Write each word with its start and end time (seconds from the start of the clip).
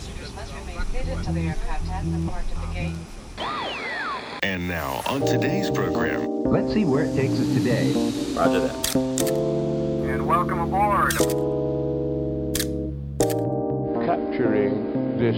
passengers 0.00 0.34
must 0.34 0.54
remain 0.54 0.80
seated 0.86 1.08
until 1.08 1.34
the 1.34 1.40
aircraft 1.40 1.84
has 1.84 2.06
departed 2.06 2.56
the 2.56 2.66
gate. 2.74 2.96
And 4.42 4.66
now, 4.68 5.02
on 5.06 5.20
today's 5.26 5.70
program, 5.70 6.42
Let's 6.44 6.72
see 6.72 6.84
where 6.84 7.04
it 7.04 7.14
takes 7.14 7.34
us 7.34 7.46
today. 7.54 7.92
Roger 8.34 8.60
that. 8.60 8.96
And 8.96 10.26
welcome 10.26 10.58
aboard. 10.58 11.12
capturing 14.06 15.18
this 15.18 15.36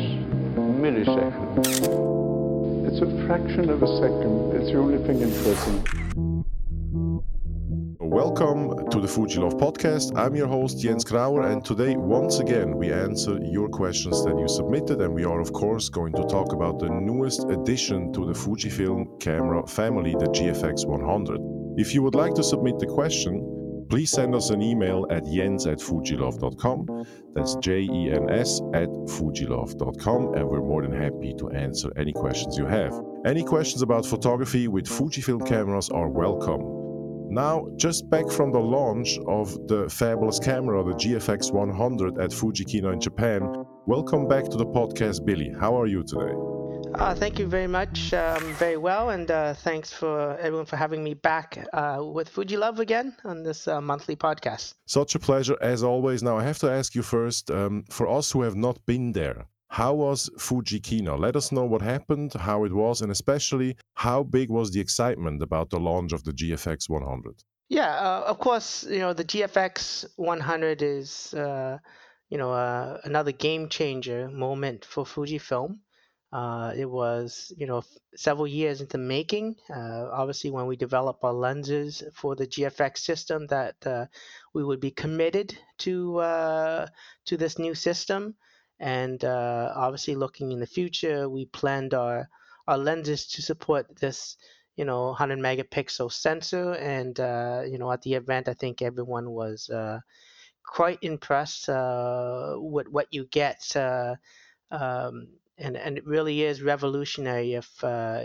millisecond. 0.57 1.59
It's 2.87 3.01
a 3.03 3.27
fraction 3.27 3.69
of 3.69 3.83
a 3.83 3.87
second. 3.99 4.55
It's 4.55 4.73
the 4.73 4.79
only 4.79 5.05
thing 5.07 5.21
interesting. 5.21 5.85
Welcome 8.35 8.89
to 8.89 8.99
the 8.99 9.07
Fuji 9.07 9.41
Love 9.41 9.59
podcast. 9.59 10.17
I'm 10.17 10.35
your 10.35 10.47
host 10.47 10.81
Jens 10.81 11.05
Grauer, 11.05 11.53
and 11.53 11.63
today, 11.63 11.97
once 11.97 12.39
again, 12.39 12.75
we 12.79 12.91
answer 12.91 13.39
your 13.43 13.69
questions 13.69 14.25
that 14.25 14.39
you 14.39 14.49
submitted. 14.49 15.03
And 15.03 15.13
we 15.13 15.23
are, 15.25 15.39
of 15.39 15.53
course, 15.53 15.91
going 15.91 16.15
to 16.15 16.25
talk 16.25 16.55
about 16.55 16.79
the 16.79 16.89
newest 16.89 17.45
addition 17.51 18.11
to 18.15 18.25
the 18.25 18.33
Fujifilm 18.33 19.21
camera 19.21 19.67
family, 19.67 20.13
the 20.13 20.25
GFX 20.25 20.87
100. 20.87 21.41
If 21.77 21.93
you 21.93 22.03
would 22.05 22.15
like 22.15 22.33
to 22.37 22.43
submit 22.43 22.79
the 22.79 22.87
question, 22.87 23.87
please 23.91 24.11
send 24.11 24.35
us 24.35 24.49
an 24.49 24.63
email 24.63 25.07
at 25.11 25.27
jens 25.27 25.67
at 25.67 25.81
fujilove.com. 25.81 27.05
That's 27.35 27.57
J 27.57 27.81
E 27.83 28.13
N 28.13 28.31
S 28.31 28.63
at 28.73 28.89
fujilove.com, 28.89 30.35
and 30.37 30.49
we're 30.49 30.63
more 30.63 30.81
than 30.81 30.99
happy 30.99 31.35
to 31.39 31.51
answer 31.51 31.93
any 31.99 32.15
questions 32.15 32.57
you 32.57 32.65
have. 32.65 32.99
Any 33.27 33.45
questions 33.45 33.83
about 33.83 34.07
photography 34.07 34.69
with 34.69 34.87
Fujifilm 34.87 35.47
cameras 35.47 35.91
are 35.91 36.09
welcome. 36.09 36.82
Now, 37.33 37.67
just 37.77 38.11
back 38.11 38.29
from 38.29 38.53
the 38.53 38.59
launch 38.59 39.19
of 39.27 39.67
the 39.67 39.89
fabulous 39.89 40.39
camera, 40.39 40.85
the 40.85 40.93
GFX 40.93 41.51
100 41.51 42.19
at 42.19 42.29
Fujikina 42.29 42.93
in 42.93 43.01
Japan, 43.01 43.65
welcome 43.87 44.29
back 44.29 44.45
to 44.51 44.59
the 44.59 44.67
podcast, 44.67 45.25
Billy. 45.25 45.51
How 45.59 45.75
are 45.81 45.87
you 45.87 46.03
today? 46.03 46.35
Uh, 46.95 47.15
thank 47.15 47.39
you 47.39 47.47
very 47.47 47.67
much. 47.67 48.13
Um, 48.13 48.53
very 48.57 48.77
well, 48.77 49.09
and 49.09 49.31
uh, 49.31 49.55
thanks 49.55 49.91
for 49.91 50.37
everyone 50.37 50.67
for 50.67 50.77
having 50.77 51.03
me 51.03 51.15
back 51.15 51.67
uh, 51.73 52.01
with 52.03 52.29
Fuji 52.29 52.59
Love 52.59 52.81
again 52.81 53.17
on 53.25 53.43
this 53.43 53.67
uh, 53.67 53.81
monthly 53.81 54.15
podcast. 54.15 54.75
Such 54.85 55.15
a 55.15 55.19
pleasure 55.19 55.57
as 55.63 55.83
always. 55.83 56.23
Now, 56.23 56.37
I 56.37 56.43
have 56.43 56.59
to 56.59 56.71
ask 56.71 56.95
you 56.95 57.03
first 57.03 57.51
um, 57.51 57.85
for 57.89 58.11
us 58.11 58.31
who 58.31 58.43
have 58.43 58.57
not 58.57 58.85
been 58.85 59.13
there, 59.13 59.47
how 59.73 59.95
was 59.95 60.29
Fujikina? 60.37 61.19
Let 61.19 61.35
us 61.35 61.51
know 61.51 61.65
what 61.65 61.81
happened, 61.81 62.35
how 62.35 62.65
it 62.65 62.75
was, 62.75 63.01
and 63.01 63.11
especially 63.11 63.79
how 63.95 64.23
big 64.23 64.51
was 64.51 64.71
the 64.71 64.81
excitement 64.81 65.43
about 65.43 65.71
the 65.71 65.81
launch 65.81 66.13
of 66.13 66.25
the 66.25 66.33
GFX 66.33 66.91
100? 66.91 67.43
Yeah, 67.71 67.89
uh, 67.89 68.25
of 68.27 68.39
course, 68.39 68.85
you 68.85 68.99
know 68.99 69.15
the 69.15 69.25
GFX 69.25 70.05
100 70.17 70.83
is 70.83 71.33
uh, 71.33 71.79
you 72.29 72.37
know 72.37 72.53
uh, 72.53 72.99
another 73.05 73.33
game 73.33 73.71
changer 73.71 74.29
moment 74.29 74.85
for 74.85 75.05
Fujifilm. 75.05 75.79
Uh, 76.31 76.73
it 76.77 76.89
was, 76.89 77.51
you 77.57 77.67
know, 77.67 77.83
several 78.15 78.47
years 78.47 78.83
into 78.83 78.99
making. 78.99 79.57
Uh, 79.71 80.09
obviously, 80.13 80.51
when 80.51 80.67
we 80.67 80.77
developed 80.77 81.25
our 81.25 81.33
lenses 81.33 82.03
for 82.15 82.37
the 82.37 82.47
GFX 82.47 82.99
system, 82.99 83.47
that 83.47 83.77
uh, 83.87 84.05
we 84.53 84.63
would 84.65 84.81
be 84.81 84.91
committed 84.91 85.57
to 85.79 86.19
uh, 86.19 86.87
to 87.25 87.39
this 87.39 87.59
new 87.59 87.75
system, 87.75 88.35
and 88.83 89.25
uh, 89.25 89.73
obviously, 89.77 90.17
looking 90.17 90.51
in 90.51 90.59
the 90.59 90.67
future, 90.67 91.29
we 91.29 91.47
planned 91.47 91.95
our 91.95 92.29
our 92.67 92.77
lenses 92.77 93.29
to 93.29 93.41
support 93.43 93.87
this, 94.01 94.37
you 94.77 94.85
know, 94.85 95.07
100 95.07 95.39
megapixel 95.39 96.11
sensor. 96.11 96.73
And 96.75 97.19
uh, 97.21 97.63
you 97.65 97.79
know, 97.79 97.93
at 97.93 98.03
the 98.03 98.15
event, 98.15 98.49
I 98.49 98.55
think 98.55 98.83
everyone 98.83 99.31
was 99.31 99.71
uh, 99.71 100.01
quite 100.67 100.99
impressed 101.03 101.69
uh, 101.69 102.55
with 102.57 102.89
what 102.89 103.07
you 103.13 103.27
get. 103.27 103.65
Uh, 103.77 104.17
um, 104.73 105.29
and, 105.59 105.77
and 105.77 105.97
it 105.99 106.05
really 106.05 106.43
is 106.43 106.61
revolutionary 106.61 107.55
if 107.55 107.71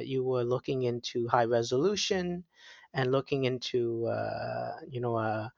you 0.04 0.24
were 0.24 0.44
looking 0.44 0.84
into 0.84 1.28
high 1.28 1.46
resolution 1.46 2.44
and 2.96 3.12
looking 3.12 3.46
into 3.46 4.08
uh, 4.08 4.72
you 4.90 5.02
know 5.02 5.18
a, 5.20 5.52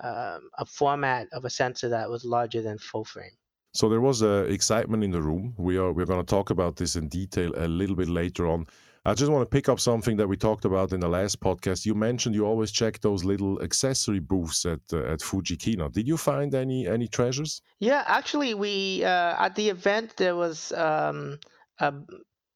um, 0.00 0.50
a 0.58 0.66
format 0.66 1.28
of 1.32 1.46
a 1.46 1.50
sensor 1.50 1.88
that 1.88 2.10
was 2.10 2.22
larger 2.26 2.60
than 2.60 2.76
full 2.76 3.04
frame. 3.04 3.38
So 3.72 3.88
there 3.88 4.00
was 4.00 4.22
uh, 4.22 4.46
excitement 4.48 5.02
in 5.02 5.10
the 5.10 5.22
room. 5.22 5.54
We 5.56 5.78
are 5.78 5.92
we're 5.92 6.06
going 6.06 6.24
to 6.24 6.26
talk 6.26 6.50
about 6.50 6.76
this 6.76 6.96
in 6.96 7.08
detail 7.08 7.52
a 7.56 7.66
little 7.66 7.96
bit 7.96 8.08
later 8.08 8.46
on. 8.46 8.66
I 9.04 9.14
just 9.14 9.32
want 9.32 9.42
to 9.42 9.46
pick 9.46 9.68
up 9.68 9.80
something 9.80 10.16
that 10.18 10.28
we 10.28 10.36
talked 10.36 10.64
about 10.64 10.92
in 10.92 11.00
the 11.00 11.08
last 11.08 11.40
podcast. 11.40 11.84
You 11.84 11.94
mentioned 11.94 12.36
you 12.36 12.46
always 12.46 12.70
check 12.70 13.00
those 13.00 13.24
little 13.24 13.60
accessory 13.60 14.20
booths 14.20 14.64
at 14.64 14.80
uh, 14.92 15.04
at 15.04 15.20
Fujikina. 15.20 15.90
Did 15.90 16.06
you 16.06 16.16
find 16.16 16.54
any 16.54 16.86
any 16.86 17.08
treasures? 17.08 17.62
Yeah, 17.80 18.04
actually, 18.06 18.54
we 18.54 19.02
uh, 19.04 19.34
at 19.44 19.56
the 19.56 19.70
event 19.70 20.16
there 20.18 20.36
was 20.36 20.70
um, 20.72 21.38
a 21.80 21.94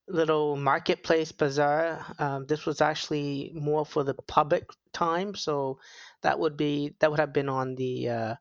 little 0.07 0.55
marketplace 0.55 1.31
bazaar. 1.33 2.05
Um, 2.19 2.45
this 2.45 2.65
was 2.65 2.79
actually 2.79 3.51
more 3.53 3.85
for 3.85 4.03
the 4.03 4.13
public 4.13 4.69
time, 4.93 5.35
so 5.35 5.79
that 6.21 6.39
would 6.39 6.55
be 6.55 6.95
that 6.99 7.09
would 7.09 7.19
have 7.19 7.33
been 7.33 7.49
on 7.49 7.75
the 7.75 8.07
uh, 8.07 8.35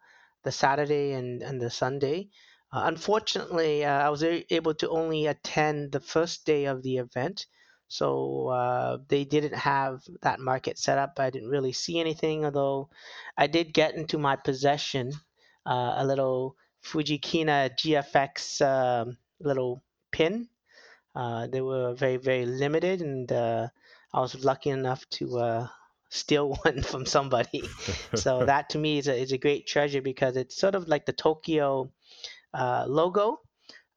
the 0.45 0.53
Saturday 0.53 1.13
and, 1.13 1.43
and 1.43 1.61
the 1.61 1.71
Sunday. 1.71 2.29
Uh, 2.73 2.83
unfortunately, 2.85 3.85
uh, 3.85 4.07
I 4.07 4.09
was 4.11 4.23
able 4.23 4.75
to 4.75 4.89
only 4.89 5.27
attend 5.27 5.93
the 5.93 6.01
first 6.01 6.45
day 6.45 6.65
of 6.65 6.83
the 6.83 6.99
event, 6.99 7.47
so 7.89 8.49
uh, 8.49 8.99
they 9.09 9.25
didn't 9.25 9.55
have 9.55 10.03
that 10.23 10.41
market 10.41 10.79
set 10.79 10.99
up. 10.99 11.15
I 11.19 11.31
didn't 11.31 11.51
really 11.51 11.73
see 11.73 12.01
anything, 12.01 12.45
although 12.45 12.91
I 13.37 13.47
did 13.47 13.73
get 13.73 13.95
into 13.95 14.19
my 14.19 14.37
possession 14.37 15.13
uh, 15.65 15.95
a 15.97 16.07
little 16.07 16.57
Fujikina 16.83 17.71
GFX 17.77 18.61
um, 18.63 19.17
little 19.41 19.83
pin. 20.11 20.49
Uh, 21.15 21.47
they 21.47 21.61
were 21.61 21.95
very, 21.95 22.17
very 22.17 22.47
limited, 22.47 23.01
and 23.01 23.31
uh, 23.31 23.69
I 24.13 24.21
was 24.21 24.45
lucky 24.45 24.71
enough 24.71 25.09
to 25.11 25.69
steal 26.09 26.55
one 26.65 26.83
from 26.83 27.07
somebody. 27.07 27.63
so 28.15 28.45
that 28.45 28.71
to 28.71 28.79
me 28.79 28.99
is 28.99 29.09
a, 29.09 29.17
is 29.17 29.33
a 29.33 29.39
great 29.39 29.67
treasure 29.67 30.03
because 30.03 30.37
it's 30.37 30.57
sort 30.57 30.75
of 30.75 30.89
like 30.89 31.07
the 31.07 31.13
Tokyo 31.13 31.91
logo 32.87 33.41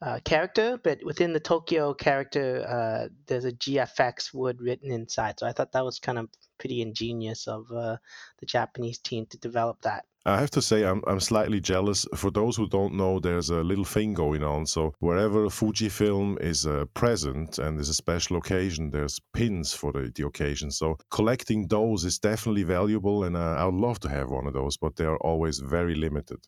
uh, 0.01 0.19
character, 0.23 0.79
but 0.83 0.99
within 1.03 1.33
the 1.33 1.39
Tokyo 1.39 1.93
character, 1.93 2.65
uh, 2.67 3.09
there's 3.27 3.45
a 3.45 3.51
GFX 3.51 4.33
word 4.33 4.61
written 4.61 4.91
inside. 4.91 5.39
So 5.39 5.45
I 5.45 5.51
thought 5.51 5.73
that 5.73 5.83
was 5.83 5.99
kind 5.99 6.17
of 6.17 6.29
pretty 6.57 6.81
ingenious 6.81 7.47
of 7.47 7.65
uh, 7.71 7.97
the 8.39 8.45
Japanese 8.45 8.99
team 8.99 9.25
to 9.27 9.37
develop 9.37 9.81
that. 9.81 10.05
I 10.25 10.39
have 10.39 10.51
to 10.51 10.61
say 10.61 10.83
I'm 10.83 11.01
I'm 11.07 11.21
slightly 11.21 11.59
jealous. 11.59 12.05
For 12.13 12.29
those 12.29 12.55
who 12.55 12.67
don't 12.67 12.93
know, 12.93 13.19
there's 13.19 13.49
a 13.49 13.63
little 13.63 13.85
thing 13.85 14.13
going 14.13 14.43
on. 14.43 14.65
So 14.65 14.93
wherever 14.99 15.45
Fujifilm 15.47 16.39
is 16.41 16.65
uh, 16.65 16.85
present 16.93 17.57
and 17.57 17.77
there's 17.77 17.89
a 17.89 17.93
special 17.93 18.37
occasion, 18.37 18.91
there's 18.91 19.19
pins 19.33 19.73
for 19.73 19.91
the, 19.93 20.11
the 20.13 20.27
occasion. 20.27 20.71
So 20.71 20.97
collecting 21.09 21.67
those 21.67 22.03
is 22.03 22.19
definitely 22.19 22.63
valuable, 22.63 23.23
and 23.23 23.35
uh, 23.35 23.55
I 23.57 23.65
would 23.65 23.75
love 23.75 23.99
to 24.01 24.09
have 24.09 24.29
one 24.29 24.45
of 24.45 24.53
those, 24.53 24.77
but 24.77 24.97
they 24.97 25.05
are 25.05 25.17
always 25.17 25.59
very 25.59 25.95
limited. 25.95 26.39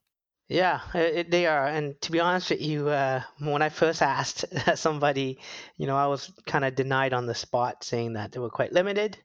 Yeah, 0.52 0.82
it, 0.94 1.32
they 1.32 1.46
are. 1.46 1.66
And 1.66 2.00
to 2.02 2.12
be 2.12 2.20
honest 2.20 2.50
with 2.50 2.62
you, 2.62 2.90
uh, 2.90 3.22
when 3.40 3.62
I 3.62 3.70
first 3.70 4.02
asked 4.02 4.44
somebody, 4.76 5.40
you 5.78 5.88
know, 5.88 5.96
I 5.96 6.08
was 6.08 6.30
kind 6.46 6.66
of 6.66 6.76
denied 6.76 7.14
on 7.14 7.26
the 7.26 7.34
spot, 7.34 7.86
saying 7.86 8.14
that 8.14 8.34
they 8.34 8.40
were 8.40 8.50
quite 8.50 8.74
limited. 8.74 9.18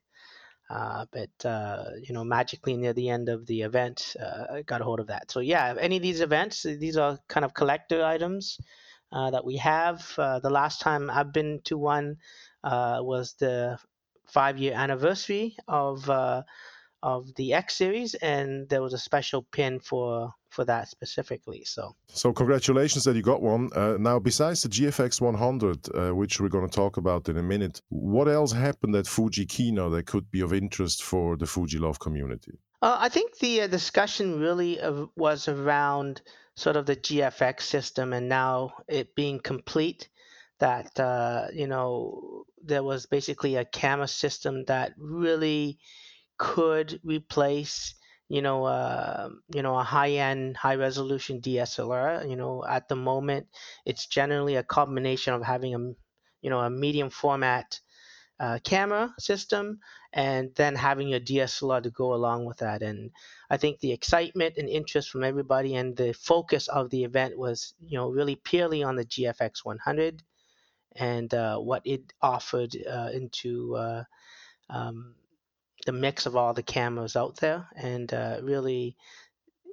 Uh, 0.71 1.07
but 1.11 1.45
uh, 1.45 1.87
you 2.01 2.15
know, 2.15 2.23
magically 2.23 2.77
near 2.77 2.93
the 2.93 3.09
end 3.09 3.29
of 3.29 3.45
the 3.47 3.63
event, 3.63 4.15
uh, 4.21 4.55
I 4.55 4.63
got 4.63 4.83
a 4.83 4.85
hold 4.85 5.01
of 5.01 5.09
that. 5.09 5.33
So 5.33 5.41
yeah, 5.41 5.75
any 5.81 5.97
of 5.97 6.03
these 6.03 6.21
events, 6.21 6.63
these 6.63 6.97
are 6.97 7.19
kind 7.27 7.45
of 7.45 7.55
collector 7.55 8.05
items 8.05 8.61
uh, 9.11 9.31
that 9.31 9.45
we 9.45 9.57
have. 9.57 10.09
Uh, 10.17 10.39
the 10.39 10.51
last 10.51 10.81
time 10.81 11.11
I've 11.11 11.33
been 11.33 11.61
to 11.65 11.77
one 11.77 12.19
was 12.63 13.35
the 13.41 13.79
five-year 14.27 14.75
anniversary 14.75 15.57
of 15.67 16.09
of 17.03 17.35
the 17.35 17.53
X 17.53 17.77
series, 17.77 18.15
and 18.15 18.69
there 18.69 18.83
was 18.83 18.93
a 18.93 18.99
special 18.99 19.43
pin 19.43 19.81
for 19.81 20.33
for 20.57 20.65
that 20.65 20.89
specifically. 20.89 21.63
So 21.65 21.95
So 22.09 22.33
congratulations 22.33 23.05
that 23.05 23.15
you 23.15 23.23
got 23.23 23.43
one. 23.43 23.69
Uh, 23.77 23.97
now, 24.09 24.19
besides 24.19 24.63
the 24.63 24.71
GFX 24.77 25.21
100, 25.21 25.89
uh, 25.95 26.15
which 26.21 26.41
we're 26.41 26.55
going 26.57 26.69
to 26.69 26.77
talk 26.83 26.97
about 26.97 27.29
in 27.29 27.37
a 27.37 27.43
minute, 27.43 27.83
what 27.91 28.27
else 28.27 28.53
happened 28.53 28.97
at 28.97 29.05
Fujikina 29.05 29.85
that 29.95 30.07
could 30.07 30.31
be 30.31 30.41
of 30.41 30.53
interest 30.53 31.03
for 31.03 31.37
the 31.37 31.47
Fuji 31.47 31.79
Love 31.79 31.99
community? 31.99 32.55
uh, 32.83 32.97
I 33.07 33.09
think 33.11 33.39
the 33.39 33.63
uh, 33.63 33.67
discussion 33.67 34.41
really 34.41 34.81
uh, 34.81 35.07
was 35.17 35.49
around 35.49 36.23
sort 36.55 36.77
of 36.77 36.87
the 36.87 36.97
GFX 36.97 37.63
system, 37.63 38.13
and 38.13 38.29
now 38.29 38.73
it 38.89 39.15
being 39.15 39.39
complete. 39.41 40.09
That 40.59 40.99
uh, 40.99 41.49
you 41.53 41.67
know 41.67 42.45
there 42.65 42.83
was 42.83 43.05
basically 43.05 43.57
a 43.57 43.71
camera 43.81 44.09
system 44.09 44.65
that 44.65 44.95
really 44.97 45.79
could 46.39 46.99
replace 47.05 47.95
you 48.29 48.43
know, 48.43 48.65
uh, 48.65 49.29
you 49.55 49.63
know, 49.63 49.79
a 49.79 49.83
high-end, 49.83 50.57
high-resolution 50.57 51.41
DSLR. 51.41 52.29
You 52.29 52.37
know, 52.37 52.65
at 52.69 52.89
the 52.89 52.97
moment, 52.97 53.47
it's 53.85 54.07
generally 54.07 54.57
a 54.57 54.63
combination 54.63 55.35
of 55.35 55.43
having 55.43 55.75
a, 55.75 55.79
you 56.43 56.51
know, 56.51 56.61
a 56.61 56.71
medium 56.71 57.11
format 57.11 57.81
uh, 58.39 58.59
camera 58.65 59.15
system, 59.19 59.81
and 60.13 60.55
then 60.57 60.75
having 60.75 61.09
your 61.09 61.21
DSLR 61.21 61.83
to 61.83 61.91
go 61.91 62.15
along 62.15 62.45
with 62.45 62.59
that. 62.59 62.83
And 62.83 63.11
I 63.49 63.57
think 63.57 63.81
the 63.81 63.93
excitement 63.93 64.55
and 64.57 64.69
interest 64.69 65.11
from 65.11 65.25
everybody 65.25 65.75
and 65.75 65.97
the 65.97 66.13
focus 66.13 66.69
of 66.69 66.91
the 66.91 67.05
event 67.05 67.39
was, 67.39 67.75
you 67.81 67.97
know, 67.97 68.09
really 68.09 68.37
purely 68.37 68.83
on 68.83 68.97
the 68.97 69.05
GFX 69.05 69.65
100 69.65 70.23
and 70.97 71.33
uh, 71.33 71.59
what 71.59 71.83
it 71.85 72.13
offered 72.23 72.77
uh, 72.91 73.11
into 73.13 73.77
uh, 73.77 74.05
um, 74.71 75.15
the 75.87 75.93
mix 75.93 76.27
of 76.27 76.37
all 76.37 76.53
the 76.53 76.63
cameras 76.63 77.17
out 77.17 77.37
there. 77.37 77.67
And 77.77 78.13
uh, 78.13 78.39
really, 78.43 78.97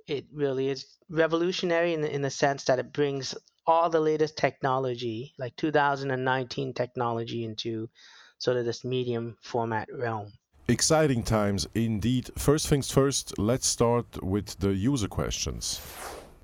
it 0.08 0.26
really 0.34 0.70
is 0.70 0.86
revolutionary 1.10 1.94
in 1.94 2.02
the, 2.02 2.14
in 2.14 2.22
the 2.22 2.30
sense 2.30 2.64
that 2.66 2.80
it 2.80 2.94
brings 2.94 3.36
all 3.66 3.90
the 3.90 4.00
latest 4.00 4.38
technology, 4.38 5.34
like 5.38 5.56
2019 5.56 6.74
technology, 6.74 7.44
into 7.44 7.90
sort 8.38 8.58
of 8.58 8.66
this 8.66 8.84
medium 8.84 9.38
format 9.42 9.88
realm. 9.94 10.32
Exciting 10.68 11.24
times 11.24 11.68
indeed. 11.76 12.30
First 12.38 12.68
things 12.68 12.92
first, 12.92 13.38
let's 13.38 13.68
start 13.68 14.24
with 14.24 14.60
the 14.60 14.74
user 14.74 15.08
questions. 15.08 15.82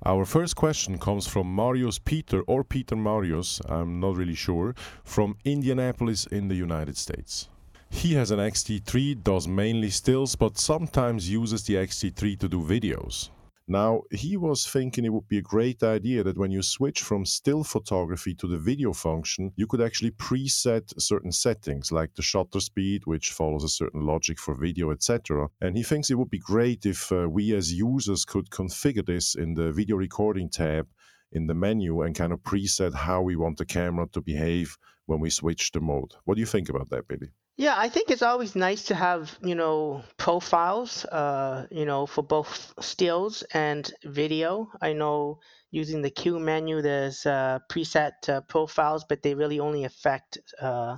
Our 0.04 0.24
first 0.24 0.56
question 0.56 0.98
comes 0.98 1.26
from 1.26 1.54
Marius 1.54 1.98
Peter 1.98 2.40
or 2.42 2.64
Peter 2.64 2.96
Marius, 2.96 3.60
I'm 3.68 4.00
not 4.00 4.16
really 4.16 4.34
sure, 4.34 4.74
from 5.04 5.36
Indianapolis 5.44 6.26
in 6.26 6.48
the 6.48 6.54
United 6.54 6.96
States. 6.96 7.48
He 7.90 8.14
has 8.14 8.30
an 8.30 8.38
XT3, 8.38 9.22
does 9.22 9.46
mainly 9.46 9.90
stills, 9.90 10.36
but 10.36 10.56
sometimes 10.56 11.28
uses 11.28 11.64
the 11.64 11.74
XT3 11.74 12.38
to 12.38 12.48
do 12.48 12.62
videos. 12.62 13.30
Now, 13.66 14.02
he 14.10 14.36
was 14.36 14.66
thinking 14.66 15.04
it 15.04 15.12
would 15.12 15.28
be 15.28 15.38
a 15.38 15.42
great 15.42 15.82
idea 15.82 16.24
that 16.24 16.38
when 16.38 16.50
you 16.50 16.62
switch 16.62 17.02
from 17.02 17.24
still 17.24 17.62
photography 17.62 18.34
to 18.34 18.48
the 18.48 18.58
video 18.58 18.92
function, 18.92 19.52
you 19.54 19.66
could 19.66 19.80
actually 19.80 20.10
preset 20.12 20.92
certain 21.00 21.30
settings 21.30 21.92
like 21.92 22.14
the 22.14 22.22
shutter 22.22 22.58
speed, 22.58 23.02
which 23.04 23.30
follows 23.30 23.64
a 23.64 23.68
certain 23.68 24.06
logic 24.06 24.38
for 24.38 24.54
video, 24.54 24.90
etc. 24.90 25.48
And 25.60 25.76
he 25.76 25.82
thinks 25.82 26.10
it 26.10 26.18
would 26.18 26.30
be 26.30 26.38
great 26.38 26.86
if 26.86 27.12
uh, 27.12 27.28
we 27.28 27.54
as 27.54 27.72
users 27.72 28.24
could 28.24 28.50
configure 28.50 29.06
this 29.06 29.34
in 29.34 29.54
the 29.54 29.72
video 29.72 29.96
recording 29.96 30.48
tab 30.48 30.88
in 31.32 31.46
the 31.46 31.54
menu 31.54 32.02
and 32.02 32.14
kind 32.14 32.32
of 32.32 32.42
preset 32.42 32.94
how 32.94 33.22
we 33.22 33.36
want 33.36 33.56
the 33.56 33.64
camera 33.64 34.08
to 34.12 34.20
behave 34.20 34.76
when 35.10 35.18
we 35.18 35.28
switch 35.28 35.72
the 35.72 35.80
mode. 35.80 36.14
What 36.24 36.36
do 36.36 36.40
you 36.40 36.46
think 36.46 36.68
about 36.68 36.88
that, 36.90 37.08
Billy? 37.08 37.30
Yeah, 37.56 37.74
I 37.76 37.88
think 37.88 38.10
it's 38.10 38.22
always 38.22 38.54
nice 38.54 38.84
to 38.84 38.94
have, 38.94 39.36
you 39.42 39.56
know, 39.56 40.02
profiles, 40.16 41.04
uh, 41.04 41.66
you 41.70 41.84
know, 41.84 42.06
for 42.06 42.22
both 42.22 42.72
stills 42.80 43.42
and 43.52 43.92
video. 44.04 44.70
I 44.80 44.92
know 44.92 45.40
using 45.72 46.00
the 46.00 46.10
Q 46.10 46.38
menu, 46.38 46.80
there's 46.80 47.26
uh, 47.26 47.58
preset 47.68 48.28
uh, 48.28 48.40
profiles, 48.42 49.04
but 49.04 49.22
they 49.22 49.34
really 49.34 49.58
only 49.58 49.82
affect 49.84 50.38
uh, 50.60 50.96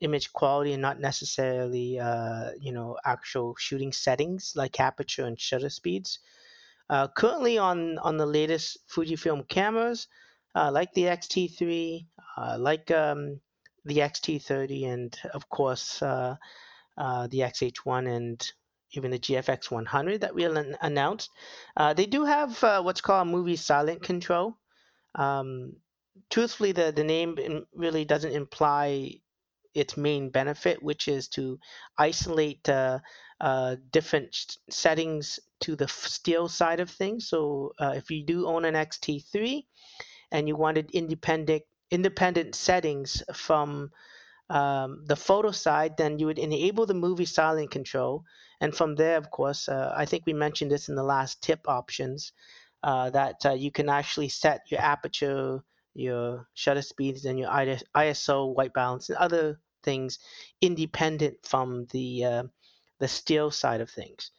image 0.00 0.32
quality 0.32 0.72
and 0.72 0.80
not 0.80 1.00
necessarily, 1.00 1.98
uh, 1.98 2.50
you 2.60 2.72
know, 2.72 2.96
actual 3.04 3.56
shooting 3.58 3.92
settings 3.92 4.52
like 4.54 4.78
aperture 4.78 5.26
and 5.26 5.38
shutter 5.38 5.68
speeds. 5.68 6.20
Uh, 6.88 7.08
currently 7.08 7.58
on, 7.58 7.98
on 7.98 8.16
the 8.16 8.26
latest 8.26 8.78
Fujifilm 8.88 9.48
cameras, 9.48 10.06
like 10.54 10.92
the 10.94 11.08
X-T3, 11.08 12.06
like 12.58 12.90
um, 12.90 13.40
the 13.84 13.98
XT30 13.98 14.86
and 14.86 15.18
of 15.34 15.48
course 15.48 16.02
uh, 16.02 16.36
uh, 16.96 17.26
the 17.28 17.40
XH1 17.40 18.08
and 18.14 18.52
even 18.92 19.10
the 19.10 19.18
GFX 19.18 19.70
100 19.70 20.20
that 20.20 20.34
we 20.34 20.44
announced. 20.44 21.30
Uh, 21.76 21.94
they 21.94 22.06
do 22.06 22.24
have 22.24 22.62
uh, 22.62 22.82
what's 22.82 23.00
called 23.00 23.28
movie 23.28 23.56
silent 23.56 24.02
control. 24.02 24.58
Um, 25.14 25.76
truthfully, 26.30 26.72
the, 26.72 26.92
the 26.92 27.04
name 27.04 27.64
really 27.74 28.04
doesn't 28.04 28.32
imply 28.32 29.14
its 29.74 29.96
main 29.96 30.28
benefit, 30.28 30.82
which 30.82 31.08
is 31.08 31.28
to 31.28 31.58
isolate 31.96 32.68
uh, 32.68 32.98
uh, 33.40 33.76
different 33.90 34.36
settings 34.68 35.40
to 35.60 35.74
the 35.74 35.88
still 35.88 36.48
side 36.48 36.80
of 36.80 36.90
things. 36.90 37.28
So 37.28 37.72
if 37.80 38.10
you 38.10 38.24
do 38.26 38.46
own 38.46 38.66
an 38.66 38.74
XT3 38.74 39.64
and 40.32 40.48
you 40.48 40.56
wanted 40.56 40.90
independent 40.90 41.62
independent 41.90 42.54
settings 42.54 43.22
from 43.34 43.92
um, 44.48 45.04
the 45.06 45.16
photo 45.16 45.50
side, 45.50 45.96
then 45.96 46.18
you 46.18 46.26
would 46.26 46.38
enable 46.38 46.86
the 46.86 46.94
movie 46.94 47.26
silent 47.26 47.70
control. 47.70 48.24
And 48.60 48.74
from 48.74 48.96
there, 48.96 49.16
of 49.16 49.30
course, 49.30 49.68
uh, 49.68 49.92
I 49.96 50.06
think 50.06 50.24
we 50.26 50.32
mentioned 50.32 50.70
this 50.70 50.88
in 50.88 50.94
the 50.94 51.02
last 51.02 51.42
tip 51.42 51.68
options 51.68 52.32
uh, 52.82 53.10
that 53.10 53.44
uh, 53.44 53.52
you 53.52 53.70
can 53.70 53.88
actually 53.88 54.28
set 54.28 54.62
your 54.70 54.80
aperture, 54.80 55.62
your 55.94 56.48
shutter 56.54 56.82
speeds, 56.82 57.24
and 57.24 57.38
your 57.38 57.48
ISO, 57.48 58.54
white 58.54 58.72
balance, 58.72 59.08
and 59.08 59.18
other 59.18 59.60
things 59.82 60.18
independent 60.60 61.36
from 61.44 61.86
the 61.92 62.24
uh, 62.24 62.42
the 62.98 63.08
still 63.08 63.50
side 63.50 63.80
of 63.80 63.90
things. 63.90 64.30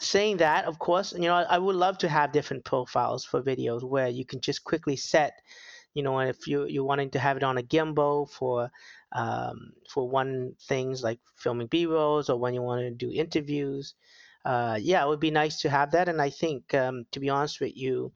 Saying 0.00 0.36
that, 0.38 0.64
of 0.66 0.78
course, 0.78 1.12
you 1.12 1.20
know, 1.22 1.34
I 1.34 1.58
would 1.58 1.74
love 1.76 1.98
to 1.98 2.08
have 2.08 2.30
different 2.32 2.64
profiles 2.64 3.24
for 3.24 3.42
videos 3.42 3.82
where 3.82 4.08
you 4.08 4.24
can 4.24 4.40
just 4.40 4.64
quickly 4.64 4.96
set 4.96 5.40
you 5.94 6.04
know, 6.04 6.20
if 6.20 6.46
you 6.46 6.66
you're 6.66 6.84
wanting 6.84 7.10
to 7.12 7.18
have 7.18 7.36
it 7.36 7.42
on 7.42 7.58
a 7.58 7.64
gimbal 7.64 8.30
for 8.30 8.70
um, 9.12 9.72
for 9.90 10.08
one 10.08 10.54
things 10.68 11.02
like 11.02 11.20
filming 11.36 11.66
B-rolls 11.66 12.30
or 12.30 12.38
when 12.38 12.54
you 12.54 12.62
want 12.62 12.82
to 12.82 12.92
do 12.92 13.10
interviews, 13.12 13.94
uh, 14.44 14.78
yeah, 14.80 15.04
it 15.04 15.08
would 15.08 15.20
be 15.20 15.32
nice 15.32 15.60
to 15.62 15.70
have 15.70 15.90
that. 15.92 16.08
And 16.08 16.22
I 16.22 16.30
think, 16.30 16.74
um, 16.74 17.06
to 17.12 17.20
be 17.20 17.28
honest 17.30 17.60
with 17.60 17.76
you, 17.76 18.12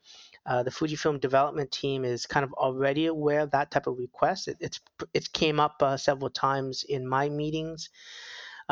uh, 0.46 0.62
the 0.62 0.70
Fujifilm 0.70 1.20
development 1.20 1.72
team 1.72 2.04
is 2.04 2.26
kind 2.26 2.44
of 2.44 2.52
already 2.54 3.06
aware 3.06 3.40
of 3.40 3.50
that 3.52 3.72
type 3.72 3.88
of 3.88 3.98
request. 3.98 4.48
It, 4.48 4.58
it's 4.60 4.80
it 5.14 5.32
came 5.32 5.58
up 5.58 5.82
uh, 5.82 5.96
several 5.96 6.30
times 6.30 6.84
in 6.88 7.08
my 7.08 7.28
meetings. 7.28 7.90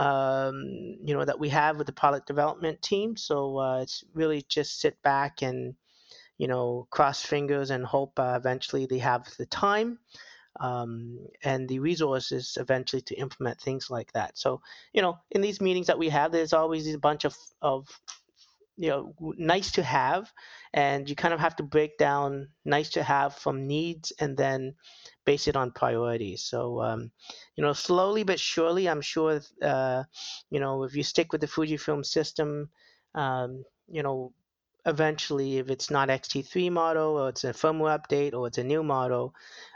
Um, 0.01 0.97
you 1.05 1.15
know 1.15 1.25
that 1.25 1.39
we 1.39 1.51
have 1.51 1.77
with 1.77 1.87
the 1.87 1.93
product 1.93 2.27
development 2.27 2.81
team. 2.81 3.17
So 3.17 3.59
uh, 3.59 3.81
it's 3.83 4.03
really 4.15 4.43
just 4.49 4.81
sit 4.81 5.01
back 5.03 5.43
and 5.43 5.75
you 6.41 6.49
know, 6.49 6.87
cross 6.89 7.23
fingers 7.23 7.69
and 7.69 7.85
hope 7.85 8.19
uh, 8.19 8.33
eventually 8.35 8.87
they 8.87 8.97
have 8.97 9.29
the 9.37 9.45
time 9.45 9.99
um, 10.59 11.19
and 11.45 11.69
the 11.69 11.79
resources 11.81 12.57
eventually 12.59 13.03
to 13.03 13.15
implement 13.17 13.61
things 13.61 13.91
like 13.91 14.11
that. 14.15 14.39
So, 14.39 14.63
you 14.95 15.03
know, 15.03 15.19
in 15.33 15.43
these 15.43 15.61
meetings 15.61 15.87
that 15.89 15.99
we 15.99 16.09
have, 16.09 16.33
there's 16.33 16.55
always 16.55 16.93
a 16.95 16.99
bunch 16.99 17.27
of, 17.27 17.37
of 17.61 17.89
you 18.81 18.89
know, 18.89 19.15
nice 19.37 19.73
to 19.73 19.83
have, 19.83 20.33
and 20.73 21.09
you 21.09 21.15
kind 21.15 21.35
of 21.35 21.41
have 21.41 21.55
to 21.57 21.63
break 21.63 21.99
down 21.99 22.49
nice 22.65 22.89
to 22.91 23.03
have 23.03 23.35
from 23.35 23.67
needs 23.67 24.11
and 24.19 24.39
then 24.39 24.75
base 25.27 25.47
it 25.49 25.55
on 25.55 25.71
priorities. 25.71 26.43
So, 26.45 26.81
um, 26.81 27.11
you 27.57 27.63
know, 27.63 27.75
slowly 27.75 28.23
but 28.23 28.41
surely, 28.41 28.89
I'm 28.89 29.03
sure, 29.03 29.43
uh, 29.61 30.05
you 30.51 30.61
know, 30.61 30.85
if 30.85 30.97
you 30.97 31.03
stick 31.03 31.31
with 31.31 31.43
the 31.43 31.47
Fujifilm 31.47 32.07
system, 32.07 32.71
um, 33.15 33.65
you 33.87 34.03
know, 34.03 34.33
eventually, 34.87 35.59
if 35.59 35.69
it's 35.69 35.91
not 35.91 36.09
XT3 36.09 36.73
model 36.73 37.19
or 37.19 37.29
it's 37.29 37.45
a 37.45 37.53
firmware 37.53 38.01
update 38.01 38.33
or 38.33 38.47
it's 38.47 38.57
a 38.57 38.65
new 38.65 38.83
model, 38.83 39.35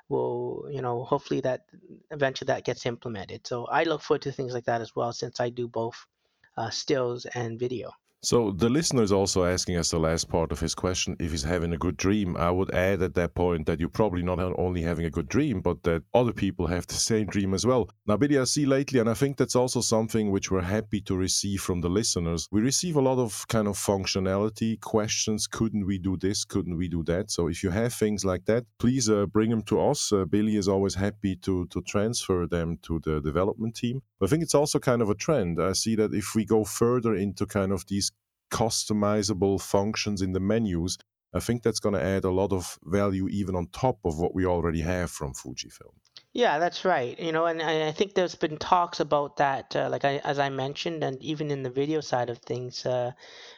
will 0.08 0.66
you 0.70 0.82
know 0.82 1.04
hopefully 1.04 1.40
that 1.40 1.62
eventually 2.10 2.46
that 2.46 2.64
gets 2.64 2.86
implemented. 2.86 3.46
So 3.46 3.66
I 3.66 3.84
look 3.84 4.00
forward 4.00 4.22
to 4.22 4.32
things 4.32 4.54
like 4.54 4.64
that 4.64 4.80
as 4.80 4.96
well, 4.96 5.12
since 5.12 5.40
I 5.40 5.50
do 5.50 5.68
both 5.68 6.06
uh, 6.56 6.70
stills 6.70 7.26
and 7.26 7.60
video. 7.60 7.90
So 8.24 8.52
the 8.52 8.70
listener 8.70 9.02
is 9.02 9.12
also 9.12 9.44
asking 9.44 9.76
us 9.76 9.90
the 9.90 9.98
last 9.98 10.30
part 10.30 10.50
of 10.50 10.58
his 10.58 10.74
question 10.74 11.14
if 11.20 11.30
he's 11.30 11.42
having 11.42 11.74
a 11.74 11.76
good 11.76 11.98
dream. 11.98 12.38
I 12.38 12.50
would 12.50 12.72
add 12.74 13.02
at 13.02 13.12
that 13.16 13.34
point 13.34 13.66
that 13.66 13.78
you're 13.78 13.90
probably 13.90 14.22
not 14.22 14.38
only 14.40 14.80
having 14.80 15.04
a 15.04 15.10
good 15.10 15.28
dream, 15.28 15.60
but 15.60 15.82
that 15.82 16.04
other 16.14 16.32
people 16.32 16.66
have 16.66 16.86
the 16.86 16.94
same 16.94 17.26
dream 17.26 17.52
as 17.52 17.66
well. 17.66 17.90
Now, 18.06 18.16
Billy, 18.16 18.38
I 18.38 18.44
see 18.44 18.64
lately, 18.64 18.98
and 18.98 19.10
I 19.10 19.14
think 19.14 19.36
that's 19.36 19.54
also 19.54 19.82
something 19.82 20.30
which 20.30 20.50
we're 20.50 20.62
happy 20.62 21.02
to 21.02 21.14
receive 21.14 21.60
from 21.60 21.82
the 21.82 21.90
listeners. 21.90 22.48
We 22.50 22.62
receive 22.62 22.96
a 22.96 23.02
lot 23.02 23.18
of 23.18 23.46
kind 23.48 23.68
of 23.68 23.76
functionality 23.76 24.80
questions. 24.80 25.46
Couldn't 25.46 25.84
we 25.84 25.98
do 25.98 26.16
this? 26.16 26.46
Couldn't 26.46 26.78
we 26.78 26.88
do 26.88 27.02
that? 27.04 27.30
So 27.30 27.48
if 27.48 27.62
you 27.62 27.68
have 27.68 27.92
things 27.92 28.24
like 28.24 28.46
that, 28.46 28.64
please 28.78 29.10
uh, 29.10 29.26
bring 29.26 29.50
them 29.50 29.64
to 29.64 29.82
us. 29.82 30.10
Uh, 30.10 30.24
Billy 30.24 30.56
is 30.56 30.66
always 30.66 30.94
happy 30.94 31.36
to 31.36 31.66
to 31.66 31.82
transfer 31.82 32.46
them 32.46 32.78
to 32.84 33.00
the 33.04 33.20
development 33.20 33.74
team. 33.76 34.00
I 34.22 34.26
think 34.28 34.42
it's 34.42 34.54
also 34.54 34.78
kind 34.78 35.02
of 35.02 35.10
a 35.10 35.14
trend. 35.14 35.60
I 35.60 35.72
see 35.72 35.94
that 35.96 36.14
if 36.14 36.34
we 36.34 36.46
go 36.46 36.64
further 36.64 37.14
into 37.14 37.44
kind 37.44 37.70
of 37.70 37.84
these 37.86 38.10
customizable 38.54 39.60
functions 39.60 40.22
in 40.22 40.32
the 40.32 40.40
menus, 40.40 40.96
I 41.34 41.40
think 41.40 41.62
that's 41.62 41.80
going 41.80 41.96
to 41.96 42.02
add 42.02 42.22
a 42.24 42.30
lot 42.30 42.52
of 42.52 42.78
value 42.84 43.26
even 43.28 43.56
on 43.56 43.66
top 43.72 43.98
of 44.04 44.20
what 44.20 44.32
we 44.32 44.46
already 44.46 44.80
have 44.82 45.10
from 45.10 45.32
Fujifilm. 45.34 45.96
Yeah, 46.32 46.60
that's 46.60 46.84
right. 46.84 47.18
You 47.18 47.32
know, 47.32 47.46
and 47.46 47.60
I 47.60 47.90
think 47.90 48.14
there's 48.14 48.36
been 48.36 48.56
talks 48.56 49.00
about 49.00 49.36
that, 49.38 49.74
uh, 49.74 49.88
like 49.90 50.04
I, 50.04 50.18
as 50.18 50.38
I 50.38 50.50
mentioned, 50.50 51.02
and 51.02 51.20
even 51.22 51.50
in 51.50 51.64
the 51.64 51.70
video 51.70 52.00
side 52.00 52.30
of 52.30 52.38
things, 52.38 52.86
uh, 52.86 53.12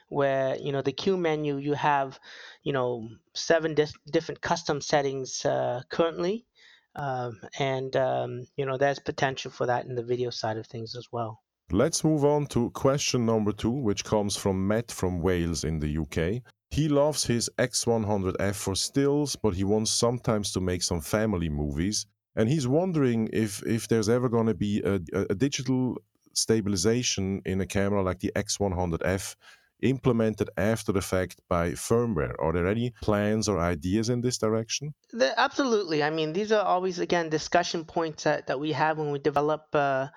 where 0.08 0.56
you 0.56 0.72
know 0.72 0.82
the 0.82 0.92
Q 0.92 1.16
menu, 1.16 1.56
you 1.58 1.74
have, 1.74 2.18
you 2.62 2.72
know, 2.72 3.08
seven 3.34 3.74
di- 3.74 4.00
different 4.10 4.40
custom 4.40 4.80
settings 4.80 5.44
uh, 5.44 5.82
currently, 5.90 6.46
um, 6.94 7.40
and 7.58 7.94
um, 7.96 8.46
you 8.56 8.66
know 8.66 8.76
there's 8.76 8.98
potential 8.98 9.50
for 9.50 9.66
that 9.66 9.86
in 9.86 9.94
the 9.94 10.02
video 10.12 10.30
side 10.30 10.58
of 10.58 10.66
things 10.66 10.96
as 10.96 11.08
well. 11.10 11.42
Let's 11.72 12.04
move 12.04 12.24
on 12.24 12.46
to 12.46 12.70
question 12.70 13.26
number 13.26 13.52
two, 13.52 13.70
which 13.70 14.04
comes 14.04 14.36
from 14.36 14.68
Matt 14.68 14.92
from 14.92 15.20
Wales 15.20 15.64
in 15.64 15.80
the 15.80 15.98
UK. 15.98 16.42
He 16.70 16.88
loves 16.88 17.24
his 17.24 17.50
X100F 17.58 18.54
for 18.54 18.74
stills, 18.76 19.36
but 19.36 19.54
he 19.54 19.64
wants 19.64 19.90
sometimes 19.90 20.52
to 20.52 20.60
make 20.60 20.82
some 20.82 21.00
family 21.00 21.48
movies. 21.48 22.06
and 22.36 22.48
he's 22.48 22.68
wondering 22.68 23.28
if 23.32 23.62
if 23.66 23.88
there's 23.88 24.08
ever 24.08 24.28
going 24.28 24.46
to 24.46 24.54
be 24.54 24.80
a, 24.82 25.00
a, 25.30 25.34
digital 25.34 25.96
stabilization 26.34 27.40
in 27.46 27.60
a 27.62 27.66
camera 27.66 28.02
like 28.02 28.20
the 28.20 28.30
X100F 28.36 29.34
implemented 29.80 30.50
after 30.56 30.92
the 30.92 31.00
fact 31.00 31.40
by 31.48 31.70
firmware. 31.72 32.34
Are 32.38 32.52
there 32.52 32.66
any 32.66 32.92
plans 33.02 33.48
or 33.48 33.58
ideas 33.58 34.08
in 34.08 34.20
this 34.20 34.38
direction? 34.38 34.94
The, 35.12 35.38
absolutely. 35.38 36.02
I 36.02 36.10
mean, 36.10 36.32
these 36.32 36.52
are 36.52 36.64
always 36.64 36.98
again 36.98 37.30
discussion 37.30 37.84
points 37.84 38.24
that, 38.24 38.46
that 38.46 38.60
we 38.60 38.72
have 38.72 38.98
when 38.98 39.10
we 39.10 39.18
develop. 39.18 39.62
Uh, 39.72 40.08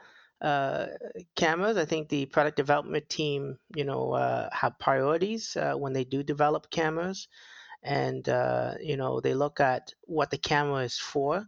uh, 0.42 0.88
cameras. 1.36 1.78
I 1.78 1.86
think 1.86 2.10
the 2.10 2.26
product 2.26 2.58
development 2.58 3.10
team, 3.10 3.58
you 3.76 3.84
know, 3.84 4.14
uh, 4.14 4.50
have 4.54 4.80
priorities 4.80 5.56
uh, 5.58 5.74
when 5.74 5.94
they 5.94 6.04
do 6.04 6.24
develop 6.24 6.70
cameras, 6.70 7.28
and 7.84 8.28
uh, 8.30 8.76
you 8.82 8.98
know 8.98 9.20
they 9.20 9.34
look 9.34 9.60
at 9.60 9.94
what 10.04 10.32
the 10.32 10.38
camera 10.38 10.84
is 10.84 10.98
for, 10.98 11.46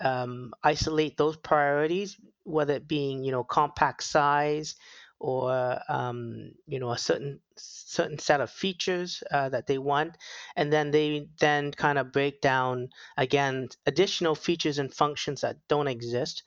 um, 0.00 0.52
isolate 0.62 1.16
those 1.16 1.36
priorities, 1.36 2.16
whether 2.44 2.74
it 2.74 2.88
being 2.88 3.24
you 3.24 3.32
know 3.32 3.44
compact 3.44 4.02
size 4.02 4.76
or 5.18 5.80
um, 5.88 6.50
you 6.66 6.78
know 6.80 6.90
a 6.90 6.98
certain 6.98 7.40
certain 7.56 8.18
set 8.18 8.40
of 8.40 8.50
features 8.50 9.22
uh, 9.30 9.48
that 9.48 9.66
they 9.66 9.78
want, 9.78 10.16
and 10.56 10.72
then 10.72 10.90
they 10.90 11.28
then 11.40 11.70
kind 11.70 11.98
of 11.98 12.12
break 12.12 12.40
down 12.40 12.88
again 13.16 13.68
additional 13.86 14.34
features 14.34 14.78
and 14.78 14.92
functions 14.92 15.42
that 15.42 15.56
don't 15.68 15.88
exist 15.88 16.42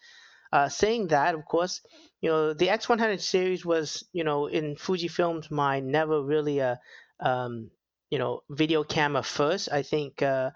uh, 0.51 0.69
saying 0.69 1.07
that, 1.07 1.35
of 1.35 1.45
course, 1.45 1.81
you 2.21 2.29
know, 2.29 2.53
the 2.53 2.67
X100 2.67 3.21
series 3.21 3.65
was, 3.65 4.03
you 4.13 4.23
know, 4.23 4.47
in 4.47 4.75
Fujifilm's 4.75 5.49
mind, 5.51 5.87
never 5.87 6.21
really 6.21 6.59
a, 6.59 6.79
um, 7.19 7.69
you 8.09 8.17
know, 8.17 8.41
video 8.49 8.83
camera 8.83 9.23
first. 9.23 9.71
I 9.71 9.83
think, 9.83 10.21
uh, 10.21 10.51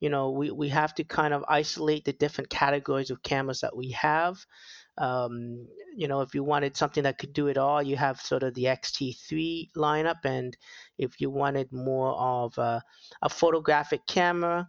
you 0.00 0.10
know, 0.10 0.30
we, 0.30 0.50
we 0.50 0.68
have 0.68 0.94
to 0.96 1.04
kind 1.04 1.34
of 1.34 1.44
isolate 1.48 2.04
the 2.04 2.12
different 2.12 2.50
categories 2.50 3.10
of 3.10 3.22
cameras 3.22 3.60
that 3.60 3.76
we 3.76 3.90
have. 3.92 4.36
Um, 4.98 5.66
you 5.96 6.08
know, 6.08 6.20
if 6.20 6.34
you 6.34 6.44
wanted 6.44 6.76
something 6.76 7.04
that 7.04 7.18
could 7.18 7.32
do 7.32 7.46
it 7.48 7.56
all, 7.56 7.82
you 7.82 7.96
have 7.96 8.20
sort 8.20 8.42
of 8.42 8.54
the 8.54 8.64
XT3 8.64 9.70
lineup. 9.76 10.24
And 10.24 10.56
if 10.98 11.20
you 11.20 11.30
wanted 11.30 11.72
more 11.72 12.12
of 12.14 12.56
a, 12.58 12.82
a 13.22 13.28
photographic 13.28 14.06
camera, 14.06 14.68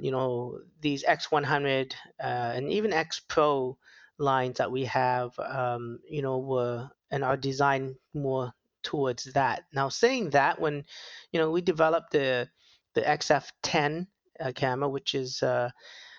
you 0.00 0.10
know, 0.10 0.60
these 0.80 1.04
X100 1.04 1.92
uh, 2.22 2.52
and 2.54 2.70
even 2.70 2.92
X 2.92 3.20
Pro 3.26 3.76
lines 4.18 4.58
that 4.58 4.70
we 4.70 4.84
have, 4.84 5.38
um, 5.38 6.00
you 6.08 6.22
know, 6.22 6.38
were 6.38 6.88
and 7.10 7.24
are 7.24 7.36
designed 7.36 7.96
more 8.14 8.52
towards 8.82 9.24
that. 9.24 9.64
Now, 9.72 9.88
saying 9.88 10.30
that, 10.30 10.60
when 10.60 10.84
you 11.32 11.40
know 11.40 11.50
we 11.50 11.60
developed 11.60 12.12
the 12.12 12.48
the 12.94 13.02
XF10 13.02 14.06
uh, 14.40 14.52
camera, 14.54 14.88
which 14.88 15.14
is 15.14 15.42
uh, 15.42 15.70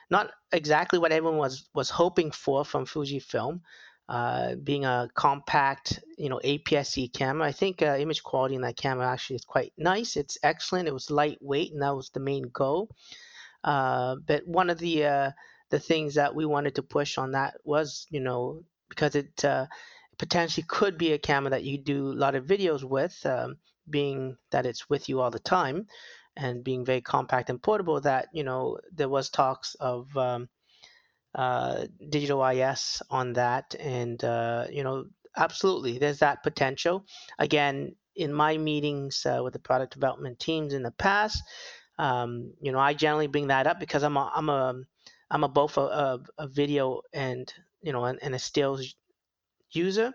not 0.09 0.31
exactly 0.51 0.99
what 0.99 1.11
everyone 1.11 1.37
was 1.37 1.69
was 1.73 1.89
hoping 1.89 2.31
for 2.31 2.65
from 2.65 2.85
Fujifilm, 2.85 3.61
uh, 4.07 4.55
being 4.55 4.85
a 4.85 5.09
compact, 5.13 5.99
you 6.17 6.29
know, 6.29 6.39
APS-C 6.43 7.09
camera. 7.09 7.47
I 7.47 7.51
think 7.51 7.81
uh, 7.81 7.95
image 7.99 8.23
quality 8.23 8.55
in 8.55 8.61
that 8.61 8.77
camera 8.77 9.07
actually 9.07 9.37
is 9.37 9.45
quite 9.45 9.73
nice. 9.77 10.15
It's 10.15 10.37
excellent. 10.43 10.87
It 10.87 10.93
was 10.93 11.11
lightweight, 11.11 11.73
and 11.73 11.81
that 11.81 11.95
was 11.95 12.09
the 12.09 12.19
main 12.19 12.49
goal. 12.53 12.89
Uh, 13.63 14.15
but 14.25 14.47
one 14.47 14.69
of 14.69 14.79
the 14.79 15.05
uh, 15.05 15.31
the 15.69 15.79
things 15.79 16.15
that 16.15 16.35
we 16.35 16.45
wanted 16.45 16.75
to 16.75 16.83
push 16.83 17.17
on 17.17 17.31
that 17.31 17.55
was, 17.63 18.07
you 18.09 18.19
know, 18.19 18.63
because 18.89 19.15
it 19.15 19.43
uh, 19.45 19.65
potentially 20.17 20.65
could 20.67 20.97
be 20.97 21.13
a 21.13 21.19
camera 21.19 21.51
that 21.51 21.63
you 21.63 21.77
do 21.77 22.11
a 22.11 22.19
lot 22.19 22.35
of 22.35 22.45
videos 22.45 22.83
with, 22.83 23.17
um, 23.25 23.57
being 23.89 24.37
that 24.51 24.65
it's 24.65 24.89
with 24.89 25.09
you 25.09 25.21
all 25.21 25.31
the 25.31 25.39
time, 25.39 25.87
and 26.35 26.63
being 26.63 26.85
very 26.85 27.01
compact 27.01 27.49
and 27.49 27.61
portable. 27.61 28.01
That 28.01 28.27
you 28.33 28.43
know 28.43 28.79
there 28.91 29.09
was 29.09 29.29
talks 29.29 29.75
of 29.75 30.15
um, 30.17 30.49
uh, 31.35 31.85
digital 32.09 32.45
IS 32.45 33.01
on 33.09 33.33
that, 33.33 33.75
and 33.79 34.23
uh, 34.23 34.65
you 34.71 34.83
know 34.83 35.05
absolutely 35.35 35.97
there's 35.97 36.19
that 36.19 36.43
potential. 36.43 37.05
Again, 37.37 37.95
in 38.15 38.33
my 38.33 38.57
meetings 38.57 39.25
uh, 39.25 39.41
with 39.43 39.53
the 39.53 39.59
product 39.59 39.93
development 39.93 40.39
teams 40.39 40.73
in 40.73 40.83
the 40.83 40.91
past, 40.91 41.43
um, 41.99 42.53
you 42.61 42.71
know, 42.71 42.79
I 42.79 42.93
generally 42.93 43.27
bring 43.27 43.47
that 43.47 43.67
up 43.67 43.79
because 43.79 44.03
I'm 44.03 44.15
a 44.15 44.31
I'm 44.33 44.47
a 44.47 44.73
I'm 45.29 45.43
a 45.43 45.49
both 45.49 45.77
a, 45.77 45.81
a, 45.81 46.19
a 46.39 46.47
video 46.47 47.01
and 47.13 47.53
you 47.81 47.91
know 47.91 48.05
and, 48.05 48.17
and, 48.23 48.33
a 48.33 48.39
stills 48.39 48.95
user, 49.71 50.13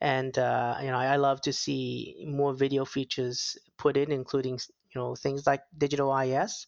and 0.00 0.36
uh, 0.36 0.76
you 0.82 0.88
know 0.88 0.98
I, 0.98 1.14
I, 1.14 1.16
love 1.16 1.40
to 1.42 1.52
see 1.52 2.26
more 2.26 2.52
video 2.52 2.84
features 2.84 3.56
put 3.78 3.96
in, 3.96 4.10
including 4.10 4.54
you 4.92 5.00
know 5.00 5.14
things 5.14 5.46
like 5.46 5.62
digital 5.78 6.14
IS. 6.18 6.66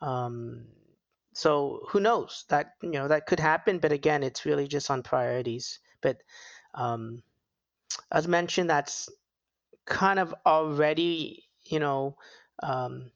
Um, 0.00 0.66
so 1.34 1.80
who 1.88 1.98
knows 1.98 2.44
that 2.48 2.74
you 2.82 2.92
know 2.92 3.08
that 3.08 3.26
could 3.26 3.40
happen, 3.40 3.80
but 3.80 3.90
again, 3.90 4.22
it's 4.22 4.46
really 4.46 4.68
just 4.68 4.88
on 4.88 5.02
priorities. 5.02 5.80
But 6.00 6.18
um, 6.74 7.24
as 8.12 8.28
mentioned, 8.28 8.70
that's 8.70 9.08
kind 9.84 10.20
of 10.20 10.32
already 10.46 11.42
you 11.64 11.80
know 11.80 12.16
um, 12.62 13.10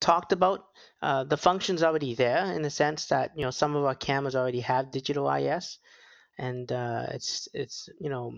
talked 0.00 0.32
about. 0.32 0.64
Uh, 1.00 1.24
the 1.24 1.36
function's 1.36 1.82
already 1.82 2.14
there 2.14 2.52
in 2.52 2.62
the 2.62 2.70
sense 2.70 3.06
that 3.06 3.32
you 3.36 3.44
know 3.44 3.50
some 3.50 3.76
of 3.76 3.84
our 3.84 3.94
cameras 3.94 4.36
already 4.36 4.60
have 4.60 4.90
digital 4.90 5.30
IS, 5.30 5.78
and 6.38 6.70
uh, 6.72 7.06
it's 7.10 7.48
it's 7.54 7.88
you 8.00 8.10
know 8.10 8.32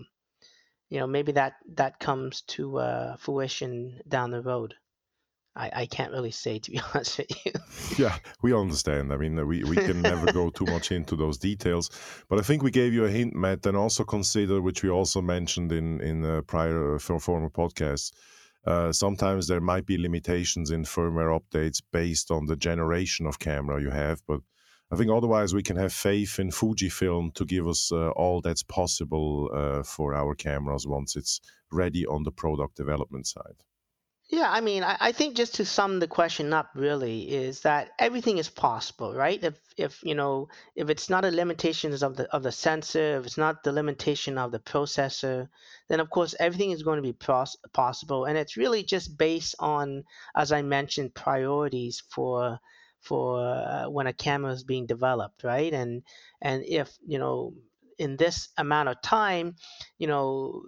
you 0.89 0.99
know 0.99 1.07
maybe 1.07 1.31
that 1.33 1.53
that 1.75 1.99
comes 1.99 2.41
to 2.41 2.77
uh, 2.77 3.15
fruition 3.17 4.01
down 4.07 4.31
the 4.31 4.41
road. 4.41 4.75
I, 5.53 5.71
I 5.73 5.85
can't 5.85 6.13
really 6.13 6.31
say 6.31 6.59
to 6.59 6.71
be 6.71 6.79
honest 6.93 7.17
with 7.17 7.45
you. 7.45 7.51
yeah, 7.97 8.17
we 8.41 8.53
understand. 8.53 9.11
I 9.11 9.17
mean, 9.17 9.35
we, 9.45 9.65
we 9.65 9.75
can 9.75 10.01
never 10.01 10.31
go 10.31 10.49
too 10.49 10.63
much 10.65 10.93
into 10.93 11.17
those 11.17 11.37
details, 11.37 11.89
but 12.29 12.39
I 12.39 12.41
think 12.41 12.63
we 12.63 12.71
gave 12.71 12.93
you 12.93 13.03
a 13.03 13.09
hint, 13.09 13.35
Matt, 13.35 13.65
and 13.65 13.75
also 13.75 14.05
consider, 14.05 14.61
which 14.61 14.81
we 14.81 14.89
also 14.89 15.21
mentioned 15.21 15.71
in 15.71 15.99
in 16.01 16.23
uh, 16.23 16.41
prior 16.41 16.95
uh, 16.95 16.99
former 16.99 17.49
podcasts, 17.49 18.13
uh, 18.65 18.91
sometimes 18.91 19.47
there 19.47 19.61
might 19.61 19.85
be 19.85 19.97
limitations 19.97 20.71
in 20.71 20.83
firmware 20.83 21.39
updates 21.39 21.81
based 21.91 22.31
on 22.31 22.45
the 22.45 22.55
generation 22.55 23.25
of 23.25 23.39
camera 23.39 23.81
you 23.81 23.89
have, 23.89 24.21
but 24.27 24.41
I 24.91 24.97
think 24.97 25.09
otherwise 25.09 25.53
we 25.53 25.63
can 25.63 25.77
have 25.77 25.93
faith 25.93 26.37
in 26.37 26.49
Fujifilm 26.49 27.33
to 27.35 27.45
give 27.45 27.65
us 27.65 27.91
uh, 27.93 28.09
all 28.09 28.41
that's 28.41 28.63
possible 28.63 29.49
uh, 29.53 29.83
for 29.83 30.13
our 30.13 30.35
cameras 30.35 30.85
once 30.85 31.15
it's 31.15 31.39
ready 31.71 32.05
on 32.05 32.23
the 32.23 32.31
product 32.31 32.75
development 32.75 33.25
side. 33.25 33.63
Yeah, 34.31 34.49
I 34.49 34.61
mean, 34.61 34.81
I, 34.83 34.95
I 34.99 35.11
think 35.11 35.35
just 35.35 35.55
to 35.55 35.65
sum 35.65 35.99
the 35.99 36.07
question 36.07 36.53
up, 36.53 36.69
really, 36.73 37.29
is 37.29 37.61
that 37.61 37.91
everything 37.99 38.37
is 38.37 38.49
possible, 38.49 39.13
right? 39.13 39.43
If 39.43 39.59
if 39.77 40.01
you 40.03 40.15
know, 40.15 40.47
if 40.75 40.89
it's 40.89 41.09
not 41.09 41.25
a 41.25 41.31
limitations 41.31 42.01
of 42.01 42.15
the 42.15 42.27
of 42.33 42.41
the 42.41 42.51
sensor, 42.51 43.17
if 43.19 43.25
it's 43.25 43.37
not 43.37 43.63
the 43.63 43.73
limitation 43.73 44.37
of 44.37 44.51
the 44.53 44.59
processor, 44.59 45.49
then 45.89 45.99
of 45.99 46.09
course 46.09 46.33
everything 46.39 46.71
is 46.71 46.81
going 46.81 46.95
to 46.95 47.01
be 47.03 47.11
pros- 47.13 47.57
possible, 47.73 48.23
and 48.25 48.37
it's 48.37 48.55
really 48.57 48.83
just 48.83 49.17
based 49.17 49.53
on, 49.59 50.05
as 50.35 50.51
I 50.53 50.61
mentioned, 50.61 51.13
priorities 51.13 52.01
for 52.09 52.57
for 53.01 53.45
uh, 53.45 53.89
when 53.89 54.07
a 54.07 54.13
camera 54.13 54.53
is 54.53 54.63
being 54.63 54.85
developed, 54.87 55.43
right? 55.43 55.73
And 55.73 56.03
and 56.41 56.63
if 56.65 56.89
you 57.05 57.19
know, 57.19 57.53
in 57.97 58.15
this 58.15 58.47
amount 58.57 58.87
of 58.89 59.01
time, 59.01 59.55
you 59.97 60.07
know 60.07 60.63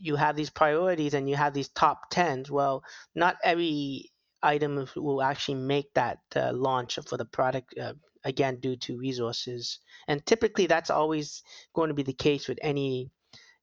you 0.00 0.16
have 0.16 0.36
these 0.36 0.50
priorities 0.50 1.14
and 1.14 1.28
you 1.28 1.36
have 1.36 1.54
these 1.54 1.68
top 1.68 2.10
tens. 2.10 2.50
Well, 2.50 2.82
not 3.14 3.36
every 3.44 4.10
item 4.42 4.88
will 4.96 5.22
actually 5.22 5.56
make 5.56 5.92
that 5.94 6.18
uh, 6.34 6.52
launch 6.52 6.98
for 7.06 7.16
the 7.16 7.24
product 7.24 7.78
uh, 7.78 7.94
again 8.24 8.56
due 8.60 8.76
to 8.76 8.98
resources. 8.98 9.78
And 10.08 10.24
typically, 10.24 10.66
that's 10.66 10.90
always 10.90 11.42
going 11.74 11.88
to 11.88 11.94
be 11.94 12.02
the 12.02 12.12
case 12.12 12.48
with 12.48 12.58
any 12.62 13.10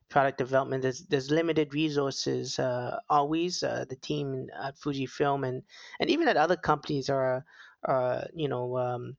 product 0.10 0.38
development. 0.38 0.84
There's 0.84 1.06
there's 1.06 1.32
limited 1.32 1.74
resources 1.74 2.60
uh, 2.60 3.00
always. 3.10 3.64
Uh, 3.64 3.86
the 3.90 3.96
team 3.96 4.48
at 4.62 4.78
Fujifilm 4.78 5.48
and 5.48 5.64
and 6.00 6.10
even 6.10 6.28
at 6.28 6.38
other 6.38 6.56
companies 6.56 7.10
are 7.10 7.44
are 7.84 8.28
you 8.34 8.48
know 8.48 8.78
um, 8.78 9.18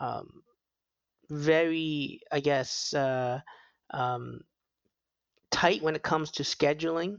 um, 0.00 0.42
very 1.30 2.20
I 2.32 2.40
guess. 2.40 2.92
Uh, 2.92 3.40
um, 3.90 4.40
tight 5.58 5.82
when 5.82 5.96
it 5.96 6.02
comes 6.02 6.30
to 6.30 6.42
scheduling. 6.44 7.18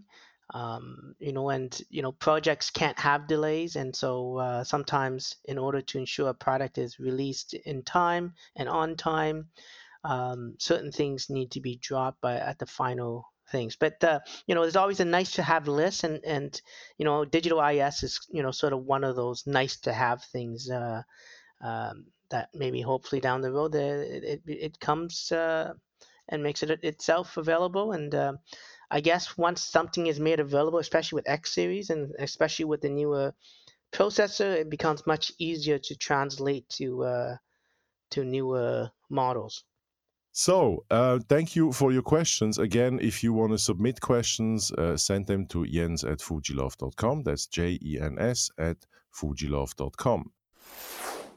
Um, 0.51 1.13
you 1.19 1.31
know, 1.31 1.49
and 1.49 1.79
you 1.89 2.01
know, 2.01 2.11
projects 2.11 2.71
can't 2.71 2.97
have 2.99 3.27
delays, 3.27 3.75
and 3.75 3.95
so 3.95 4.37
uh, 4.37 4.63
sometimes, 4.63 5.35
in 5.45 5.59
order 5.59 5.81
to 5.81 5.99
ensure 5.99 6.29
a 6.29 6.33
product 6.33 6.79
is 6.79 6.99
released 6.99 7.53
in 7.53 7.83
time 7.83 8.33
and 8.55 8.67
on 8.67 8.95
time, 8.95 9.49
um, 10.03 10.55
certain 10.57 10.91
things 10.91 11.29
need 11.29 11.51
to 11.51 11.61
be 11.61 11.75
dropped 11.75 12.21
by 12.21 12.37
at 12.37 12.57
the 12.57 12.65
final 12.65 13.25
things. 13.51 13.75
But 13.75 14.03
uh, 14.03 14.21
you 14.47 14.55
know, 14.55 14.61
there's 14.61 14.75
always 14.75 15.01
a 15.01 15.05
nice 15.05 15.33
to 15.33 15.43
have 15.43 15.67
list, 15.67 16.03
and 16.03 16.19
and 16.25 16.59
you 16.97 17.05
know, 17.05 17.25
digital 17.25 17.61
IS 17.61 18.01
is 18.03 18.19
you 18.31 18.41
know 18.41 18.51
sort 18.51 18.73
of 18.73 18.85
one 18.85 19.03
of 19.03 19.15
those 19.15 19.45
nice 19.45 19.77
to 19.81 19.93
have 19.93 20.23
things 20.23 20.67
uh, 20.71 21.03
um, 21.61 22.05
that 22.31 22.49
maybe 22.55 22.81
hopefully 22.81 23.19
down 23.19 23.41
the 23.41 23.51
road 23.51 23.75
uh, 23.75 23.79
it 23.79 24.23
it, 24.23 24.41
it 24.45 24.79
comes 24.79 25.31
uh, 25.31 25.73
and 26.29 26.43
makes 26.43 26.63
it 26.63 26.69
itself 26.83 27.37
available. 27.37 27.91
And 27.91 28.13
uh, 28.13 28.33
I 28.89 29.01
guess 29.01 29.37
once 29.37 29.61
something 29.61 30.07
is 30.07 30.19
made 30.19 30.39
available, 30.39 30.79
especially 30.79 31.17
with 31.17 31.29
X 31.29 31.53
series 31.53 31.89
and 31.89 32.13
especially 32.19 32.65
with 32.65 32.81
the 32.81 32.89
newer 32.89 33.33
processor, 33.91 34.55
it 34.55 34.69
becomes 34.69 35.05
much 35.05 35.31
easier 35.39 35.79
to 35.79 35.95
translate 35.95 36.69
to 36.69 37.03
uh, 37.03 37.35
to 38.11 38.23
newer 38.23 38.91
models. 39.09 39.63
So, 40.31 40.85
uh, 40.91 41.19
thank 41.27 41.55
you 41.55 41.71
for 41.71 41.91
your 41.91 42.03
questions. 42.03 42.59
Again, 42.59 42.99
if 43.01 43.23
you 43.23 43.33
want 43.33 43.51
to 43.51 43.57
submit 43.57 43.99
questions, 43.99 44.71
uh, 44.71 44.95
send 44.95 45.25
them 45.25 45.47
to 45.47 45.65
jens 45.65 46.03
at 46.03 46.19
fujilove.com. 46.19 47.23
That's 47.23 47.47
J 47.47 47.79
E 47.81 47.99
N 47.99 48.17
S 48.19 48.49
at 48.57 48.77
fujilove.com. 49.13 50.31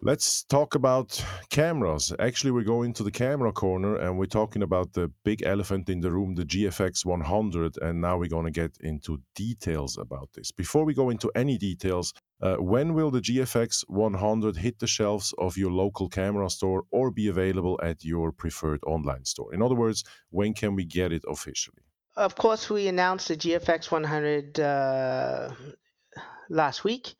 Let's 0.05 0.43
talk 0.43 0.75
about 0.75 1.25
cameras. 1.49 2.13
Actually, 2.19 2.51
we're 2.51 2.65
going 2.65 2.93
to 2.95 3.05
the 3.05 3.13
camera 3.13 3.53
corner 3.53 3.95
and 3.95 4.19
we're 4.19 4.27
talking 4.27 4.65
about 4.65 4.95
the 4.95 5.13
big 5.25 5.45
elephant 5.45 5.89
in 5.89 6.01
the 6.01 6.11
room, 6.11 6.35
the 6.35 6.45
GFX 6.45 7.05
100. 7.05 7.79
And 7.81 8.01
now 8.01 8.19
we're 8.19 8.29
going 8.29 8.47
to 8.47 8.51
get 8.51 8.77
into 8.81 9.23
details 9.37 9.97
about 9.97 10.31
this. 10.35 10.51
Before 10.51 10.85
we 10.85 10.93
go 10.93 11.11
into 11.11 11.31
any 11.37 11.57
details, 11.57 12.13
uh, 12.41 12.57
when 12.57 12.95
will 12.95 13.13
the 13.13 13.21
GFX 13.21 13.85
100 13.87 14.57
hit 14.57 14.81
the 14.81 14.89
shelves 14.89 15.33
of 15.39 15.57
your 15.57 15.71
local 15.71 16.09
camera 16.09 16.51
store 16.51 16.83
or 16.91 17.13
be 17.13 17.29
available 17.29 17.79
at 17.81 18.03
your 18.03 18.33
preferred 18.33 18.83
online 18.85 19.25
store? 19.25 19.55
In 19.55 19.63
other 19.63 19.77
words, 19.77 20.03
when 20.31 20.53
can 20.53 20.75
we 20.75 20.85
get 20.85 21.13
it 21.13 21.23
officially? 21.29 21.85
Of 22.17 22.35
course, 22.35 22.69
we 22.69 22.89
announced 22.89 23.29
the 23.29 23.37
GFX 23.37 23.93
100 23.93 24.59
uh, 24.59 25.51
last 26.51 26.83
week 26.83 27.15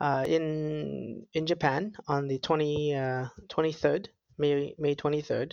uh, 0.00 0.24
in 0.26 1.26
in 1.32 1.46
Japan 1.46 1.94
on 2.08 2.28
the 2.28 2.38
20, 2.38 2.94
uh, 2.94 3.26
23rd, 3.48 4.08
May, 4.38 4.74
May 4.78 4.94
23rd. 4.94 5.52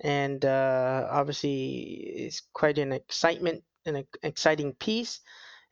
And 0.00 0.44
uh, 0.44 1.08
obviously, 1.10 1.80
it's 2.16 2.42
quite 2.52 2.78
an 2.78 2.92
excitement, 2.92 3.64
an 3.86 4.04
exciting 4.22 4.74
piece. 4.74 5.20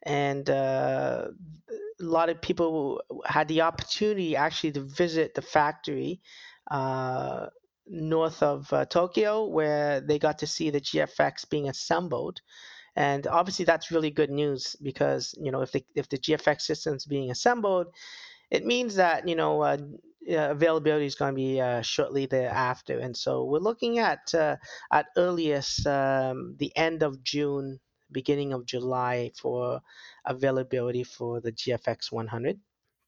And 0.03 0.49
uh, 0.49 1.29
a 2.01 2.05
lot 2.05 2.29
of 2.29 2.41
people 2.41 3.03
had 3.25 3.49
the 3.49 3.63
opportunity 3.63 4.37
actually 4.37 4.73
to 4.73 4.81
visit 4.81 5.35
the 5.35 5.43
factory 5.43 6.21
uh, 6.71 7.47
north 7.87 8.43
of 8.43 8.73
uh, 8.73 8.87
Tokyo, 8.87 9.45
where 9.45 10.01
they 10.01 10.19
got 10.19 10.39
to 10.39 10.47
see 10.47 10.71
the 10.71 10.81
GFX 10.81 11.49
being 11.49 11.69
assembled. 11.69 12.41
And 12.97 13.27
obviously, 13.27 13.65
that's 13.65 13.91
really 13.91 14.11
good 14.11 14.31
news 14.31 14.77
because 14.83 15.35
you 15.41 15.51
know 15.51 15.63
if 15.63 15.73
the 15.73 15.85
if 15.95 16.09
the 16.09 16.19
GFX 16.19 16.63
system 16.63 16.95
is 16.95 17.07
being 17.07 17.31
assembled, 17.31 17.89
it 18.51 18.65
means 18.65 18.95
that 18.97 19.27
you 19.27 19.35
know 19.35 19.63
uh, 19.63 19.79
availability 20.29 21.07
is 21.07 21.15
going 21.15 21.33
to 21.33 21.37
be 21.37 21.61
uh, 21.61 21.83
shortly 21.83 22.27
thereafter. 22.27 22.99
And 22.99 23.17
so 23.17 23.45
we're 23.45 23.59
looking 23.59 23.99
at 23.99 24.35
uh, 24.35 24.57
at 24.93 25.07
earliest 25.17 25.87
um, 25.87 26.55
the 26.59 26.75
end 26.77 27.03
of 27.03 27.23
June, 27.23 27.81
beginning 28.13 28.53
of 28.53 28.67
July 28.67 29.33
for 29.37 29.81
availability 30.25 31.05
for 31.05 31.41
the 31.41 31.53
GFX 31.53 32.13
100. 32.13 32.59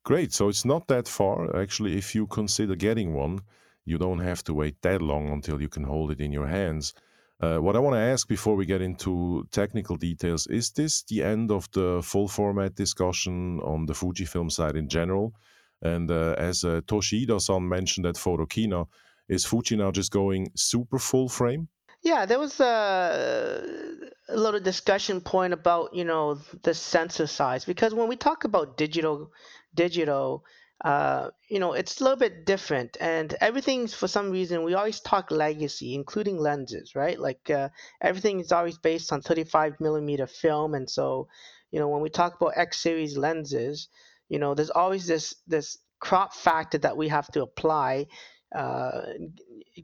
Great. 0.04 0.32
So 0.32 0.48
it's 0.48 0.64
not 0.64 0.86
that 0.88 1.08
far. 1.08 1.56
Actually, 1.56 1.96
if 1.96 2.14
you 2.14 2.26
consider 2.26 2.76
getting 2.76 3.14
one, 3.14 3.40
you 3.84 3.98
don't 3.98 4.20
have 4.20 4.44
to 4.44 4.54
wait 4.54 4.80
that 4.82 5.02
long 5.02 5.28
until 5.30 5.60
you 5.60 5.68
can 5.68 5.84
hold 5.84 6.10
it 6.10 6.20
in 6.20 6.32
your 6.32 6.46
hands. 6.46 6.94
Uh, 7.38 7.58
what 7.58 7.76
I 7.76 7.80
want 7.80 7.94
to 7.94 8.00
ask 8.00 8.26
before 8.26 8.56
we 8.56 8.64
get 8.64 8.80
into 8.80 9.46
technical 9.50 9.96
details 9.96 10.46
is 10.46 10.70
this 10.70 11.02
the 11.02 11.22
end 11.22 11.50
of 11.50 11.70
the 11.72 12.00
full 12.02 12.28
format 12.28 12.74
discussion 12.74 13.60
on 13.60 13.84
the 13.84 13.92
Fujifilm 13.92 14.50
side 14.50 14.76
in 14.76 14.88
general? 14.88 15.34
And 15.82 16.10
uh, 16.10 16.34
as 16.38 16.64
uh, 16.64 16.80
Toshi 16.86 17.26
Iida 17.26 17.40
san 17.40 17.68
mentioned 17.68 18.06
at 18.06 18.14
Photokina, 18.14 18.86
is 19.28 19.44
Fuji 19.44 19.76
now 19.76 19.90
just 19.90 20.10
going 20.10 20.50
super 20.54 20.98
full 20.98 21.28
frame? 21.28 21.68
Yeah, 22.02 22.24
there 22.24 22.38
was 22.38 22.60
a, 22.60 23.84
a 24.28 24.36
little 24.36 24.60
discussion 24.60 25.20
point 25.20 25.52
about 25.52 25.94
you 25.94 26.04
know 26.04 26.38
the 26.62 26.72
sensor 26.72 27.26
size 27.26 27.64
because 27.64 27.94
when 27.94 28.08
we 28.08 28.16
talk 28.16 28.44
about 28.44 28.76
digital, 28.76 29.32
digital, 29.74 30.44
uh, 30.85 31.30
you 31.49 31.59
know, 31.59 31.73
it's 31.73 32.00
a 32.00 32.04
little 32.04 32.18
bit 32.18 32.45
different. 32.45 32.97
And 33.00 33.35
everything's 33.40 33.95
for 33.95 34.09
some 34.09 34.30
reason 34.30 34.62
we 34.62 34.75
always 34.75 35.00
talk 35.00 35.30
legacy, 35.30 35.95
including 35.95 36.38
lenses, 36.38 36.95
right? 36.95 37.18
Like 37.18 37.50
uh, 37.50 37.71
everything 38.00 38.40
is 38.40 38.52
always 38.52 38.78
based 38.78 39.12
on 39.12 39.23
35 39.23 39.80
millimeter 39.80 40.26
film, 40.26 40.75
and 40.75 40.88
so 40.88 41.28
you 41.71 41.80
know 41.80 41.88
when 41.88 42.02
we 42.02 42.11
talk 42.11 42.37
about 42.37 42.52
X 42.56 42.83
series 42.83 43.16
lenses, 43.16 43.88
you 44.28 44.38
know, 44.38 44.54
there's 44.54 44.71
always 44.71 45.06
this 45.06 45.35
this 45.47 45.78
crop 45.99 46.35
factor 46.35 46.78
that 46.78 46.97
we 46.97 47.09
have 47.09 47.28
to 47.33 47.42
apply. 47.42 48.06
Uh, 48.54 49.02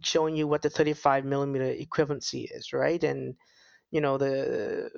showing 0.02 0.36
you 0.36 0.46
what 0.46 0.62
the 0.62 0.70
35 0.70 1.24
millimeter 1.24 1.72
equivalency 1.74 2.46
is, 2.50 2.72
right? 2.72 3.02
And 3.02 3.34
you 3.90 4.00
know 4.00 4.18
the 4.18 4.90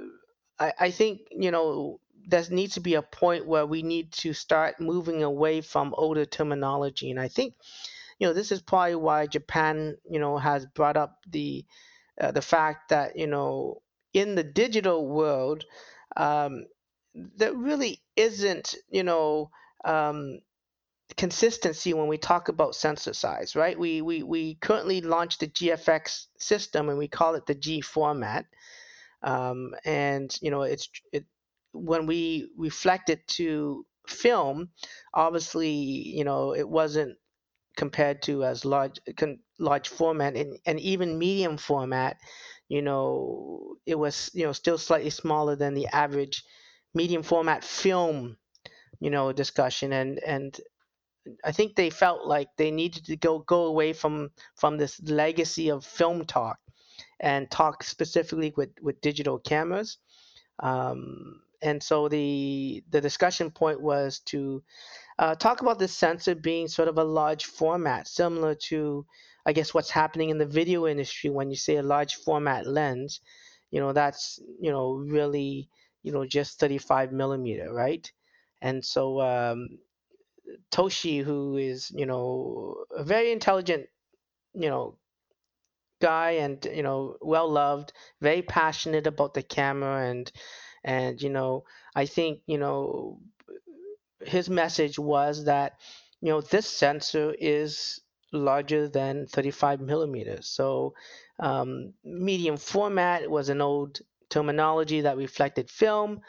I, 0.58 0.72
I 0.80 0.90
think 0.90 1.22
you 1.32 1.50
know 1.50 2.00
there 2.28 2.44
needs 2.50 2.74
to 2.74 2.80
be 2.80 2.94
a 2.94 3.02
point 3.02 3.46
where 3.46 3.66
we 3.66 3.82
need 3.82 4.12
to 4.12 4.32
start 4.32 4.80
moving 4.80 5.22
away 5.22 5.60
from 5.60 5.94
older 5.96 6.24
terminology. 6.24 7.10
And 7.10 7.20
I 7.20 7.28
think, 7.28 7.54
you 8.18 8.26
know, 8.26 8.32
this 8.32 8.52
is 8.52 8.60
probably 8.62 8.96
why 8.96 9.26
Japan, 9.26 9.96
you 10.08 10.18
know, 10.18 10.38
has 10.38 10.66
brought 10.66 10.96
up 10.96 11.18
the 11.28 11.64
uh, 12.20 12.30
the 12.30 12.42
fact 12.42 12.90
that 12.90 13.16
you 13.16 13.26
know 13.26 13.82
in 14.12 14.36
the 14.36 14.44
digital 14.44 15.06
world, 15.08 15.64
um, 16.16 16.66
there 17.14 17.54
really 17.54 18.00
isn't, 18.16 18.74
you 18.88 19.02
know. 19.02 19.50
Um, 19.84 20.40
consistency 21.16 21.92
when 21.92 22.08
we 22.08 22.16
talk 22.16 22.48
about 22.48 22.74
sensor 22.74 23.12
size, 23.12 23.54
right? 23.54 23.78
We, 23.78 24.00
we, 24.00 24.22
we 24.22 24.54
currently 24.54 25.00
launched 25.02 25.40
the 25.40 25.48
GFX 25.48 26.26
system 26.38 26.88
and 26.88 26.98
we 26.98 27.08
call 27.08 27.34
it 27.34 27.46
the 27.46 27.54
G 27.54 27.82
format. 27.82 28.46
Um, 29.22 29.74
and 29.84 30.36
you 30.42 30.50
know 30.50 30.62
it's 30.62 30.88
it, 31.12 31.24
when 31.74 32.06
we 32.06 32.48
reflect 32.56 33.10
it 33.10 33.26
to 33.28 33.84
film, 34.06 34.70
obviously, 35.12 35.72
you 35.72 36.24
know, 36.24 36.54
it 36.54 36.68
wasn't 36.68 37.16
compared 37.76 38.22
to 38.22 38.44
as 38.44 38.64
large 38.64 39.00
large 39.58 39.88
format 39.88 40.36
and, 40.36 40.58
and 40.66 40.80
even 40.80 41.18
medium 41.18 41.56
format, 41.56 42.16
you 42.68 42.82
know, 42.82 43.76
it 43.86 43.98
was, 43.98 44.30
you 44.34 44.44
know, 44.44 44.52
still 44.52 44.78
slightly 44.78 45.10
smaller 45.10 45.56
than 45.56 45.74
the 45.74 45.86
average 45.88 46.44
medium 46.94 47.22
format 47.22 47.64
film, 47.64 48.36
you 49.00 49.10
know, 49.10 49.32
discussion. 49.32 49.92
And, 49.92 50.18
and 50.20 50.58
I 51.44 51.52
think 51.52 51.74
they 51.74 51.90
felt 51.90 52.26
like 52.26 52.48
they 52.56 52.70
needed 52.70 53.04
to 53.06 53.16
go, 53.16 53.40
go 53.40 53.66
away 53.66 53.92
from, 53.92 54.30
from 54.56 54.76
this 54.76 55.00
legacy 55.02 55.70
of 55.70 55.84
film 55.84 56.24
talk 56.24 56.58
and 57.20 57.50
talk 57.50 57.82
specifically 57.82 58.52
with, 58.56 58.70
with 58.80 59.00
digital 59.00 59.38
cameras. 59.38 59.98
Um, 60.60 61.40
and 61.64 61.82
so 61.82 62.08
the 62.08 62.84
the 62.90 63.00
discussion 63.02 63.50
point 63.50 63.80
was 63.82 64.20
to 64.26 64.62
uh, 65.18 65.34
talk 65.36 65.62
about 65.62 65.78
the 65.78 65.88
sensor 65.88 66.34
being 66.34 66.68
sort 66.68 66.88
of 66.88 66.98
a 66.98 67.04
large 67.04 67.46
format, 67.46 68.08
similar 68.08 68.54
to 68.54 69.06
I 69.46 69.52
guess 69.52 69.74
what's 69.74 69.90
happening 69.90 70.30
in 70.30 70.38
the 70.38 70.46
video 70.46 70.86
industry 70.86 71.30
when 71.30 71.50
you 71.50 71.56
say 71.56 71.76
a 71.76 71.82
large 71.82 72.16
format 72.16 72.66
lens. 72.66 73.20
You 73.70 73.80
know, 73.80 73.92
that's 73.92 74.40
you 74.60 74.70
know 74.72 74.94
really 74.94 75.68
you 76.02 76.12
know 76.12 76.26
just 76.26 76.60
35 76.60 77.12
millimeter, 77.12 77.72
right? 77.72 78.10
And 78.62 78.84
so 78.84 79.20
um, 79.20 79.78
Toshi, 80.70 81.22
who 81.24 81.56
is 81.56 81.90
you 81.92 82.06
know 82.06 82.84
a 82.90 83.04
very 83.04 83.32
intelligent, 83.32 83.86
you 84.54 84.70
know 84.70 84.98
guy 86.00 86.32
and 86.32 86.64
you 86.66 86.82
know 86.82 87.16
well 87.20 87.48
loved 87.50 87.92
very 88.20 88.42
passionate 88.42 89.06
about 89.06 89.34
the 89.34 89.42
camera 89.42 90.08
and 90.10 90.30
and, 90.84 91.20
you 91.20 91.30
know, 91.30 91.64
I 91.94 92.06
think, 92.06 92.40
you 92.46 92.58
know, 92.58 93.20
his 94.24 94.50
message 94.50 94.98
was 94.98 95.44
that, 95.46 95.74
you 96.20 96.28
know, 96.30 96.40
this 96.40 96.66
sensor 96.66 97.34
is 97.38 98.00
larger 98.32 98.88
than 98.88 99.26
35 99.26 99.80
millimeters. 99.80 100.46
So, 100.48 100.94
um, 101.40 101.94
medium 102.04 102.56
format 102.56 103.30
was 103.30 103.48
an 103.48 103.60
old 103.60 104.00
terminology 104.28 105.02
that 105.02 105.16
reflected 105.16 105.70
film. 105.70 106.20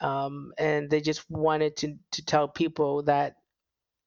Um, 0.00 0.52
and 0.58 0.90
they 0.90 1.00
just 1.00 1.28
wanted 1.30 1.76
to, 1.78 1.96
to 2.12 2.24
tell 2.24 2.48
people 2.48 3.02
that 3.04 3.36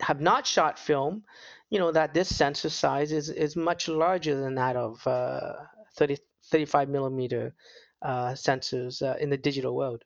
have 0.02 0.22
not 0.22 0.46
shot 0.46 0.78
film, 0.78 1.24
you 1.70 1.80
know, 1.80 1.92
that 1.92 2.14
this 2.14 2.34
sensor 2.36 2.70
size 2.70 3.12
is, 3.12 3.30
is 3.30 3.56
much 3.56 3.88
larger 3.88 4.40
than 4.40 4.56
that 4.56 4.76
of 4.76 5.06
uh, 5.08 5.54
30, 5.96 6.18
35 6.46 6.90
millimeter 6.90 7.56
sensors 8.04 9.02
uh, 9.02 9.18
in 9.20 9.30
the 9.30 9.38
digital 9.38 9.76
world. 9.76 10.04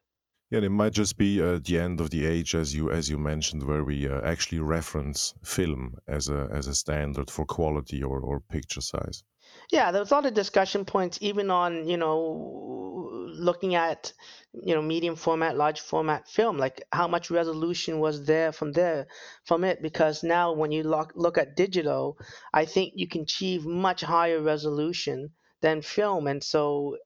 Yeah, 0.52 0.60
it 0.60 0.70
might 0.70 0.92
just 0.92 1.18
be 1.18 1.42
uh, 1.42 1.60
the 1.64 1.80
end 1.80 2.02
of 2.02 2.10
the 2.10 2.26
age, 2.26 2.56
as 2.56 2.76
you 2.76 2.92
as 2.92 3.10
you 3.10 3.18
mentioned, 3.18 3.64
where 3.64 3.86
we 3.86 4.10
uh, 4.10 4.20
actually 4.22 4.60
reference 4.60 5.34
film 5.44 5.96
as 6.10 6.28
a 6.28 6.50
as 6.52 6.68
a 6.68 6.76
standard 6.76 7.32
for 7.32 7.46
quality 7.46 8.04
or, 8.04 8.20
or 8.20 8.42
picture 8.42 8.82
size. 8.82 9.24
Yeah, 9.72 9.92
there 9.92 10.02
was 10.02 10.12
a 10.12 10.16
lot 10.16 10.26
of 10.26 10.34
discussion 10.34 10.84
points, 10.84 11.18
even 11.22 11.50
on 11.50 11.88
you 11.88 11.96
know 11.96 13.30
looking 13.34 13.76
at 13.76 14.12
you 14.52 14.76
know 14.76 14.82
medium 14.82 15.16
format, 15.16 15.56
large 15.56 15.80
format 15.80 16.28
film, 16.28 16.58
like 16.58 16.84
how 16.92 17.08
much 17.08 17.32
resolution 17.32 18.00
was 18.00 18.26
there 18.26 18.52
from 18.52 18.74
there 18.74 19.08
from 19.46 19.64
it. 19.64 19.82
Because 19.82 20.22
now 20.22 20.52
when 20.52 20.74
you 20.74 20.84
look 20.84 21.14
look 21.16 21.38
at 21.38 21.56
digital, 21.56 22.18
I 22.54 22.66
think 22.66 22.94
you 22.98 23.08
can 23.08 23.22
achieve 23.22 23.66
much 23.66 24.02
higher 24.02 24.42
resolution 24.42 25.32
than 25.62 25.82
film, 25.82 26.28
and 26.28 26.44
so 26.44 26.98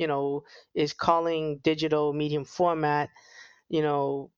you 0.00 0.06
know, 0.06 0.44
is 0.74 0.94
calling 0.94 1.58
digital 1.62 2.12
medium 2.14 2.44
format, 2.44 3.10
you 3.68 3.82
know, 3.82 4.30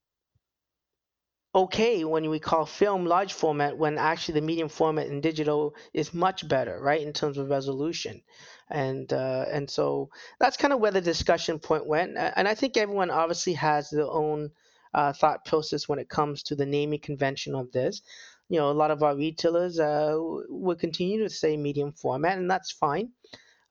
okay 1.55 2.05
when 2.05 2.31
we 2.31 2.39
call 2.39 2.65
film 2.65 3.05
large 3.05 3.33
format 3.35 3.77
when 3.77 3.99
actually 3.99 4.35
the 4.41 4.47
medium 4.47 4.69
format 4.69 5.07
in 5.07 5.21
digital 5.21 5.75
is 5.93 6.15
much 6.15 6.49
better 6.49 6.81
right 6.81 7.03
in 7.03 7.13
terms 7.13 7.39
of 7.39 7.51
resolution. 7.51 8.23
And 8.71 9.13
uh, 9.13 9.45
and 9.51 9.71
so 9.71 10.09
that's 10.41 10.57
kind 10.57 10.73
of 10.73 10.81
where 10.81 10.91
the 10.91 11.01
discussion 11.01 11.59
point 11.59 11.87
went 11.87 12.17
and 12.17 12.49
i 12.49 12.55
think 12.55 12.77
everyone 12.77 13.11
obviously 13.11 13.53
has 13.53 13.91
their 13.91 14.11
own 14.23 14.51
uh, 14.95 15.13
thought 15.13 15.45
process 15.45 15.89
when 15.89 15.99
it 15.99 16.09
comes 16.09 16.43
to 16.45 16.57
the 16.57 16.67
naming 16.67 17.01
convention 17.01 17.55
of 17.55 17.71
this. 17.73 18.03
You 18.49 18.59
know 18.59 18.71
a 18.71 18.81
lot 18.83 18.91
of 18.91 19.03
our 19.03 19.17
retailers 19.17 19.79
uh, 19.79 20.15
will 20.19 20.77
continue 20.77 21.23
to 21.23 21.31
say 21.31 21.57
medium 21.57 21.93
format 21.93 22.39
and 22.39 22.51
that's 22.51 22.73
fine 22.73 23.11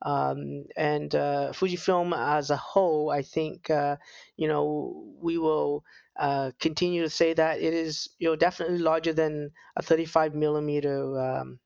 um, 0.02 0.66
and 0.76 1.14
uh, 1.14 1.52
Fujifilm 1.54 2.18
as 2.18 2.50
a 2.50 2.58
whole, 2.58 3.10
I 3.12 3.22
think, 3.22 3.70
uh, 3.70 3.98
you 4.36 4.48
know, 4.48 5.14
we 5.22 5.38
will 5.38 5.84
uh, 6.20 6.52
continue 6.60 7.04
to 7.04 7.10
say 7.10 7.34
that 7.34 7.62
it 7.62 7.74
is, 7.74 8.10
you 8.18 8.28
know, 8.28 8.36
definitely 8.36 8.80
larger 8.80 9.14
than 9.14 9.52
a 9.76 9.84
35 9.84 10.34
millimeter 10.36 11.20
um, 11.20 11.60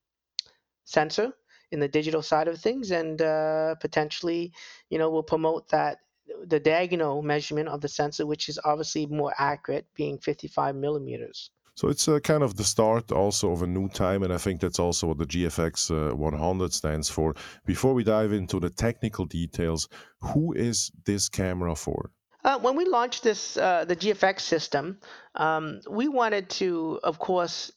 sensor 0.84 1.32
in 1.72 1.80
the 1.80 1.88
digital 1.88 2.22
side 2.22 2.48
of 2.48 2.60
things, 2.60 2.92
and 2.92 3.22
uh, 3.22 3.76
potentially, 3.76 4.54
you 4.90 4.98
know, 4.98 5.10
will 5.10 5.24
promote 5.24 5.70
that 5.70 6.00
the 6.48 6.60
diagonal 6.60 7.22
measurement 7.22 7.70
of 7.70 7.82
the 7.82 7.88
sensor, 7.88 8.26
which 8.26 8.50
is 8.50 8.60
obviously 8.64 9.06
more 9.06 9.34
accurate, 9.38 9.86
being 9.96 10.18
55 10.20 10.76
millimeters. 10.76 11.52
So 11.76 11.90
it's 11.90 12.08
uh, 12.08 12.20
kind 12.20 12.42
of 12.42 12.56
the 12.56 12.64
start 12.64 13.12
also 13.12 13.52
of 13.52 13.62
a 13.62 13.68
new 13.68 13.90
time, 13.90 14.24
and 14.24 14.32
I 14.32 14.38
think 14.38 14.62
that's 14.62 14.80
also 14.80 15.08
what 15.08 15.18
the 15.18 15.26
GFX 15.26 16.12
uh, 16.12 16.16
100 16.16 16.74
stands 16.74 17.10
for. 17.10 17.36
Before 17.66 17.94
we 17.94 18.04
dive 18.04 18.32
into 18.32 18.62
the 18.62 18.70
technical 18.70 19.26
details, 19.26 19.90
who 20.22 20.54
is 20.54 20.90
this 21.06 21.28
camera 21.28 21.76
for? 21.76 22.12
Uh, 22.46 22.60
when 22.60 22.78
we 22.78 22.86
launched 22.86 23.24
this, 23.24 23.58
uh, 23.58 23.84
the 23.86 23.96
GFX 23.96 24.40
system, 24.42 25.00
um, 25.36 25.82
we 25.90 26.08
wanted 26.08 26.50
to, 26.52 27.00
of 27.04 27.20
course, 27.20 27.72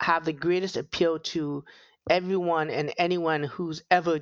have 0.00 0.24
the 0.24 0.32
greatest 0.32 0.78
appeal 0.78 1.18
to 1.18 1.62
everyone 2.08 2.70
and 2.70 2.94
anyone 2.96 3.42
who's 3.42 3.82
ever 3.90 4.20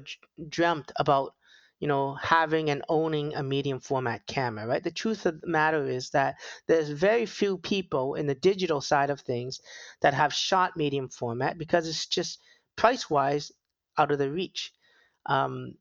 dreamt 0.49 0.91
about 0.99 1.35
you 1.81 1.89
know, 1.89 2.15
having 2.15 2.71
and 2.71 2.85
owning 2.89 3.35
a 3.35 3.43
medium 3.43 3.81
format 3.81 4.27
camera, 4.27 4.67
right? 4.67 4.85
The 4.85 4.91
truth 4.91 5.27
of 5.27 5.41
the 5.41 5.47
matter 5.47 5.87
is 5.87 6.11
that 6.11 6.37
there's 6.69 6.91
very 6.91 7.27
few 7.27 7.57
people 7.59 8.15
in 8.15 8.27
the 8.27 8.35
digital 8.35 8.83
side 8.83 9.11
of 9.11 9.21
things 9.21 9.61
that 10.03 10.15
have 10.15 10.33
shot 10.33 10.77
medium 10.77 11.09
format 11.09 11.59
because 11.59 11.89
it's 11.89 12.07
just 12.07 12.39
price 12.77 13.09
wise 13.09 13.51
out 13.97 14.13
of 14.13 14.19
the 14.19 14.31
reach. 14.31 14.73
Um, 15.27 15.75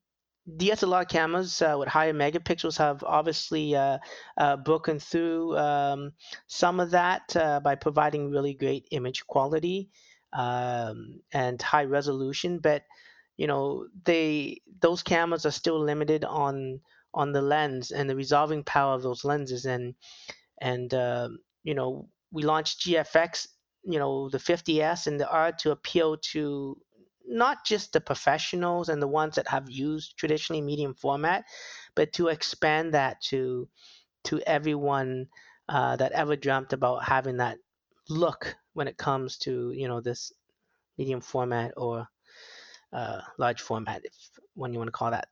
DSLR 0.58 1.08
cameras 1.08 1.62
uh, 1.62 1.76
with 1.78 1.90
higher 1.90 2.14
megapixels 2.14 2.78
have 2.78 3.04
obviously 3.04 3.76
uh, 3.76 4.00
uh, 4.38 4.58
broken 4.58 5.00
through 5.00 5.58
um, 5.58 6.14
some 6.48 6.80
of 6.80 6.92
that 6.92 7.36
uh, 7.36 7.60
by 7.60 7.76
providing 7.76 8.32
really 8.32 8.54
great 8.54 8.88
image 8.92 9.28
quality 9.28 9.90
um, 10.34 11.20
and 11.34 11.62
high 11.62 11.84
resolution, 11.84 12.60
but 12.60 12.84
you 13.40 13.48
know 13.48 13.88
they 14.04 14.62
those 14.82 15.02
cameras 15.02 15.46
are 15.46 15.60
still 15.62 15.80
limited 15.80 16.26
on 16.26 16.82
on 17.14 17.32
the 17.32 17.42
lens 17.42 17.92
and 17.92 18.10
the 18.10 18.16
resolving 18.16 18.64
power 18.66 18.94
of 18.94 19.02
those 19.02 19.24
lenses. 19.24 19.66
And 19.66 19.96
and 20.60 20.94
uh, 20.94 21.30
you 21.64 21.74
know 21.74 22.10
we 22.34 22.44
launched 22.44 22.82
GFX 22.82 23.48
you 23.84 23.98
know 23.98 24.28
the 24.30 24.40
50s 24.40 25.08
and 25.08 25.18
the 25.18 25.30
R 25.30 25.54
to 25.54 25.72
appeal 25.72 26.18
to 26.34 26.78
not 27.26 27.66
just 27.66 27.94
the 27.94 28.02
professionals 28.02 28.90
and 28.90 29.02
the 29.02 29.08
ones 29.08 29.36
that 29.36 29.48
have 29.48 29.70
used 29.70 30.18
traditionally 30.18 30.62
medium 30.62 30.94
format 30.94 31.46
but 31.96 32.12
to 32.14 32.28
expand 32.28 32.94
that 32.94 33.22
to 33.22 33.70
to 34.26 34.42
everyone 34.42 35.28
uh, 35.70 35.96
that 35.96 36.12
ever 36.12 36.36
dreamt 36.36 36.74
about 36.74 37.06
having 37.06 37.38
that 37.38 37.58
look 38.10 38.58
when 38.74 38.90
it 38.90 38.98
comes 38.98 39.38
to 39.38 39.72
you 39.72 39.88
know 39.88 40.02
this 40.02 40.34
medium 40.98 41.22
format 41.22 41.72
or 41.78 42.06
uh, 42.94 43.22
large 43.38 43.62
format, 43.62 44.02
if 44.06 44.14
one 44.56 44.74
you 44.74 44.80
want 44.80 44.88
to 44.88 44.92
call 44.92 45.12
that. 45.12 45.30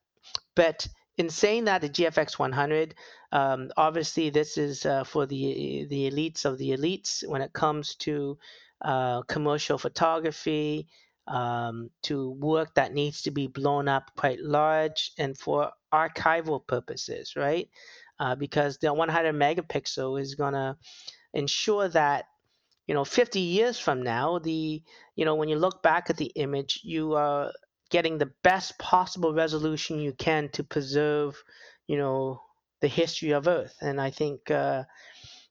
But 0.54 0.86
in 1.16 1.28
saying 1.30 1.64
that, 1.64 1.80
the 1.80 1.88
GFX 1.88 2.38
100, 2.38 2.94
um, 3.32 3.70
obviously 3.76 4.30
this 4.30 4.56
is 4.56 4.86
uh, 4.86 5.04
for 5.04 5.26
the 5.26 5.86
the 5.90 6.10
elites 6.10 6.44
of 6.44 6.58
the 6.58 6.70
elites 6.70 7.26
when 7.26 7.42
it 7.42 7.52
comes 7.52 7.96
to 7.96 8.38
uh, 8.82 9.22
commercial 9.22 9.78
photography, 9.78 10.86
um, 11.26 11.90
to 12.02 12.30
work 12.30 12.74
that 12.74 12.94
needs 12.94 13.22
to 13.22 13.30
be 13.30 13.46
blown 13.46 13.88
up 13.88 14.10
quite 14.16 14.40
large, 14.40 15.12
and 15.18 15.36
for 15.36 15.70
archival 15.92 16.66
purposes, 16.66 17.34
right? 17.36 17.68
Uh, 18.20 18.34
because 18.34 18.78
the 18.78 18.92
100 18.92 19.34
megapixel 19.34 20.20
is 20.20 20.34
gonna 20.34 20.76
ensure 21.34 21.88
that 21.88 22.26
you 22.88 22.94
know 22.94 23.04
50 23.04 23.38
years 23.38 23.78
from 23.78 24.02
now 24.02 24.38
the 24.40 24.82
you 25.14 25.24
know 25.24 25.36
when 25.36 25.48
you 25.48 25.56
look 25.56 25.82
back 25.82 26.10
at 26.10 26.16
the 26.16 26.32
image 26.34 26.80
you 26.82 27.12
are 27.12 27.52
getting 27.90 28.18
the 28.18 28.32
best 28.42 28.78
possible 28.78 29.32
resolution 29.32 30.00
you 30.00 30.12
can 30.12 30.48
to 30.50 30.64
preserve 30.64 31.40
you 31.86 31.98
know 31.98 32.42
the 32.80 32.88
history 32.88 33.32
of 33.32 33.46
earth. 33.46 33.76
And 33.80 34.00
i 34.00 34.10
think 34.10 34.50
uh, 34.50 34.84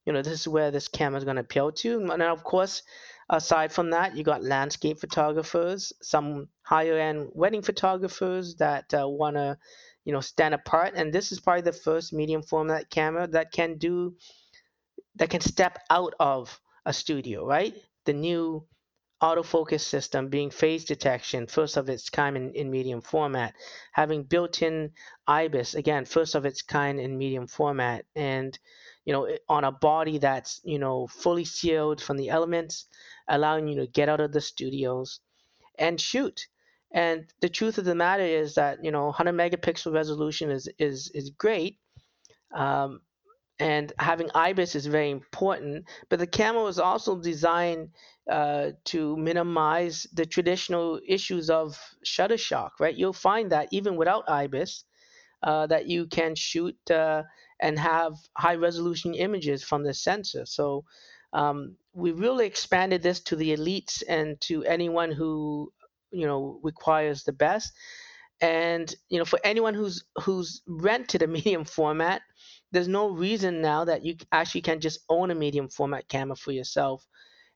you 0.05 0.13
know 0.13 0.21
this 0.21 0.41
is 0.41 0.47
where 0.47 0.71
this 0.71 0.87
camera 0.87 1.19
is 1.19 1.23
going 1.23 1.35
to 1.35 1.41
appeal 1.41 1.71
to. 1.71 2.11
And 2.11 2.21
of 2.21 2.43
course 2.43 2.81
aside 3.29 3.71
from 3.71 3.91
that 3.91 4.15
you 4.15 4.23
got 4.23 4.43
landscape 4.43 4.99
photographers 4.99 5.91
some 6.01 6.47
higher 6.61 6.97
end 6.97 7.29
wedding 7.33 7.61
photographers 7.61 8.55
that 8.55 8.93
uh, 8.93 9.07
want 9.07 9.35
to 9.35 9.57
you 10.05 10.13
know 10.13 10.21
stand 10.21 10.55
apart. 10.55 10.93
And 10.95 11.13
this 11.13 11.31
is 11.31 11.39
probably 11.39 11.61
the 11.61 11.73
first 11.73 12.13
medium 12.13 12.41
format 12.41 12.89
camera 12.89 13.27
that 13.27 13.51
can 13.51 13.77
do 13.77 14.15
that 15.17 15.29
can 15.29 15.41
step 15.41 15.79
out 15.89 16.13
of 16.19 16.59
a 16.87 16.93
studio, 16.93 17.45
right? 17.45 17.75
The 18.05 18.13
new 18.13 18.65
autofocus 19.21 19.81
system 19.81 20.29
being 20.29 20.49
phase 20.49 20.85
detection, 20.85 21.45
first 21.47 21.75
of 21.75 21.89
its 21.89 22.09
kind 22.09 22.37
in, 22.37 22.53
in 22.53 22.71
medium 22.71 23.01
format, 23.01 23.53
having 23.91 24.23
built-in 24.23 24.91
IBIS, 25.27 25.75
again, 25.75 26.05
first 26.05 26.33
of 26.33 26.45
its 26.45 26.61
kind 26.61 26.99
in 26.99 27.17
medium 27.17 27.45
format, 27.45 28.05
and 28.15 28.57
you 29.05 29.13
know, 29.13 29.27
on 29.49 29.63
a 29.63 29.71
body 29.71 30.17
that's 30.17 30.61
you 30.63 30.79
know 30.79 31.07
fully 31.07 31.45
sealed 31.45 32.01
from 32.01 32.17
the 32.17 32.29
elements, 32.29 32.85
allowing 33.27 33.67
you 33.67 33.79
to 33.81 33.87
get 33.87 34.09
out 34.09 34.21
of 34.21 34.31
the 34.31 34.41
studios 34.41 35.19
and 35.77 35.99
shoot. 35.99 36.47
And 36.91 37.25
the 37.41 37.49
truth 37.49 37.77
of 37.77 37.85
the 37.85 37.95
matter 37.95 38.23
is 38.23 38.55
that 38.55 38.83
you 38.83 38.91
know 38.91 39.05
100 39.05 39.33
megapixel 39.33 39.93
resolution 39.93 40.51
is 40.51 40.69
is 40.79 41.11
is 41.13 41.31
great, 41.31 41.79
um, 42.55 43.01
and 43.59 43.91
having 43.99 44.29
IBIS 44.35 44.75
is 44.75 44.85
very 44.85 45.09
important. 45.11 45.85
But 46.09 46.19
the 46.19 46.27
camera 46.27 46.63
was 46.63 46.79
also 46.79 47.17
designed 47.19 47.89
uh, 48.29 48.71
to 48.85 49.17
minimize 49.17 50.05
the 50.13 50.25
traditional 50.25 50.99
issues 51.07 51.49
of 51.49 51.77
shutter 52.03 52.37
shock. 52.37 52.73
Right, 52.79 52.95
you'll 52.95 53.13
find 53.13 53.51
that 53.51 53.69
even 53.71 53.95
without 53.95 54.29
IBIS, 54.29 54.83
uh, 55.43 55.67
that 55.67 55.87
you 55.87 56.07
can 56.07 56.35
shoot 56.35 56.75
uh, 56.91 57.23
and 57.61 57.79
have 57.79 58.13
high 58.37 58.55
resolution 58.55 59.13
images 59.13 59.63
from 59.63 59.83
the 59.83 59.93
sensor. 59.93 60.45
So 60.45 60.85
um, 61.33 61.75
we 61.93 62.11
really 62.11 62.45
expanded 62.45 63.01
this 63.03 63.19
to 63.21 63.35
the 63.35 63.55
elites 63.55 64.03
and 64.07 64.39
to 64.41 64.63
anyone 64.65 65.11
who 65.11 65.71
you 66.11 66.25
know 66.25 66.59
requires 66.63 67.23
the 67.23 67.33
best. 67.33 67.71
And 68.39 68.93
you 69.09 69.17
know, 69.19 69.25
for 69.25 69.39
anyone 69.43 69.73
who's 69.73 70.03
who's 70.23 70.61
rented 70.67 71.21
a 71.23 71.27
medium 71.37 71.65
format 71.65 72.21
there's 72.71 72.87
no 72.87 73.09
reason 73.09 73.61
now 73.61 73.85
that 73.85 74.05
you 74.05 74.15
actually 74.31 74.61
can 74.61 74.79
just 74.79 74.99
own 75.09 75.31
a 75.31 75.35
medium 75.35 75.69
format 75.69 76.07
camera 76.07 76.35
for 76.35 76.51
yourself 76.51 77.05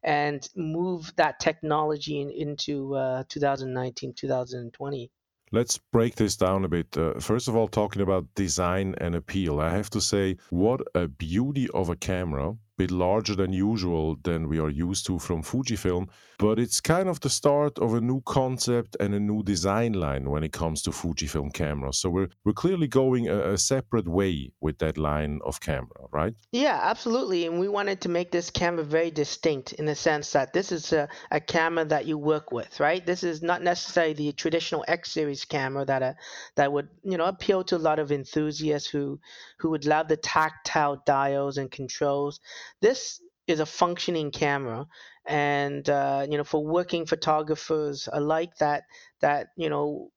and 0.04 0.50
move 0.56 1.14
that 1.18 1.40
technology 1.40 2.22
in, 2.22 2.30
into 2.32 2.96
uh, 2.96 3.24
2019 3.30 4.14
2020 4.14 5.12
Let's 5.54 5.78
break 5.78 6.16
this 6.16 6.38
down 6.38 6.64
a 6.64 6.70
bit. 6.70 6.96
Uh, 6.96 7.20
first 7.20 7.50
of 7.50 7.58
all, 7.58 7.68
talking 7.68 8.02
about 8.02 8.26
design 8.36 8.96
and 9.00 9.16
appeal, 9.16 9.60
I 9.60 9.70
have 9.70 9.90
to 9.90 10.00
say, 10.00 10.38
what 10.50 10.80
a 10.96 11.10
beauty 11.10 11.68
of 11.74 11.90
a 11.90 11.96
camera 11.98 12.56
bit 12.82 12.90
larger 12.90 13.36
than 13.36 13.54
usual 13.54 14.18
than 14.24 14.50
we 14.50 14.60
are 14.60 14.74
used 14.88 15.06
to 15.06 15.20
from 15.20 15.44
Fujifilm, 15.44 16.08
but 16.40 16.58
it's 16.58 16.82
kind 16.82 17.08
of 17.08 17.20
the 17.20 17.30
start 17.30 17.78
of 17.78 17.94
a 17.94 18.02
new 18.02 18.22
concept 18.22 18.98
and 19.00 19.14
a 19.14 19.20
new 19.20 19.44
design 19.44 19.94
line 19.94 20.28
when 20.32 20.44
it 20.44 20.52
comes 20.52 20.82
to 20.82 20.90
Fujifilm 20.90 21.54
cameras. 21.54 22.00
So 22.00 22.10
we're 22.10 22.30
we're 22.44 22.62
clearly 22.64 22.88
going 22.88 23.28
a, 23.30 23.54
a 23.54 23.58
separate 23.60 24.08
way 24.08 24.52
with 24.62 24.80
that 24.80 24.98
line 24.98 25.40
of 25.46 25.60
camera, 25.60 26.02
right? 26.12 26.34
Yeah, 26.52 26.80
absolutely. 26.82 27.46
And 27.46 27.60
we 27.60 27.68
wanted 27.68 28.02
to 28.02 28.10
make 28.10 28.32
this 28.32 28.50
camera 28.50 28.84
very 28.84 29.12
distinct 29.12 29.74
in 29.74 29.86
the 29.86 29.94
sense 29.94 30.32
that 30.32 30.52
this 30.52 30.72
is 30.72 30.92
a, 30.92 31.08
a 31.30 31.40
camera 31.40 31.86
that 31.86 32.08
you 32.08 32.18
work 32.18 32.52
with, 32.52 32.80
right? 32.80 33.06
This 33.06 33.24
is 33.24 33.44
not 33.44 33.62
necessarily 33.62 34.14
the 34.14 34.32
traditional 34.32 34.84
X 34.88 35.12
series 35.12 35.46
camera 35.46 35.86
that 35.86 36.02
uh, 36.02 36.14
that 36.56 36.74
would 36.74 36.90
you 37.04 37.18
know 37.20 37.26
appeal 37.26 37.64
to 37.66 37.76
a 37.76 37.86
lot 37.90 38.00
of 38.00 38.12
enthusiasts 38.12 38.90
who 38.90 39.20
who 39.60 39.70
would 39.70 39.86
love 39.86 40.08
the 40.08 40.18
tactile 40.18 41.04
dials 41.06 41.60
and 41.60 41.70
controls 41.70 42.40
this 42.82 43.22
is 43.48 43.60
a 43.60 43.66
functioning 43.66 44.32
camera 44.32 44.86
and 45.28 45.90
uh, 45.90 46.26
you 46.30 46.38
know 46.38 46.44
for 46.44 46.66
working 46.66 47.06
photographers 47.06 48.08
alike 48.12 48.56
that 48.60 48.84
that 49.22 49.48
you 49.58 49.70
know 49.70 50.12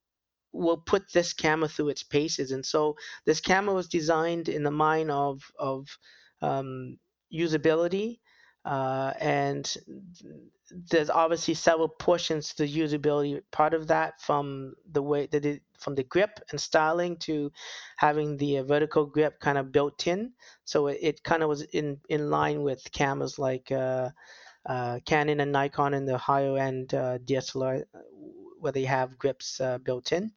will 0.54 0.78
put 0.78 1.12
this 1.12 1.32
camera 1.32 1.68
through 1.68 1.88
its 1.88 2.02
paces. 2.04 2.52
And 2.52 2.64
so 2.64 2.96
this 3.26 3.40
camera 3.40 3.74
was 3.74 3.88
designed 3.88 4.48
in 4.48 4.62
the 4.62 4.70
mind 4.70 5.10
of 5.10 5.42
of 5.58 5.86
um, 6.40 6.98
usability 7.32 8.20
uh, 8.64 9.12
and 9.20 9.74
there's 10.90 11.10
obviously 11.10 11.54
several 11.54 11.88
portions 11.88 12.54
to 12.54 12.66
the 12.66 12.78
usability 12.78 13.40
part 13.50 13.74
of 13.74 13.86
that 13.88 14.20
from 14.20 14.74
the 14.90 15.02
way 15.02 15.26
that 15.26 15.44
it 15.44 15.62
from 15.78 15.94
the 15.94 16.04
grip 16.04 16.40
and 16.50 16.60
styling 16.60 17.16
to 17.18 17.52
having 17.96 18.36
the 18.36 18.58
uh, 18.58 18.62
vertical 18.64 19.06
grip 19.06 19.38
kind 19.40 19.58
of 19.58 19.72
built 19.72 20.06
in. 20.06 20.32
So 20.64 20.88
it, 20.88 20.98
it 21.00 21.22
kind 21.24 21.42
of 21.42 21.48
was 21.48 21.62
in 21.62 22.00
in 22.08 22.30
line 22.30 22.62
with 22.62 22.90
cameras 22.92 23.38
like 23.38 23.70
uh, 23.70 24.10
uh, 24.66 25.00
Canon 25.04 25.40
and 25.40 25.52
Nikon 25.52 25.94
in 25.94 26.06
the 26.06 26.18
higher 26.18 26.56
end 26.58 26.94
uh, 26.94 27.18
DSLR 27.18 27.82
uh, 27.94 27.98
where 28.60 28.72
they 28.72 28.84
have 28.84 29.18
grips 29.18 29.60
uh, 29.60 29.78
built 29.78 30.12
in. 30.12 30.32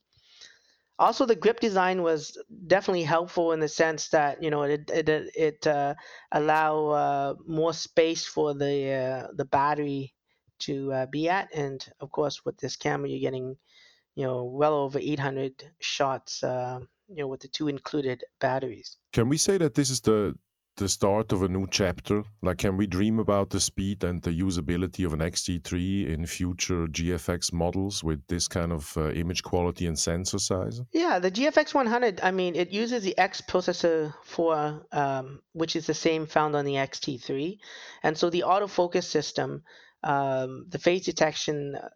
Also 1.00 1.26
the 1.26 1.36
grip 1.36 1.60
design 1.60 2.02
was 2.02 2.38
definitely 2.65 3.04
helpful 3.04 3.52
in 3.52 3.60
the 3.60 3.67
sense 3.67 4.10
that 4.10 4.41
you 4.41 4.50
know 4.50 4.63
it 4.63 4.89
it 4.91 5.08
it 5.36 5.67
uh, 5.67 5.93
allow 6.32 6.88
uh, 6.88 7.34
more 7.45 7.73
space 7.73 8.26
for 8.26 8.56
the 8.56 8.91
uh, 8.91 9.28
the 9.36 9.45
battery 9.45 10.13
to 10.60 10.91
uh, 10.93 11.06
be 11.08 11.30
at 11.30 11.54
and 11.54 11.88
of 12.00 12.12
course 12.12 12.46
with 12.46 12.58
this 12.58 12.76
camera 12.76 13.10
you're 13.10 13.20
getting 13.20 13.56
you 14.15 14.26
know 14.26 14.43
well 14.43 14.74
over 14.74 15.00
800 15.00 15.63
shots 15.80 16.43
uh, 16.43 16.80
you 17.08 17.17
know 17.17 17.28
with 17.28 17.41
the 17.41 17.48
two 17.48 17.67
included 17.67 18.24
batteries 18.39 18.98
can 19.13 19.30
we 19.30 19.38
say 19.38 19.58
that 19.58 19.74
this 19.76 19.89
is 19.89 20.02
the 20.02 20.36
the 20.78 20.88
start 20.88 21.32
of 21.32 21.43
a 21.43 21.48
new 21.48 21.67
chapter? 21.70 22.24
Like, 22.41 22.60
can 22.60 22.78
we 22.78 22.88
dream 22.88 23.20
about 23.20 23.50
the 23.50 23.60
speed 23.60 24.04
and 24.04 24.22
the 24.22 24.32
usability 24.32 25.06
of 25.06 25.13
an 25.13 25.22
X-T3 25.22 26.08
in 26.08 26.26
future 26.26 26.88
GFX 26.88 27.52
models 27.52 28.04
with 28.04 28.26
this 28.28 28.48
kind 28.48 28.72
of 28.72 28.96
uh, 28.96 29.12
image 29.12 29.43
quality 29.43 29.88
and 29.88 29.98
sensor 29.98 30.39
size? 30.39 30.82
Yeah, 30.93 31.20
the 31.20 31.32
GFX 31.32 31.74
100, 31.74 32.22
I 32.22 32.32
mean, 32.32 32.56
it 32.56 32.72
uses 32.72 33.04
the 33.04 33.17
X 33.17 33.41
processor 33.41 34.13
4, 34.24 34.86
um, 34.91 35.41
which 35.54 35.76
is 35.76 35.88
the 35.88 35.93
same 35.93 36.26
found 36.26 36.56
on 36.56 36.65
the 36.65 36.78
X-T3. 36.78 37.58
And 38.04 38.17
so 38.17 38.30
the 38.30 38.43
autofocus 38.48 39.06
system, 39.06 39.63
um, 40.03 40.65
the 40.69 40.79
phase 40.79 41.05
detection, 41.05 41.75
uh, 41.75 41.89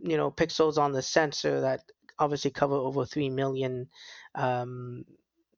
you 0.00 0.16
know, 0.16 0.30
pixels 0.30 0.78
on 0.78 0.92
the 0.92 1.02
sensor 1.02 1.60
that 1.62 1.80
obviously 2.18 2.50
cover 2.50 2.74
over 2.74 3.04
3 3.04 3.30
million 3.30 3.88
um, 4.34 5.04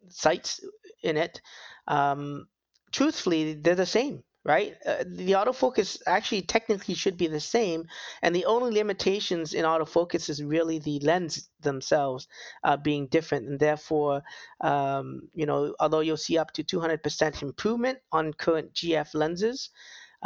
sites 0.08 0.60
in 1.02 1.16
it. 1.16 1.40
Um, 1.88 2.48
truthfully, 2.92 3.54
they're 3.54 3.74
the 3.74 3.86
same, 3.86 4.22
right? 4.44 4.74
Uh, 4.86 5.04
the 5.06 5.32
autofocus 5.32 6.00
actually 6.06 6.42
technically 6.42 6.94
should 6.94 7.16
be 7.16 7.26
the 7.26 7.40
same, 7.40 7.84
and 8.22 8.34
the 8.34 8.44
only 8.44 8.72
limitations 8.72 9.54
in 9.54 9.64
autofocus 9.64 10.28
is 10.28 10.42
really 10.42 10.78
the 10.78 11.00
lens 11.00 11.48
themselves 11.60 12.28
uh, 12.64 12.76
being 12.76 13.06
different, 13.08 13.46
and 13.46 13.58
therefore, 13.58 14.22
um, 14.60 15.28
you 15.34 15.46
know, 15.46 15.74
although 15.80 16.00
you'll 16.00 16.16
see 16.16 16.38
up 16.38 16.52
to 16.52 16.64
200% 16.64 17.42
improvement 17.42 17.98
on 18.12 18.32
current 18.32 18.72
GF 18.72 19.14
lenses. 19.14 19.70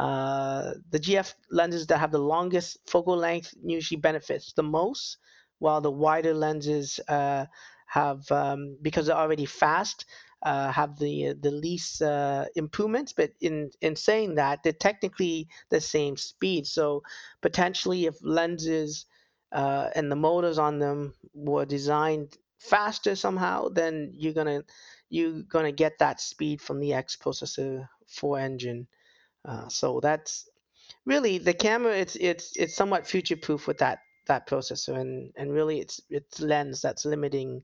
Uh, 0.00 0.74
the 0.90 0.98
GF 1.00 1.34
lenses 1.50 1.86
that 1.88 1.98
have 1.98 2.12
the 2.12 2.18
longest 2.34 2.78
focal 2.86 3.16
length 3.16 3.54
usually 3.62 4.00
benefits 4.00 4.52
the 4.54 4.62
most, 4.62 5.18
while 5.58 5.80
the 5.82 5.90
wider 5.90 6.32
lenses 6.32 7.00
uh, 7.08 7.44
have, 7.86 8.30
um, 8.32 8.78
because 8.82 9.06
they're 9.06 9.16
already 9.24 9.44
fast, 9.46 10.06
uh, 10.42 10.72
have 10.72 10.98
the 10.98 11.34
the 11.42 11.50
least 11.50 12.00
uh, 12.02 12.46
improvements. 12.56 13.12
But 13.12 13.32
in 13.40 13.70
in 13.82 13.94
saying 13.96 14.36
that, 14.36 14.62
they're 14.62 14.72
technically 14.88 15.48
the 15.68 15.80
same 15.80 16.16
speed. 16.16 16.66
So 16.66 17.02
potentially, 17.42 18.06
if 18.06 18.16
lenses 18.22 19.06
uh, 19.52 19.90
and 19.94 20.10
the 20.10 20.16
motors 20.16 20.58
on 20.58 20.78
them 20.78 21.14
were 21.34 21.66
designed 21.66 22.38
faster 22.58 23.14
somehow, 23.16 23.68
then 23.68 24.12
you're 24.14 24.32
gonna 24.40 24.62
you're 25.10 25.42
gonna 25.42 25.72
get 25.72 25.98
that 25.98 26.20
speed 26.20 26.62
from 26.62 26.80
the 26.80 26.94
X 26.94 27.16
processor 27.16 27.88
4 28.06 28.38
engine. 28.38 28.86
Uh, 29.44 29.68
so 29.68 30.00
that's 30.00 30.48
really 31.06 31.38
the 31.38 31.54
camera. 31.54 31.96
It's 31.96 32.16
it's 32.16 32.56
it's 32.56 32.74
somewhat 32.74 33.06
future 33.06 33.36
proof 33.36 33.66
with 33.66 33.78
that 33.78 34.00
that 34.26 34.46
processor, 34.48 34.98
and 34.98 35.32
and 35.36 35.52
really 35.52 35.80
it's 35.80 36.00
it's 36.10 36.40
lens 36.40 36.80
that's 36.80 37.04
limiting 37.04 37.62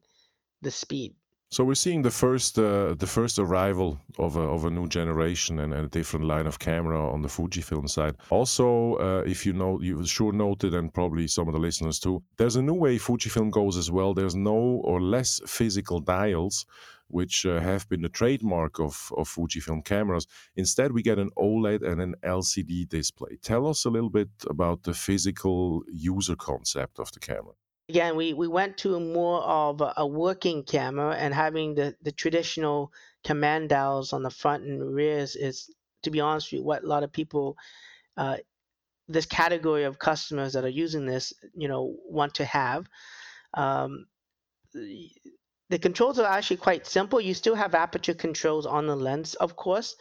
the 0.62 0.70
speed. 0.70 1.14
So 1.48 1.62
we're 1.62 1.74
seeing 1.76 2.02
the 2.02 2.10
first 2.10 2.58
uh, 2.58 2.94
the 2.94 3.06
first 3.06 3.38
arrival 3.38 4.00
of 4.18 4.36
a, 4.36 4.40
of 4.40 4.64
a 4.64 4.70
new 4.70 4.88
generation 4.88 5.60
and, 5.60 5.72
a 5.72 5.86
different 5.86 6.26
line 6.26 6.46
of 6.46 6.58
camera 6.58 6.98
on 7.08 7.22
the 7.22 7.28
Fujifilm 7.28 7.88
side. 7.88 8.16
Also, 8.30 8.94
uh, 8.94 9.22
if 9.24 9.46
you 9.46 9.52
know, 9.52 9.80
you 9.80 10.04
sure 10.04 10.32
noted, 10.32 10.74
and 10.74 10.92
probably 10.92 11.28
some 11.28 11.46
of 11.46 11.54
the 11.54 11.60
listeners 11.60 12.00
too, 12.00 12.20
there's 12.36 12.56
a 12.56 12.62
new 12.62 12.74
way 12.74 12.98
Fujifilm 12.98 13.50
goes 13.52 13.76
as 13.76 13.92
well. 13.92 14.12
There's 14.12 14.34
no 14.34 14.80
or 14.82 15.00
less 15.00 15.40
physical 15.46 16.00
dials, 16.00 16.66
which 17.08 17.46
uh, 17.46 17.60
have 17.60 17.88
been 17.88 18.02
the 18.02 18.08
trademark 18.08 18.78
of, 18.80 19.12
of 19.16 19.28
Fujifilm 19.28 19.84
cameras. 19.84 20.26
Instead, 20.56 20.92
we 20.92 21.02
get 21.02 21.18
an 21.18 21.30
OLED 21.38 21.86
and 21.86 22.00
an 22.00 22.14
LCD 22.24 22.88
display. 22.88 23.36
Tell 23.42 23.66
us 23.66 23.84
a 23.84 23.90
little 23.90 24.10
bit 24.10 24.28
about 24.48 24.82
the 24.82 24.94
physical 24.94 25.82
user 25.92 26.36
concept 26.36 26.98
of 26.98 27.12
the 27.12 27.20
camera 27.20 27.54
again, 27.88 28.16
we, 28.16 28.32
we 28.32 28.48
went 28.48 28.78
to 28.78 28.98
more 28.98 29.42
of 29.42 29.82
a, 29.96 30.06
working 30.06 30.62
camera 30.64 31.14
and 31.14 31.32
having 31.32 31.74
the, 31.74 31.94
the 32.02 32.12
traditional 32.12 32.92
command 33.24 33.68
dials 33.68 34.12
on 34.12 34.22
the 34.22 34.30
front 34.30 34.64
and 34.64 34.94
rears 34.94 35.36
is, 35.36 35.70
to 36.02 36.10
be 36.10 36.20
honest 36.20 36.52
with 36.52 36.60
you, 36.60 36.64
what 36.64 36.82
a 36.82 36.86
lot 36.86 37.02
of 37.02 37.12
people, 37.12 37.56
uh, 38.16 38.36
this 39.08 39.26
category 39.26 39.84
of 39.84 39.98
customers 39.98 40.52
that 40.54 40.64
are 40.64 40.68
using 40.68 41.06
this, 41.06 41.32
you 41.54 41.68
know, 41.68 41.94
want 42.08 42.34
to 42.34 42.44
have. 42.44 42.86
Um, 43.54 44.06
the 45.68 45.78
controls 45.78 46.18
are 46.18 46.30
actually 46.30 46.58
quite 46.58 46.86
simple. 46.86 47.20
You 47.20 47.34
still 47.34 47.54
have 47.54 47.74
aperture 47.74 48.14
controls 48.14 48.66
on 48.66 48.86
the 48.86 48.96
lens, 48.96 49.34
of 49.34 49.56
course. 49.56 49.96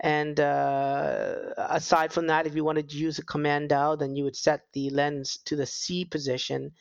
And 0.00 0.38
uh, 0.38 1.36
aside 1.56 2.12
from 2.12 2.26
that, 2.26 2.46
if 2.46 2.54
you 2.54 2.64
wanted 2.64 2.90
to 2.90 2.96
use 2.96 3.18
a 3.18 3.24
command 3.24 3.70
dial, 3.70 3.96
then 3.96 4.14
you 4.14 4.24
would 4.24 4.36
set 4.36 4.62
the 4.74 4.90
lens 4.90 5.38
to 5.46 5.56
the 5.56 5.66
C 5.66 6.04
position 6.04 6.72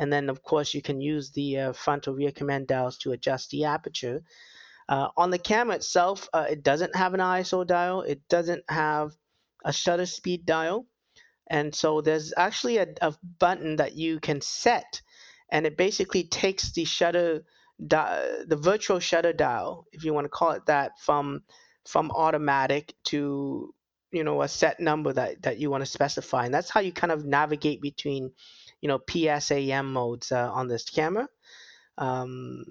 and 0.00 0.10
then, 0.10 0.30
of 0.30 0.42
course, 0.42 0.72
you 0.72 0.80
can 0.80 1.02
use 1.02 1.30
the 1.30 1.58
uh, 1.58 1.72
front 1.74 2.08
or 2.08 2.14
rear 2.14 2.32
command 2.32 2.68
dials 2.68 2.96
to 2.98 3.12
adjust 3.12 3.50
the 3.50 3.66
aperture. 3.66 4.22
Uh, 4.88 5.08
on 5.14 5.30
the 5.30 5.38
camera 5.38 5.76
itself, 5.76 6.26
uh, 6.32 6.46
it 6.48 6.62
doesn't 6.62 6.96
have 6.96 7.12
an 7.12 7.20
ISO 7.20 7.66
dial. 7.66 8.00
It 8.00 8.26
doesn't 8.28 8.64
have 8.70 9.12
a 9.62 9.74
shutter 9.74 10.06
speed 10.06 10.46
dial. 10.46 10.86
And 11.48 11.74
so 11.74 12.00
there's 12.00 12.32
actually 12.34 12.78
a, 12.78 12.86
a 13.02 13.14
button 13.38 13.76
that 13.76 13.94
you 13.94 14.20
can 14.20 14.40
set, 14.40 15.02
and 15.52 15.66
it 15.66 15.76
basically 15.76 16.24
takes 16.24 16.72
the 16.72 16.86
shutter, 16.86 17.44
di- 17.86 18.44
the 18.46 18.56
virtual 18.56 18.98
shutter 18.98 19.32
dial, 19.32 19.86
if 19.92 20.04
you 20.04 20.14
want 20.14 20.24
to 20.24 20.30
call 20.30 20.52
it 20.52 20.66
that, 20.66 20.92
from 21.00 21.42
from 21.86 22.10
automatic 22.10 22.94
to 23.04 23.74
you 24.12 24.24
know 24.24 24.42
a 24.42 24.48
set 24.48 24.80
number 24.80 25.12
that 25.12 25.42
that 25.42 25.58
you 25.58 25.70
want 25.70 25.82
to 25.82 25.90
specify, 25.90 26.44
and 26.44 26.54
that's 26.54 26.70
how 26.70 26.80
you 26.80 26.92
kind 26.92 27.12
of 27.12 27.24
navigate 27.24 27.80
between 27.80 28.32
you 28.80 28.88
know 28.88 28.98
PSAM 28.98 29.86
modes 29.86 30.32
uh, 30.32 30.50
on 30.52 30.68
this 30.68 30.84
camera. 30.84 31.28
Um, 31.98 32.64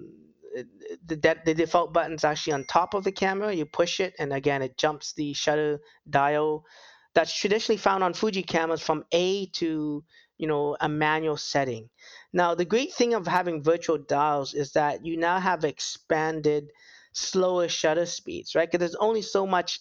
the, 1.06 1.38
the 1.44 1.54
default 1.54 1.92
button 1.92 2.14
is 2.14 2.24
actually 2.24 2.54
on 2.54 2.64
top 2.64 2.94
of 2.94 3.04
the 3.04 3.12
camera. 3.12 3.52
You 3.52 3.66
push 3.66 4.00
it, 4.00 4.14
and 4.18 4.32
again, 4.32 4.62
it 4.62 4.76
jumps 4.76 5.12
the 5.12 5.32
shutter 5.32 5.80
dial 6.08 6.64
that's 7.14 7.36
traditionally 7.36 7.76
found 7.76 8.04
on 8.04 8.14
Fuji 8.14 8.42
cameras 8.42 8.80
from 8.80 9.04
A 9.12 9.46
to 9.46 10.04
you 10.40 10.46
know 10.48 10.76
a 10.80 10.88
manual 10.88 11.36
setting. 11.36 11.90
Now, 12.32 12.54
the 12.54 12.64
great 12.64 12.92
thing 12.94 13.14
of 13.14 13.26
having 13.26 13.62
virtual 13.62 13.98
dials 13.98 14.54
is 14.54 14.72
that 14.72 15.04
you 15.04 15.16
now 15.16 15.38
have 15.38 15.64
expanded 15.64 16.70
slower 17.12 17.68
shutter 17.68 18.06
speeds, 18.06 18.54
right? 18.54 18.70
Because 18.70 18.80
there's 18.80 19.06
only 19.08 19.22
so 19.22 19.46
much 19.46 19.80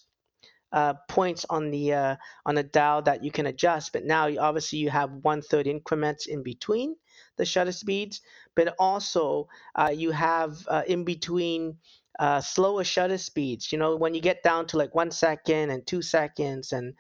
uh, 0.72 0.94
points 1.08 1.46
on 1.50 1.72
the 1.72 1.94
uh, 1.94 2.16
on 2.46 2.58
a 2.58 2.64
dial 2.64 3.02
that 3.04 3.24
you 3.24 3.32
can 3.32 3.48
adjust. 3.48 3.94
But 3.94 4.06
now, 4.06 4.30
obviously, 4.38 4.80
you 4.80 4.90
have 4.90 5.12
one 5.24 5.42
third 5.42 5.68
increments 5.68 6.28
in 6.28 6.44
between 6.44 6.96
the 7.38 7.46
shutter 7.46 7.72
speeds, 7.72 8.22
but 8.56 8.76
also 8.78 9.48
uh, 9.76 9.92
you 9.96 10.12
have 10.12 10.58
uh, 10.68 10.84
in 10.88 11.06
between 11.06 11.78
uh, 12.20 12.42
slower 12.42 12.84
shutter 12.84 13.18
speeds. 13.18 13.72
You 13.72 13.78
know, 13.78 13.96
when 13.96 14.14
you 14.14 14.22
get 14.22 14.44
down 14.44 14.68
to 14.68 14.78
like 14.78 14.94
one 14.94 15.12
second 15.12 15.72
and 15.72 15.88
two 15.88 16.02
seconds, 16.02 16.74
and 16.74 16.94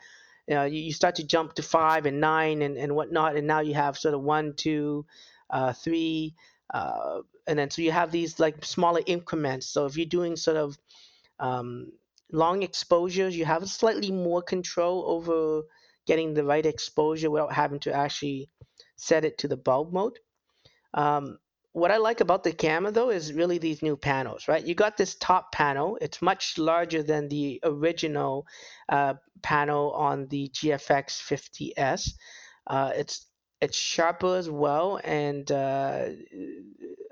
know, 0.55 0.65
you, 0.65 0.79
you 0.79 0.93
start 0.93 1.15
to 1.15 1.23
jump 1.23 1.53
to 1.55 1.63
five 1.63 2.05
and 2.05 2.19
nine 2.19 2.61
and, 2.61 2.77
and 2.77 2.95
whatnot, 2.95 3.35
and 3.35 3.47
now 3.47 3.59
you 3.59 3.73
have 3.73 3.97
sort 3.97 4.13
of 4.13 4.21
one, 4.21 4.53
two, 4.55 5.05
uh, 5.49 5.73
three, 5.73 6.35
and 7.49 7.57
then 7.57 7.69
so 7.69 7.81
you 7.81 7.91
have 7.91 8.11
these 8.11 8.39
like 8.39 8.63
smaller 8.63 9.01
increments. 9.05 9.67
So 9.67 9.85
if 9.85 9.97
you're 9.97 10.05
doing 10.05 10.35
sort 10.35 10.57
of 10.57 10.77
um, 11.39 11.91
long 12.31 12.63
exposures, 12.63 13.35
you 13.35 13.45
have 13.45 13.67
slightly 13.69 14.11
more 14.11 14.41
control 14.41 15.03
over 15.07 15.63
getting 16.05 16.33
the 16.33 16.43
right 16.43 16.65
exposure 16.65 17.31
without 17.31 17.53
having 17.53 17.79
to 17.79 17.93
actually 17.93 18.49
set 18.95 19.25
it 19.25 19.37
to 19.39 19.47
the 19.47 19.57
bulb 19.57 19.91
mode. 19.91 20.19
Um, 20.93 21.39
what 21.73 21.91
I 21.91 21.97
like 21.97 22.21
about 22.21 22.43
the 22.43 22.51
camera 22.51 22.91
though 22.91 23.09
is 23.09 23.33
really 23.33 23.57
these 23.57 23.81
new 23.81 23.95
panels, 23.95 24.47
right? 24.47 24.65
You 24.65 24.75
got 24.75 24.97
this 24.97 25.15
top 25.15 25.51
panel. 25.51 25.97
It's 26.01 26.21
much 26.21 26.57
larger 26.57 27.03
than 27.03 27.29
the 27.29 27.59
original 27.63 28.47
uh, 28.89 29.15
panel 29.41 29.91
on 29.93 30.27
the 30.27 30.49
GFX 30.49 31.21
50S. 31.21 32.11
Uh, 32.67 32.91
it's 32.95 33.25
it's 33.61 33.77
sharper 33.77 34.37
as 34.37 34.49
well, 34.49 35.01
and 35.03 35.51
uh, 35.51 36.05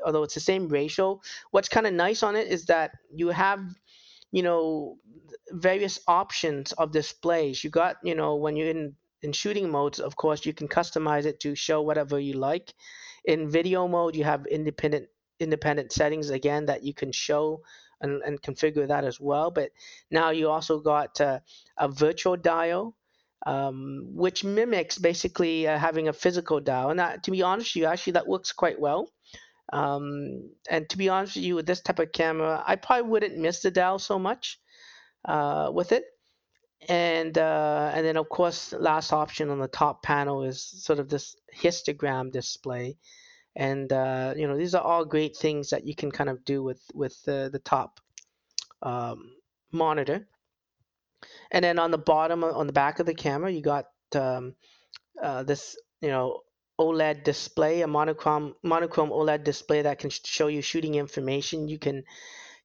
although 0.05 0.23
it's 0.23 0.33
the 0.33 0.39
same 0.39 0.69
ratio, 0.69 1.19
what's 1.51 1.69
kind 1.69 1.85
of 1.85 1.93
nice 1.93 2.23
on 2.23 2.35
it 2.35 2.47
is 2.47 2.65
that 2.65 2.91
you 3.13 3.27
have 3.29 3.59
you 4.31 4.43
know, 4.43 4.97
various 5.51 5.99
options 6.07 6.73
of 6.73 6.91
displays. 6.91 7.63
You 7.63 7.69
got, 7.69 7.97
you 8.03 8.15
know, 8.15 8.35
when 8.35 8.55
you're 8.55 8.69
in 8.69 8.95
in 9.23 9.33
shooting 9.33 9.71
modes, 9.71 9.99
of 9.99 10.15
course, 10.15 10.45
you 10.45 10.53
can 10.53 10.67
customize 10.67 11.25
it 11.25 11.39
to 11.39 11.55
show 11.55 11.81
whatever 11.81 12.19
you 12.19 12.33
like. 12.33 12.73
In 13.25 13.49
video 13.49 13.87
mode, 13.87 14.15
you 14.15 14.23
have 14.23 14.45
independent 14.45 15.07
independent 15.39 15.91
settings 15.91 16.29
again 16.29 16.65
that 16.65 16.83
you 16.83 16.93
can 16.93 17.11
show 17.11 17.61
and, 18.01 18.21
and 18.23 18.41
configure 18.41 18.87
that 18.87 19.03
as 19.03 19.19
well. 19.19 19.51
But 19.51 19.71
now 20.09 20.31
you 20.31 20.49
also 20.49 20.79
got 20.79 21.19
uh, 21.21 21.39
a 21.77 21.87
virtual 21.87 22.35
dial, 22.35 22.95
um, 23.45 24.07
which 24.13 24.43
mimics 24.43 24.97
basically 24.97 25.67
uh, 25.67 25.77
having 25.77 26.07
a 26.07 26.13
physical 26.13 26.59
dial. 26.59 26.89
And 26.89 26.99
that, 26.99 27.23
to 27.23 27.31
be 27.31 27.41
honest 27.41 27.75
with 27.75 27.81
you, 27.81 27.85
actually 27.87 28.13
that 28.13 28.27
works 28.27 28.51
quite 28.51 28.79
well. 28.79 29.11
Um, 29.73 30.49
and 30.69 30.87
to 30.89 30.97
be 30.97 31.09
honest 31.09 31.35
with 31.35 31.43
you, 31.43 31.55
with 31.55 31.65
this 31.65 31.81
type 31.81 31.99
of 31.99 32.11
camera, 32.11 32.63
I 32.65 32.77
probably 32.77 33.09
wouldn't 33.09 33.37
miss 33.37 33.61
the 33.61 33.71
dial 33.71 33.99
so 33.99 34.17
much 34.17 34.59
uh, 35.25 35.69
with 35.73 35.91
it. 35.91 36.05
And 36.87 37.37
uh, 37.37 37.91
and 37.93 38.05
then 38.05 38.17
of 38.17 38.29
course, 38.29 38.71
last 38.73 39.11
option 39.11 39.49
on 39.49 39.59
the 39.59 39.67
top 39.67 40.03
panel 40.03 40.43
is 40.43 40.61
sort 40.61 40.99
of 40.99 41.09
this 41.09 41.35
histogram 41.55 42.31
display, 42.31 42.97
and 43.55 43.91
uh, 43.91 44.33
you 44.37 44.47
know 44.47 44.55
these 44.55 44.75
are 44.75 44.83
all 44.83 45.03
great 45.03 45.35
things 45.35 45.71
that 45.71 45.85
you 45.85 45.95
can 45.95 46.11
kind 46.11 46.29
of 46.29 46.45
do 46.45 46.61
with 46.61 46.81
with 46.93 47.21
the, 47.23 47.49
the 47.51 47.59
top 47.59 47.99
um, 48.83 49.31
monitor. 49.71 50.27
And 51.51 51.63
then 51.65 51.79
on 51.79 51.91
the 51.91 51.97
bottom, 51.97 52.43
on 52.43 52.67
the 52.67 52.73
back 52.73 52.99
of 52.99 53.05
the 53.05 53.15
camera, 53.15 53.51
you 53.51 53.61
got 53.61 53.85
um, 54.13 54.55
uh, 55.21 55.43
this 55.43 55.77
you 56.01 56.09
know 56.09 56.41
OLED 56.79 57.23
display, 57.23 57.81
a 57.81 57.87
monochrome 57.87 58.53
monochrome 58.63 59.09
OLED 59.09 59.43
display 59.43 59.81
that 59.81 59.99
can 59.99 60.09
show 60.09 60.47
you 60.47 60.61
shooting 60.61 60.95
information. 60.95 61.67
You 61.67 61.79
can 61.79 62.03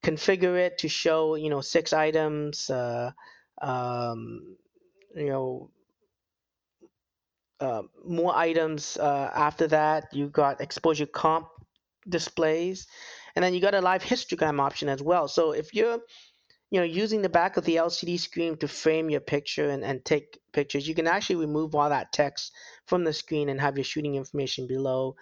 configure 0.02 0.56
it 0.58 0.78
to 0.78 0.88
show 0.88 1.34
you 1.34 1.48
know 1.48 1.60
six 1.60 1.92
items, 1.92 2.68
uh, 2.68 3.12
um, 3.60 4.56
you 5.14 5.28
know 5.28 5.70
uh, 7.60 7.82
more 8.04 8.34
items 8.34 8.96
uh, 8.96 9.30
after 9.34 9.68
that. 9.68 10.12
You 10.12 10.28
got 10.28 10.60
exposure 10.60 11.06
comp 11.06 11.48
displays, 12.08 12.86
and 13.36 13.44
then 13.44 13.54
you 13.54 13.60
got 13.60 13.74
a 13.74 13.80
live 13.80 14.02
histogram 14.02 14.60
option 14.60 14.88
as 14.88 15.00
well. 15.02 15.28
So 15.28 15.52
if 15.52 15.72
you're 15.72 16.00
you 16.70 16.80
know 16.80 16.84
using 16.84 17.22
the 17.22 17.28
back 17.28 17.56
of 17.56 17.64
the 17.64 17.76
LCD 17.76 18.18
screen 18.18 18.56
to 18.58 18.68
frame 18.68 19.10
your 19.10 19.20
picture 19.20 19.70
and, 19.70 19.84
and 19.84 20.04
take 20.04 20.40
pictures, 20.52 20.88
you 20.88 20.94
can 20.94 21.06
actually 21.06 21.36
remove 21.36 21.74
all 21.74 21.88
that 21.88 22.12
text 22.12 22.52
from 22.86 23.04
the 23.04 23.12
screen 23.12 23.48
and 23.48 23.60
have 23.60 23.76
your 23.76 23.84
shooting 23.84 24.16
information 24.16 24.66
below, 24.66 25.14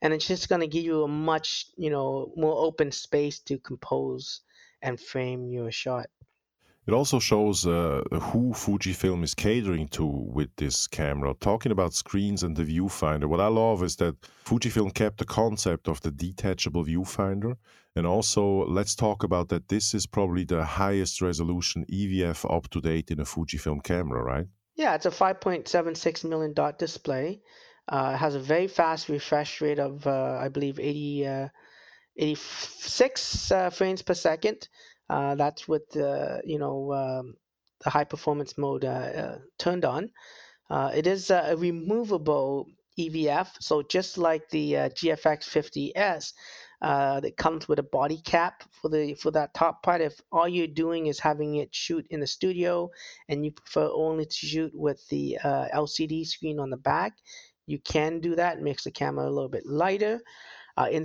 and 0.00 0.12
it's 0.14 0.28
just 0.28 0.48
going 0.48 0.60
to 0.60 0.68
give 0.68 0.84
you 0.84 1.02
a 1.02 1.08
much 1.08 1.66
you 1.76 1.90
know 1.90 2.32
more 2.36 2.64
open 2.64 2.92
space 2.92 3.40
to 3.40 3.58
compose 3.58 4.42
and 4.82 5.00
frame 5.00 5.48
your 5.48 5.72
shot. 5.72 6.06
It 6.88 6.94
also 6.94 7.18
shows 7.18 7.66
uh, 7.66 8.00
who 8.10 8.54
Fujifilm 8.54 9.22
is 9.22 9.34
catering 9.34 9.88
to 9.88 10.06
with 10.06 10.48
this 10.56 10.86
camera. 10.86 11.34
Talking 11.38 11.70
about 11.70 11.92
screens 11.92 12.42
and 12.42 12.56
the 12.56 12.64
viewfinder, 12.64 13.26
what 13.26 13.40
I 13.40 13.48
love 13.48 13.82
is 13.82 13.96
that 13.96 14.18
Fujifilm 14.46 14.94
kept 14.94 15.18
the 15.18 15.26
concept 15.26 15.86
of 15.86 16.00
the 16.00 16.10
detachable 16.10 16.86
viewfinder. 16.86 17.56
And 17.94 18.06
also, 18.06 18.64
let's 18.64 18.94
talk 18.94 19.22
about 19.22 19.50
that. 19.50 19.68
This 19.68 19.92
is 19.92 20.06
probably 20.06 20.44
the 20.44 20.64
highest 20.64 21.20
resolution 21.20 21.84
EVF 21.92 22.50
up 22.50 22.70
to 22.70 22.80
date 22.80 23.10
in 23.10 23.20
a 23.20 23.24
Fujifilm 23.24 23.84
camera, 23.84 24.22
right? 24.22 24.46
Yeah, 24.74 24.94
it's 24.94 25.04
a 25.04 25.10
5.76 25.10 26.24
million 26.24 26.54
dot 26.54 26.78
display. 26.78 27.42
Uh, 27.86 28.12
it 28.14 28.16
has 28.18 28.34
a 28.34 28.40
very 28.40 28.66
fast 28.66 29.10
refresh 29.10 29.60
rate 29.60 29.78
of, 29.78 30.06
uh, 30.06 30.38
I 30.40 30.48
believe, 30.48 30.80
80, 30.80 31.26
uh, 31.26 31.48
86 32.16 33.52
uh, 33.52 33.68
frames 33.68 34.00
per 34.00 34.14
second. 34.14 34.70
Uh, 35.08 35.34
that's 35.34 35.66
with 35.66 35.88
the 35.90 36.40
you 36.44 36.58
know 36.58 36.92
um, 36.92 37.34
the 37.84 37.90
high 37.90 38.04
performance 38.04 38.58
mode 38.58 38.84
uh, 38.84 38.88
uh, 38.88 39.38
turned 39.58 39.84
on. 39.84 40.10
It 40.70 41.06
is 41.06 41.30
a 41.30 41.56
removable 41.56 42.66
EVF, 42.98 43.48
so 43.60 43.82
just 43.82 44.18
like 44.18 44.48
the 44.50 44.72
GFX 44.72 45.48
50S, 45.94 46.32
uh, 46.80 47.20
that 47.20 47.36
comes 47.36 47.66
with 47.66 47.78
a 47.78 47.82
body 47.84 48.20
cap 48.24 48.62
for 48.70 48.88
the 48.88 49.14
for 49.14 49.30
that 49.32 49.52
top 49.54 49.82
part. 49.82 50.00
If 50.00 50.20
all 50.30 50.48
you're 50.48 50.66
doing 50.66 51.06
is 51.06 51.18
having 51.18 51.56
it 51.56 51.74
shoot 51.74 52.06
in 52.10 52.20
the 52.20 52.26
studio 52.26 52.90
and 53.28 53.44
you 53.44 53.50
prefer 53.50 53.90
only 53.92 54.26
to 54.26 54.32
shoot 54.46 54.72
with 54.74 55.04
the 55.08 55.38
uh, 55.42 55.66
LCD 55.74 56.26
screen 56.26 56.60
on 56.60 56.70
the 56.70 56.76
back, 56.76 57.14
you 57.66 57.78
can 57.80 58.20
do 58.20 58.36
that. 58.36 58.58
It 58.58 58.62
makes 58.62 58.84
the 58.84 58.92
camera 58.92 59.26
a 59.26 59.30
little 59.30 59.48
bit 59.48 59.66
lighter. 59.66 60.20
Uh, 60.78 60.88
in, 60.92 61.04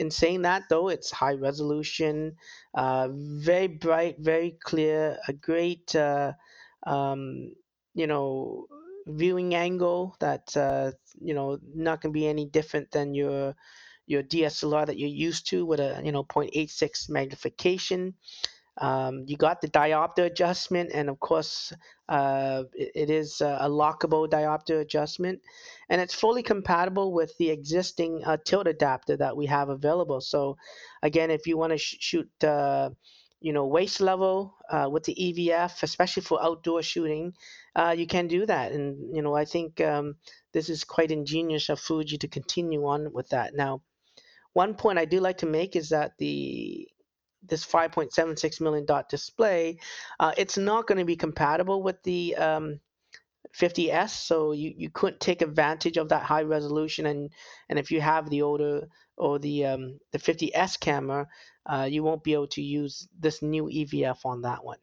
in 0.00 0.10
saying 0.10 0.42
that, 0.42 0.64
though, 0.68 0.88
it's 0.88 1.12
high 1.12 1.34
resolution, 1.34 2.34
uh, 2.74 3.08
very 3.12 3.68
bright, 3.68 4.16
very 4.18 4.58
clear, 4.64 5.18
a 5.28 5.32
great, 5.32 5.94
uh, 5.94 6.32
um, 6.84 7.54
you 7.94 8.08
know, 8.08 8.66
viewing 9.06 9.54
angle 9.54 10.16
that, 10.18 10.56
uh, 10.56 10.90
you 11.20 11.34
know, 11.34 11.58
not 11.74 12.00
going 12.00 12.12
to 12.12 12.18
be 12.18 12.26
any 12.26 12.46
different 12.46 12.90
than 12.90 13.14
your 13.14 13.54
your 14.06 14.22
DSLR 14.22 14.86
that 14.86 14.98
you're 14.98 15.08
used 15.28 15.48
to 15.50 15.66
with 15.66 15.80
a, 15.80 16.00
you 16.02 16.12
know, 16.12 16.24
0.86 16.24 17.10
magnification. 17.10 18.14
Um, 18.80 19.24
you 19.26 19.36
got 19.36 19.60
the 19.60 19.68
diopter 19.68 20.24
adjustment, 20.26 20.90
and 20.94 21.08
of 21.08 21.18
course, 21.18 21.72
uh, 22.08 22.64
it, 22.74 23.10
is 23.10 23.40
a 23.40 23.68
lockable 23.68 24.28
diopter 24.28 24.80
adjustment, 24.80 25.40
and 25.88 26.00
it's 26.00 26.14
fully 26.14 26.42
compatible 26.42 27.12
with 27.12 27.36
the 27.38 27.50
existing 27.50 28.22
uh, 28.24 28.36
tilt 28.44 28.68
adapter 28.68 29.16
that 29.16 29.36
we 29.36 29.46
have 29.46 29.68
available. 29.68 30.20
So, 30.20 30.56
again, 31.02 31.30
if 31.30 31.46
you 31.46 31.56
want 31.58 31.72
to 31.72 31.78
sh- 31.78 31.96
shoot, 31.98 32.44
uh, 32.44 32.90
you 33.40 33.52
know, 33.52 33.66
waist 33.66 34.00
level 34.00 34.54
uh, 34.70 34.88
with 34.90 35.04
the 35.04 35.14
EVF, 35.14 35.82
especially 35.82 36.22
for 36.22 36.42
outdoor 36.42 36.82
shooting, 36.82 37.34
uh, 37.74 37.94
you 37.98 38.06
can 38.06 38.28
do 38.28 38.46
that. 38.46 38.72
And 38.72 39.14
you 39.14 39.22
know, 39.22 39.34
I 39.34 39.44
think 39.44 39.80
um, 39.80 40.16
this 40.52 40.68
is 40.68 40.84
quite 40.84 41.10
ingenious 41.10 41.68
of 41.68 41.80
Fuji 41.80 42.18
to 42.18 42.28
continue 42.28 42.86
on 42.86 43.12
with 43.12 43.28
that. 43.30 43.54
Now, 43.54 43.82
one 44.52 44.74
point 44.74 44.98
I 44.98 45.04
do 45.04 45.20
like 45.20 45.38
to 45.38 45.46
make 45.46 45.74
is 45.74 45.88
that 45.88 46.12
the 46.18 46.88
this 47.42 47.64
5.76 47.64 48.60
million 48.60 48.84
dot 48.84 49.08
display, 49.08 49.78
uh, 50.20 50.32
it's 50.36 50.58
not 50.58 50.86
going 50.86 50.98
to 50.98 51.04
be 51.04 51.16
compatible 51.16 51.82
with 51.82 52.02
the 52.02 52.36
um, 52.36 52.80
50s. 53.56 54.10
So 54.10 54.52
you, 54.52 54.74
you 54.76 54.90
couldn't 54.90 55.20
take 55.20 55.42
advantage 55.42 55.96
of 55.96 56.08
that 56.10 56.22
high 56.22 56.42
resolution, 56.42 57.06
and 57.06 57.30
and 57.68 57.78
if 57.78 57.90
you 57.90 58.00
have 58.00 58.28
the 58.28 58.42
older 58.42 58.88
or 59.16 59.38
the 59.38 59.66
um, 59.66 59.98
the 60.12 60.18
50s 60.18 60.78
camera, 60.80 61.26
uh, 61.66 61.88
you 61.90 62.02
won't 62.02 62.24
be 62.24 62.34
able 62.34 62.48
to 62.48 62.62
use 62.62 63.08
this 63.18 63.42
new 63.42 63.64
EVF 63.64 64.18
on 64.24 64.42
that 64.42 64.64
one, 64.64 64.78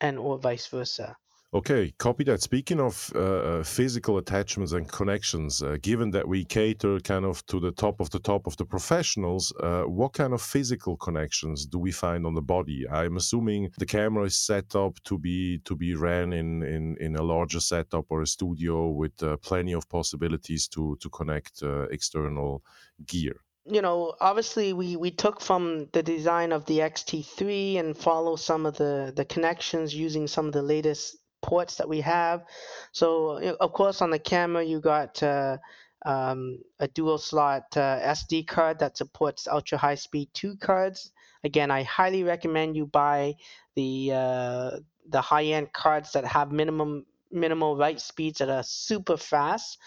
and 0.00 0.18
or 0.18 0.38
vice 0.38 0.66
versa. 0.66 1.16
Okay, 1.54 1.92
copy 1.98 2.24
that. 2.24 2.40
Speaking 2.40 2.80
of 2.80 3.12
uh, 3.14 3.18
uh, 3.18 3.62
physical 3.62 4.16
attachments 4.16 4.72
and 4.72 4.90
connections, 4.90 5.62
uh, 5.62 5.76
given 5.82 6.10
that 6.12 6.26
we 6.26 6.46
cater 6.46 6.98
kind 7.00 7.26
of 7.26 7.44
to 7.44 7.60
the 7.60 7.72
top 7.72 8.00
of 8.00 8.08
the 8.08 8.20
top 8.20 8.46
of 8.46 8.56
the 8.56 8.64
professionals, 8.64 9.52
uh, 9.60 9.82
what 9.82 10.14
kind 10.14 10.32
of 10.32 10.40
physical 10.40 10.96
connections 10.96 11.66
do 11.66 11.78
we 11.78 11.92
find 11.92 12.24
on 12.24 12.32
the 12.32 12.40
body? 12.40 12.88
I'm 12.88 13.18
assuming 13.18 13.70
the 13.76 13.84
camera 13.84 14.24
is 14.24 14.36
set 14.36 14.74
up 14.74 14.94
to 15.04 15.18
be 15.18 15.58
to 15.66 15.76
be 15.76 15.94
ran 15.94 16.32
in 16.32 16.62
in, 16.62 16.96
in 17.00 17.16
a 17.16 17.22
larger 17.22 17.60
setup 17.60 18.06
or 18.08 18.22
a 18.22 18.26
studio 18.26 18.88
with 18.88 19.22
uh, 19.22 19.36
plenty 19.36 19.74
of 19.74 19.86
possibilities 19.90 20.68
to 20.68 20.96
to 21.00 21.10
connect 21.10 21.62
uh, 21.62 21.82
external 21.90 22.62
gear 23.06 23.36
you 23.64 23.80
know, 23.80 24.14
obviously 24.20 24.72
we, 24.72 24.96
we 24.96 25.12
took 25.12 25.40
from 25.40 25.86
the 25.92 26.02
design 26.02 26.50
of 26.50 26.66
the 26.66 26.80
XT3 26.80 27.78
and 27.78 27.96
follow 27.96 28.34
some 28.34 28.66
of 28.66 28.76
the, 28.76 29.12
the 29.14 29.24
connections 29.24 29.94
using 29.94 30.26
some 30.26 30.46
of 30.46 30.52
the 30.52 30.62
latest 30.62 31.16
ports 31.42 31.76
that 31.76 31.88
we 31.88 32.00
have. 32.00 32.44
So 32.92 33.38
of 33.60 33.72
course 33.72 34.00
on 34.00 34.10
the 34.10 34.18
camera 34.18 34.62
you 34.62 34.80
got 34.80 35.22
uh, 35.22 35.58
um, 36.04 36.58
a 36.80 36.88
dual 36.88 37.18
slot 37.18 37.76
uh, 37.76 38.00
SD 38.00 38.46
card 38.46 38.78
that 38.78 38.96
supports 38.96 39.46
ultra 39.46 39.78
high 39.78 39.94
speed 39.96 40.28
2 40.34 40.56
cards. 40.56 41.12
Again, 41.44 41.70
I 41.70 41.82
highly 41.82 42.22
recommend 42.22 42.76
you 42.76 42.86
buy 42.86 43.34
the 43.74 44.12
uh, 44.14 44.70
the 45.08 45.20
high 45.20 45.44
end 45.44 45.72
cards 45.72 46.12
that 46.12 46.24
have 46.24 46.52
minimum 46.52 47.04
minimal 47.32 47.76
write 47.76 48.00
speeds 48.00 48.38
that 48.38 48.48
are 48.48 48.62
super 48.62 49.16
fast. 49.16 49.78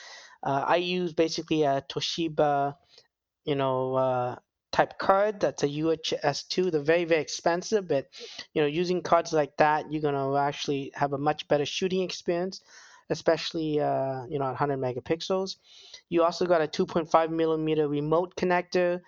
Uh, 0.43 0.63
I 0.67 0.75
use 0.77 1.13
basically 1.13 1.63
a 1.63 1.81
Toshiba, 1.89 2.75
you 3.45 3.55
know, 3.55 3.95
uh, 3.95 4.35
type 4.75 4.97
card 4.97 5.39
that's 5.39 5.63
a 5.63 5.67
UHS2. 5.67 6.69
They're 6.69 6.81
very, 6.81 7.05
very 7.05 7.21
expensive, 7.21 7.88
but 7.88 8.09
you 8.53 8.61
know, 8.61 8.67
using 8.67 9.01
cards 9.01 9.32
like 9.32 9.55
that, 9.57 9.89
you're 9.89 10.01
gonna 10.01 10.36
actually 10.36 10.91
have 10.95 11.13
a 11.13 11.17
much 11.17 11.47
better 11.47 11.65
shooting 11.65 12.01
experience, 12.01 12.59
especially 13.09 13.80
uh, 13.80 14.26
you 14.26 14.38
know, 14.38 14.45
at 14.45 14.59
100 14.59 14.78
megapixels. 14.78 15.55
You 16.09 16.23
also 16.23 16.45
got 16.45 16.61
a 16.61 16.67
2.5 16.67 17.30
millimeter 17.30 17.88
remote 17.88 18.36
connector. 18.36 18.99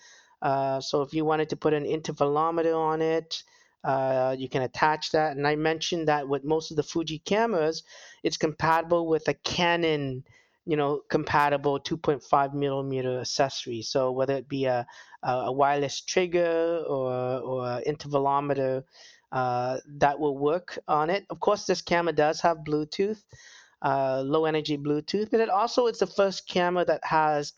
Uh, 0.41 0.79
so 0.79 1.01
if 1.01 1.13
you 1.13 1.25
wanted 1.25 1.49
to 1.49 1.57
put 1.57 1.73
an 1.73 1.83
intervalometer 1.83 2.73
on 2.73 3.01
it, 3.01 3.43
uh, 3.83 4.33
you 4.39 4.47
can 4.47 4.61
attach 4.61 5.11
that. 5.11 5.35
And 5.35 5.45
I 5.45 5.55
mentioned 5.57 6.07
that 6.07 6.29
with 6.29 6.45
most 6.45 6.71
of 6.71 6.77
the 6.77 6.83
Fuji 6.83 7.19
cameras, 7.19 7.83
it's 8.23 8.37
compatible 8.37 9.07
with 9.07 9.27
a 9.27 9.33
Canon 9.33 10.23
you 10.67 10.75
know, 10.75 11.01
compatible 11.09 11.79
2.5 11.79 12.53
millimeter 12.53 13.21
accessory. 13.21 13.81
So 13.81 14.11
whether 14.11 14.35
it 14.35 14.49
be 14.49 14.65
a, 14.65 14.85
a 15.23 15.51
wireless 15.51 16.01
trigger 16.01 16.83
or, 16.85 17.13
or 17.39 17.81
intervalometer, 17.87 18.83
uh, 19.31 19.77
that 19.87 20.19
will 20.19 20.37
work 20.37 20.77
on 20.87 21.09
it. 21.09 21.25
Of 21.29 21.39
course, 21.39 21.65
this 21.65 21.81
camera 21.81 22.13
does 22.13 22.41
have 22.41 22.59
Bluetooth, 22.67 23.23
uh, 23.81 24.21
low 24.25 24.45
energy 24.45 24.77
Bluetooth, 24.77 25.31
but 25.31 25.39
it 25.39 25.49
also 25.49 25.87
is 25.87 25.99
the 25.99 26.07
first 26.07 26.47
camera 26.49 26.83
that 26.85 27.03
has, 27.03 27.53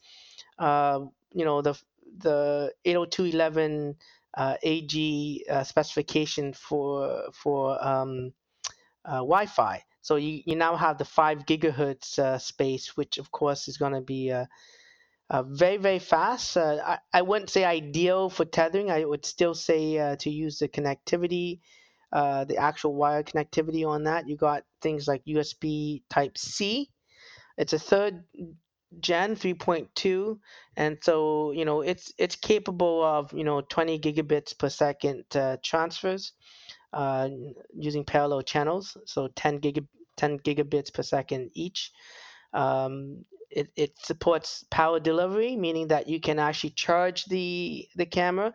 uh, 0.60 1.00
you 1.34 1.46
know, 1.46 1.62
the 1.62 1.80
the 2.18 2.74
802.11 2.86 3.96
uh, 4.36 4.56
AG 4.64 5.46
uh, 5.50 5.64
specification 5.64 6.54
for 6.54 7.24
for 7.34 7.84
um, 7.86 8.34
uh, 9.06 9.18
Wi-Fi. 9.18 9.84
So 10.02 10.16
you, 10.16 10.42
you 10.46 10.56
now 10.56 10.76
have 10.76 10.98
the 10.98 11.06
five 11.06 11.40
gigahertz 11.46 12.20
uh, 12.20 12.38
space, 12.38 12.96
which 12.96 13.18
of 13.18 13.32
course 13.32 13.68
is 13.68 13.78
going 13.78 13.94
to 13.94 14.02
be 14.02 14.32
uh, 14.32 14.46
uh, 15.30 15.44
very 15.44 15.78
very 15.78 16.00
fast. 16.00 16.58
Uh, 16.58 16.78
I, 16.86 17.00
I 17.14 17.22
wouldn't 17.22 17.50
say 17.50 17.64
ideal 17.66 18.30
for 18.30 18.46
tethering. 18.46 18.90
I 18.92 19.06
would 19.06 19.26
still 19.26 19.54
say 19.54 19.98
uh, 20.00 20.16
to 20.18 20.30
use 20.30 20.60
the 20.60 20.68
connectivity, 20.68 21.60
uh, 22.12 22.46
the 22.46 22.58
actual 22.58 22.96
wire 22.96 23.24
connectivity 23.24 23.88
on 23.88 24.04
that. 24.06 24.28
You 24.28 24.38
got 24.38 24.64
things 24.82 25.08
like 25.08 25.24
USB 25.26 26.04
Type 26.10 26.38
C. 26.38 26.90
It's 27.58 27.74
a 27.74 27.80
third 27.80 28.24
gen 29.00 29.36
3.2 29.36 30.40
and 30.76 30.98
so 31.04 31.52
you 31.52 31.64
know 31.64 31.82
it's 31.82 32.12
it's 32.18 32.36
capable 32.36 33.04
of 33.04 33.32
you 33.34 33.44
know 33.44 33.62
20 33.62 34.00
gigabits 34.00 34.58
per 34.58 34.68
second 34.68 35.26
transfers 35.64 36.34
uh, 36.94 37.30
using 37.76 38.04
parallel 38.04 38.42
channels 38.42 38.98
so 39.06 39.28
10 39.36 39.58
gig 39.60 39.86
10 40.18 40.40
gigabits 40.40 40.94
per 40.94 41.02
second 41.02 41.50
each. 41.54 41.92
Um, 42.54 43.24
it, 43.50 43.70
it 43.76 43.94
supports 43.98 44.64
power 44.70 45.00
delivery 45.00 45.56
meaning 45.56 45.88
that 45.88 46.08
you 46.08 46.20
can 46.20 46.38
actually 46.40 46.72
charge 46.72 47.26
the 47.26 47.88
the 47.96 48.06
camera. 48.06 48.54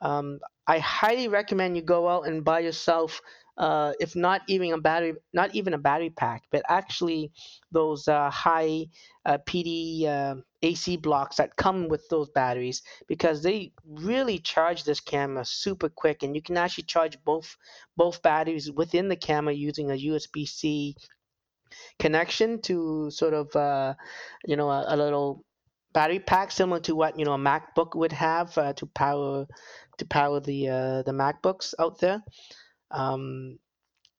Um, 0.00 0.40
i 0.66 0.78
highly 0.78 1.28
recommend 1.28 1.76
you 1.76 1.82
go 1.82 2.08
out 2.08 2.26
and 2.26 2.44
buy 2.44 2.60
yourself 2.60 3.20
uh, 3.58 3.92
if 4.00 4.16
not 4.16 4.42
even 4.48 4.72
a 4.72 4.78
battery 4.78 5.14
not 5.32 5.54
even 5.54 5.74
a 5.74 5.78
battery 5.78 6.10
pack 6.10 6.42
but 6.50 6.62
actually 6.68 7.30
those 7.70 8.08
uh, 8.08 8.30
high 8.30 8.86
uh, 9.26 9.38
pd 9.46 10.06
uh, 10.06 10.34
ac 10.62 10.96
blocks 10.96 11.36
that 11.36 11.56
come 11.56 11.88
with 11.88 12.08
those 12.08 12.28
batteries 12.30 12.82
because 13.08 13.42
they 13.42 13.72
really 13.84 14.38
charge 14.38 14.84
this 14.84 15.00
camera 15.00 15.44
super 15.44 15.88
quick 15.88 16.22
and 16.22 16.34
you 16.34 16.42
can 16.42 16.56
actually 16.56 16.84
charge 16.84 17.18
both 17.24 17.56
both 17.96 18.22
batteries 18.22 18.70
within 18.70 19.08
the 19.08 19.16
camera 19.16 19.52
using 19.52 19.90
a 19.90 19.94
usb-c 20.08 20.96
connection 21.98 22.60
to 22.62 23.10
sort 23.10 23.34
of 23.34 23.54
uh, 23.56 23.94
you 24.46 24.56
know 24.56 24.70
a, 24.70 24.84
a, 24.88 24.96
little 24.96 25.44
battery 25.92 26.18
pack 26.18 26.50
similar 26.50 26.80
to 26.80 26.94
what 26.94 27.18
you 27.18 27.24
know 27.24 27.34
a 27.34 27.38
MacBook 27.38 27.94
would 27.94 28.12
have 28.12 28.56
uh, 28.58 28.72
to 28.74 28.86
power 28.86 29.46
to 29.98 30.06
power 30.06 30.40
the 30.40 30.68
uh, 30.68 31.02
the 31.02 31.12
MacBooks 31.12 31.74
out 31.78 31.98
there. 32.00 32.22
Um, 32.92 33.58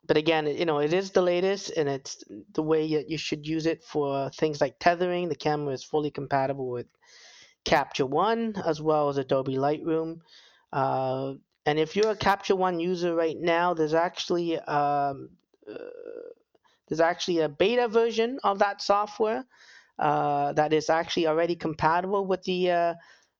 but 0.06 0.18
again, 0.18 0.48
you 0.48 0.66
know, 0.66 0.80
it 0.80 0.94
is 0.94 1.12
the 1.12 1.22
latest, 1.22 1.72
and 1.78 1.88
it's 1.88 2.24
the 2.54 2.64
way 2.64 2.84
you, 2.84 3.04
you 3.08 3.18
should 3.18 3.48
use 3.48 3.66
it 3.66 3.84
for 3.84 4.30
things 4.32 4.60
like 4.60 4.80
tethering. 4.80 5.30
The 5.30 5.36
camera 5.36 5.74
is 5.74 5.84
fully 5.84 6.12
compatible 6.12 6.70
with 6.70 6.88
Capture 7.64 8.06
One 8.06 8.56
as 8.66 8.82
well 8.82 9.10
as 9.10 9.18
Adobe 9.18 9.56
Lightroom. 9.56 10.20
Uh, 10.74 11.36
and 11.66 11.80
if 11.80 11.96
you're 11.96 12.12
a 12.12 12.16
Capture 12.18 12.56
One 12.56 12.80
user 12.80 13.16
right 13.16 13.38
now, 13.40 13.74
there's 13.74 13.94
actually 13.94 14.60
um, 14.60 15.30
uh, 15.70 15.78
there's 16.88 17.00
actually 17.00 17.40
a 17.40 17.50
beta 17.50 17.88
version 17.88 18.40
of 18.44 18.60
that 18.60 18.82
software 18.82 19.46
uh, 20.00 20.52
that 20.54 20.74
is 20.74 20.90
actually 20.90 21.28
already 21.28 21.56
compatible 21.56 22.26
with 22.26 22.44
the 22.44 22.72
uh, 22.72 22.94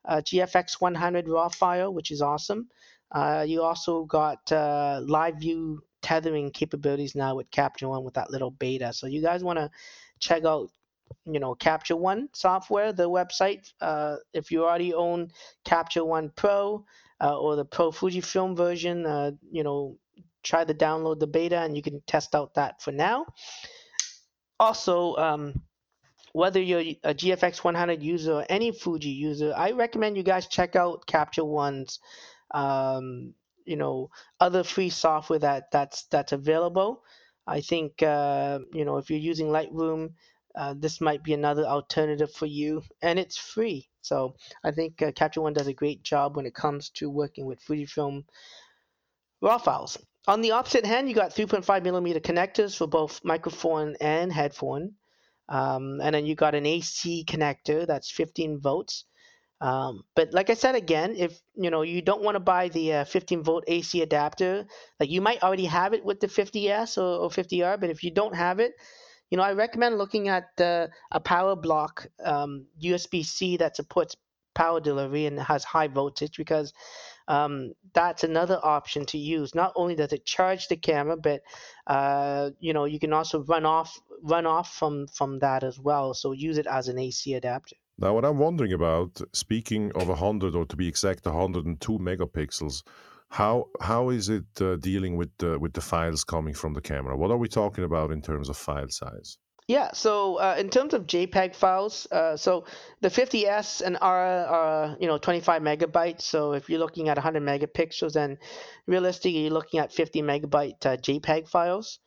uh, 0.06 0.22
GFX 0.22 0.80
100 0.80 1.28
RAW 1.28 1.50
file, 1.50 1.94
which 1.94 2.12
is 2.12 2.22
awesome. 2.22 2.70
Uh, 3.14 3.46
you 3.48 3.62
also 3.62 4.06
got 4.06 4.52
uh, 4.52 5.02
live 5.06 5.38
view 5.38 5.84
tethering 6.02 6.52
capabilities 6.52 7.16
now 7.16 7.36
with 7.36 7.50
Capture 7.52 7.88
One 7.90 8.04
with 8.04 8.16
that 8.16 8.32
little 8.32 8.52
beta. 8.52 8.92
So 8.94 9.08
you 9.08 9.22
guys 9.22 9.44
want 9.44 9.60
to 9.60 9.70
check 10.20 10.46
out, 10.46 10.70
you 11.26 11.40
know, 11.40 11.56
Capture 11.56 11.96
One 11.96 12.30
software, 12.34 12.92
the 12.92 13.10
website. 13.10 13.72
Uh, 13.80 14.18
if 14.34 14.52
you 14.52 14.64
already 14.64 14.94
own 14.94 15.32
Capture 15.64 16.04
One 16.04 16.32
Pro 16.36 16.86
or 17.22 17.56
the 17.56 17.64
Pro 17.64 17.92
Fujifilm 17.92 18.58
version, 18.58 19.06
you 19.50 19.64
know, 19.64 19.98
try 20.44 20.64
to 20.66 20.74
download 20.74 21.20
the 21.20 21.28
beta 21.28 21.60
and 21.60 21.76
you 21.76 21.82
can 21.82 22.02
test 22.06 22.36
out 22.36 22.54
that 22.56 22.82
for 22.82 22.92
now. 22.92 23.26
Also, 24.60 25.16
um, 25.16 25.62
whether 26.34 26.62
you're 26.62 26.96
a 27.04 27.14
GFX 27.14 27.64
100 27.64 28.02
user 28.02 28.34
or 28.34 28.46
any 28.50 28.72
Fuji 28.72 29.10
user, 29.10 29.54
I 29.56 29.72
recommend 29.72 30.18
you 30.18 30.24
guys 30.24 30.48
check 30.48 30.76
out 30.76 31.06
Capture 31.06 31.46
One's, 31.46 32.00
um, 32.54 33.34
you 33.66 33.76
know, 33.76 34.10
other 34.40 34.64
free 34.64 34.90
software 34.90 35.40
that 35.40 35.72
that's 35.72 36.04
that's 36.06 36.32
available. 36.32 37.04
I 37.48 37.62
think 37.62 38.02
uh, 38.02 38.60
you 38.74 38.86
know 38.86 38.98
if 38.98 39.10
you're 39.10 39.20
using 39.20 39.48
Lightroom, 39.48 40.14
uh, 40.56 40.76
this 40.78 41.02
might 41.02 41.24
be 41.24 41.34
another 41.34 41.66
alternative 41.66 42.32
for 42.32 42.46
you, 42.46 42.84
and 43.02 43.20
it's 43.20 43.38
free. 43.38 43.90
So 44.02 44.36
I 44.64 44.72
think 44.72 45.02
uh, 45.02 45.12
Capture 45.12 45.42
One 45.42 45.54
does 45.54 45.68
a 45.68 45.74
great 45.74 46.04
job 46.04 46.36
when 46.36 46.46
it 46.46 46.56
comes 46.56 46.90
to 46.92 47.10
working 47.10 47.46
with 47.46 47.64
Fujifilm 47.64 48.26
RAW 49.42 49.58
files. 49.58 49.98
On 50.28 50.42
the 50.42 50.52
opposite 50.52 50.86
hand, 50.86 51.10
you 51.10 51.16
got 51.16 51.36
3.5 51.36 51.84
millimeter 51.84 52.20
connectors 52.22 52.78
for 52.78 52.88
both 52.88 53.20
microphone 53.26 53.96
and 54.00 54.32
headphone. 54.32 54.94
Um, 55.50 56.00
and 56.02 56.16
then 56.16 56.26
you 56.26 56.36
got 56.36 56.56
an 56.56 56.66
AC 56.66 57.26
connector 57.28 57.86
that's 57.86 58.10
15 58.10 58.62
volts. 58.62 59.04
Um, 59.64 60.04
but 60.14 60.34
like 60.34 60.50
I 60.50 60.56
said 60.56 60.76
again, 60.76 61.16
if 61.18 61.40
you 61.56 61.70
know 61.72 61.84
you 61.84 62.02
don't 62.02 62.22
want 62.22 62.36
to 62.36 62.42
buy 62.42 62.68
the 62.68 62.94
uh, 62.96 63.06
15 63.06 63.44
volt 63.44 63.64
AC 63.68 64.02
adapter, 64.02 64.66
like 65.00 65.10
you 65.10 65.22
might 65.22 65.42
already 65.42 65.66
have 65.66 65.94
it 65.94 66.04
with 66.04 66.20
the 66.20 66.28
50S 66.28 66.98
or, 66.98 67.24
or 67.24 67.30
50R, 67.30 67.78
but 67.78 67.90
if 67.90 68.04
you 68.04 68.12
don't 68.12 68.36
have 68.36 68.60
it, 68.60 68.74
you 69.30 69.38
know 69.38 69.44
I 69.44 69.54
recommend 69.54 69.98
looking 69.98 70.28
at 70.28 70.50
uh, 70.60 70.88
a 71.12 71.22
power 71.22 71.56
block 71.56 72.08
um, 72.26 72.66
USB-C 72.84 73.58
that 73.58 73.78
supports 73.78 74.18
power 74.54 74.82
delivery 74.82 75.28
and 75.28 75.40
has 75.40 75.64
high 75.64 75.88
voltage 75.88 76.36
because 76.38 76.74
um, 77.30 77.72
that's 77.94 78.26
another 78.26 78.60
option 78.64 79.06
to 79.08 79.18
use. 79.18 79.56
Not 79.56 79.72
only 79.78 79.96
does 79.96 80.12
it 80.12 80.26
charge 80.26 80.68
the 80.68 80.76
camera, 80.76 81.16
but 81.16 81.42
uh, 81.88 82.52
you 82.60 82.74
know 82.74 82.84
you 82.84 83.00
can 83.00 83.14
also 83.14 83.44
run 83.46 83.66
off 83.66 83.98
run 84.24 84.46
off 84.46 84.74
from 84.74 85.08
from 85.08 85.40
that 85.40 85.64
as 85.64 85.80
well. 85.80 86.14
So 86.14 86.34
use 86.34 86.58
it 86.58 86.68
as 86.68 86.90
an 86.90 87.00
AC 87.00 87.34
adapter. 87.34 87.78
Now, 87.98 88.14
what 88.16 88.26
I'm 88.26 88.40
wondering 88.40 88.74
about, 88.74 89.22
speaking 89.34 89.92
of 89.94 90.08
100 90.08 90.56
or 90.56 90.66
to 90.66 90.76
be 90.76 90.88
exact, 90.88 91.26
102 91.26 92.00
megapixels, 92.00 92.84
how 93.30 93.70
how 93.82 94.10
is 94.10 94.30
it 94.30 94.46
uh, 94.62 94.76
dealing 94.76 95.18
with 95.18 95.32
the 95.40 95.58
with 95.58 95.74
the 95.74 95.82
files 95.82 96.24
coming 96.24 96.54
from 96.54 96.74
the 96.74 96.82
camera? 96.82 97.18
What 97.18 97.32
are 97.32 97.38
we 97.38 97.48
talking 97.48 97.84
about 97.84 98.12
in 98.12 98.22
terms 98.22 98.50
of 98.50 98.58
file 98.58 98.90
size? 98.90 99.38
Yeah, 99.68 99.92
so 99.94 100.36
uh, 100.38 100.56
in 100.60 100.70
terms 100.70 100.94
of 100.94 101.08
JPEG 101.08 101.56
files, 101.56 102.06
uh, 102.12 102.36
so 102.36 102.66
the 103.00 103.08
50S 103.08 103.82
and 103.82 103.98
R 104.02 104.46
are 104.46 104.98
you 105.00 105.08
know 105.08 105.18
25 105.18 105.62
megabytes. 105.62 106.22
So 106.22 106.54
if 106.54 106.70
you're 106.70 106.80
looking 106.80 107.10
at 107.10 107.18
100 107.18 107.42
megapixels, 107.42 108.14
then 108.14 108.38
realistically 108.88 109.40
you're 109.44 109.52
looking 109.52 109.80
at 109.80 109.94
50 109.94 110.22
megabyte 110.22 110.86
uh, 110.86 110.98
JPEG 110.98 111.48
files. 111.48 112.00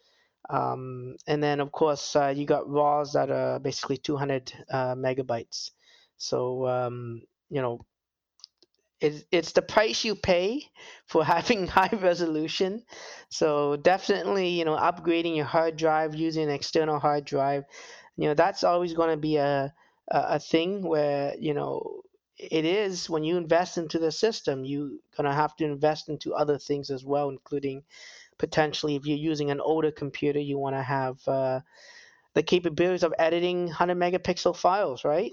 Um, 0.49 1.17
and 1.27 1.43
then 1.43 1.61
of 1.61 1.73
course 1.73 2.15
uh, 2.17 2.33
you 2.37 2.47
got 2.47 2.69
RAWs 2.69 3.13
that 3.15 3.31
are 3.31 3.59
basically 3.59 3.97
200 3.99 4.53
uh, 4.71 4.95
megabytes. 4.95 5.71
So 6.19 6.67
um, 6.67 7.23
you 7.51 7.63
know 7.63 7.81
it's 9.01 9.25
it's 9.31 9.53
the 9.53 9.63
price 9.63 10.05
you 10.05 10.15
pay 10.15 10.63
for 11.07 11.25
having 11.35 11.67
high 11.67 11.91
resolution. 12.01 12.83
So 13.29 13.77
definitely, 13.77 14.49
you 14.49 14.65
know, 14.65 14.77
upgrading 14.77 15.37
your 15.37 15.45
hard 15.45 15.77
drive 15.77 16.15
using 16.15 16.45
an 16.45 16.51
external 16.51 16.99
hard 16.99 17.25
drive, 17.25 17.65
you 18.17 18.29
know, 18.29 18.35
that's 18.35 18.65
always 18.65 18.95
going 18.95 19.11
to 19.11 19.17
be 19.17 19.37
a, 19.37 19.75
a 20.11 20.19
a 20.37 20.39
thing 20.39 20.83
where 20.83 21.35
you 21.39 21.55
know 21.55 22.03
it 22.39 22.65
is 22.65 23.09
when 23.09 23.25
you 23.25 23.37
invest 23.37 23.79
into 23.79 23.99
the 23.99 24.13
system, 24.13 24.65
you're 24.65 24.91
going 25.17 25.25
to 25.25 25.33
have 25.33 25.57
to 25.57 25.65
invest 25.65 26.09
into 26.09 26.35
other 26.35 26.59
things 26.59 26.91
as 26.91 27.05
well, 27.05 27.29
including 27.31 27.83
potentially 28.39 28.97
if 28.97 29.07
you're 29.07 29.17
using 29.17 29.51
an 29.51 29.61
older 29.61 29.91
computer, 29.91 30.41
you 30.41 30.59
want 30.59 30.77
to 30.77 30.83
have 30.83 31.27
uh, 31.29 31.61
the 32.35 32.43
capabilities 32.43 33.03
of 33.03 33.15
editing 33.19 33.67
100 33.67 33.97
megapixel 33.97 34.57
files, 34.57 35.05
right? 35.05 35.33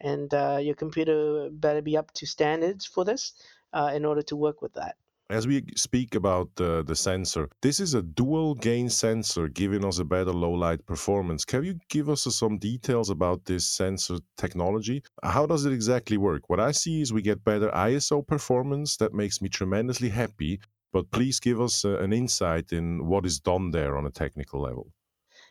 and 0.00 0.32
uh, 0.34 0.58
your 0.60 0.74
computer 0.74 1.48
better 1.50 1.82
be 1.82 1.96
up 1.96 2.12
to 2.12 2.26
standards 2.26 2.84
for 2.84 3.04
this 3.04 3.32
uh, 3.72 3.90
in 3.94 4.04
order 4.04 4.22
to 4.22 4.36
work 4.36 4.62
with 4.62 4.74
that. 4.74 4.96
As 5.30 5.46
we 5.46 5.64
speak 5.76 6.14
about 6.14 6.50
uh, 6.60 6.82
the 6.82 6.94
sensor, 6.94 7.48
this 7.62 7.80
is 7.80 7.94
a 7.94 8.02
dual 8.02 8.54
gain 8.54 8.90
sensor 8.90 9.48
giving 9.48 9.82
us 9.82 9.98
a 9.98 10.04
better 10.04 10.32
low 10.32 10.50
light 10.50 10.84
performance. 10.84 11.42
Can 11.46 11.64
you 11.64 11.78
give 11.88 12.10
us 12.10 12.22
some 12.22 12.58
details 12.58 13.08
about 13.08 13.46
this 13.46 13.66
sensor 13.66 14.18
technology? 14.36 15.02
How 15.22 15.46
does 15.46 15.64
it 15.64 15.72
exactly 15.72 16.18
work? 16.18 16.50
What 16.50 16.60
I 16.60 16.72
see 16.72 17.00
is 17.00 17.14
we 17.14 17.22
get 17.22 17.44
better 17.44 17.70
ISO 17.70 18.26
performance 18.26 18.98
that 18.98 19.14
makes 19.14 19.40
me 19.40 19.48
tremendously 19.48 20.10
happy, 20.10 20.60
but 20.92 21.10
please 21.10 21.40
give 21.40 21.60
us 21.60 21.84
uh, 21.84 21.98
an 21.98 22.12
insight 22.12 22.72
in 22.72 23.06
what 23.06 23.26
is 23.26 23.40
done 23.40 23.70
there 23.70 23.96
on 23.96 24.06
a 24.06 24.10
technical 24.10 24.60
level. 24.60 24.92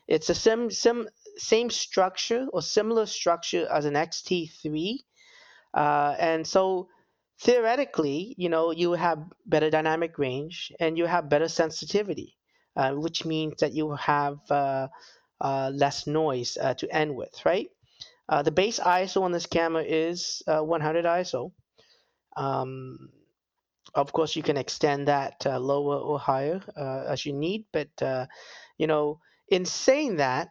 It's 0.08 0.30
a 0.30 0.34
sim, 0.34 0.70
sim 0.70 1.08
same 1.36 1.70
structure 1.70 2.46
or 2.52 2.62
similar 2.62 3.06
structure 3.06 3.66
as 3.70 3.84
an 3.84 3.94
XT3. 3.94 4.98
Uh, 5.74 6.14
and 6.18 6.46
so 6.46 6.88
theoretically, 7.40 8.34
you 8.36 8.48
know, 8.48 8.70
you 8.70 8.92
have 8.92 9.18
better 9.46 9.70
dynamic 9.70 10.18
range 10.18 10.72
and 10.78 10.98
you 10.98 11.06
have 11.06 11.28
better 11.28 11.48
sensitivity, 11.48 12.36
uh, 12.76 12.92
which 12.92 13.24
means 13.24 13.54
that 13.60 13.72
you 13.72 13.92
have 13.92 14.38
uh, 14.50 14.88
uh, 15.40 15.70
less 15.74 16.06
noise 16.06 16.58
uh, 16.60 16.74
to 16.74 16.94
end 16.94 17.14
with, 17.16 17.34
right? 17.44 17.68
The 18.44 18.50
base 18.50 18.78
ISO 18.78 19.22
on 19.22 19.32
this 19.32 19.44
camera 19.44 19.82
is 19.82 20.42
uh, 20.46 20.60
100 20.60 21.04
ISO. 21.04 21.52
Um, 22.34 23.10
of 23.94 24.12
course, 24.12 24.36
you 24.36 24.42
can 24.42 24.56
extend 24.56 25.08
that 25.08 25.44
uh, 25.46 25.58
lower 25.58 25.96
or 25.96 26.18
higher 26.18 26.60
uh, 26.76 27.04
as 27.08 27.26
you 27.26 27.32
need, 27.32 27.66
but 27.72 27.90
uh, 28.00 28.26
you 28.78 28.86
know, 28.86 29.20
in 29.48 29.64
saying 29.64 30.16
that, 30.16 30.48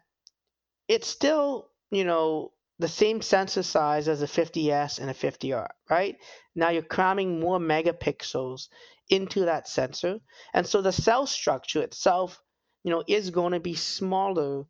it's 0.88 1.08
still 1.08 1.70
you 1.92 2.04
know 2.04 2.52
the 2.80 2.88
same 2.88 3.22
sensor 3.22 3.64
size 3.64 4.08
as 4.08 4.22
a 4.22 4.28
50S 4.28 5.00
and 5.00 5.10
a 5.10 5.14
50R, 5.14 5.68
right? 5.90 6.18
Now 6.56 6.70
you're 6.70 6.82
cramming 6.82 7.40
more 7.40 7.60
megapixels 7.60 8.68
into 9.10 9.46
that 9.46 9.68
sensor. 9.68 10.20
And 10.54 10.66
so 10.66 10.82
the 10.82 10.92
cell 10.92 11.28
structure 11.28 11.82
itself, 11.84 12.42
you 12.84 12.92
know, 12.92 13.04
is 13.08 13.30
going 13.30 13.54
to 13.54 13.60
be 13.60 13.76
smaller 13.76 14.64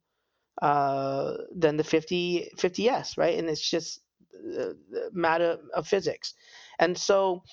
uh, 0.62 1.38
than 1.56 1.78
the 1.78 1.84
50, 1.86 2.50
50S, 2.58 3.18
right? 3.18 3.40
And 3.40 3.50
it's 3.50 3.68
just 3.68 4.02
a 4.58 4.74
matter 5.14 5.58
of 5.74 5.88
physics. 5.88 6.34
And 6.80 6.98
so 6.98 7.44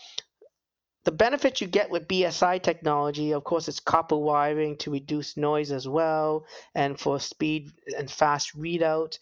the 1.09 1.13
benefits 1.13 1.63
you 1.63 1.67
get 1.67 1.89
with 1.89 2.07
BSI 2.07 2.63
technology, 2.63 3.33
of 3.33 3.43
course, 3.43 3.67
it's 3.67 3.81
copper 3.81 4.19
wiring 4.19 4.77
to 4.77 4.91
reduce 4.91 5.39
noise 5.39 5.73
as 5.73 5.89
well 5.89 6.45
and 6.75 7.01
for 7.01 7.19
speed 7.19 7.73
and 7.97 8.11
fast 8.11 8.55
readout. 8.55 9.19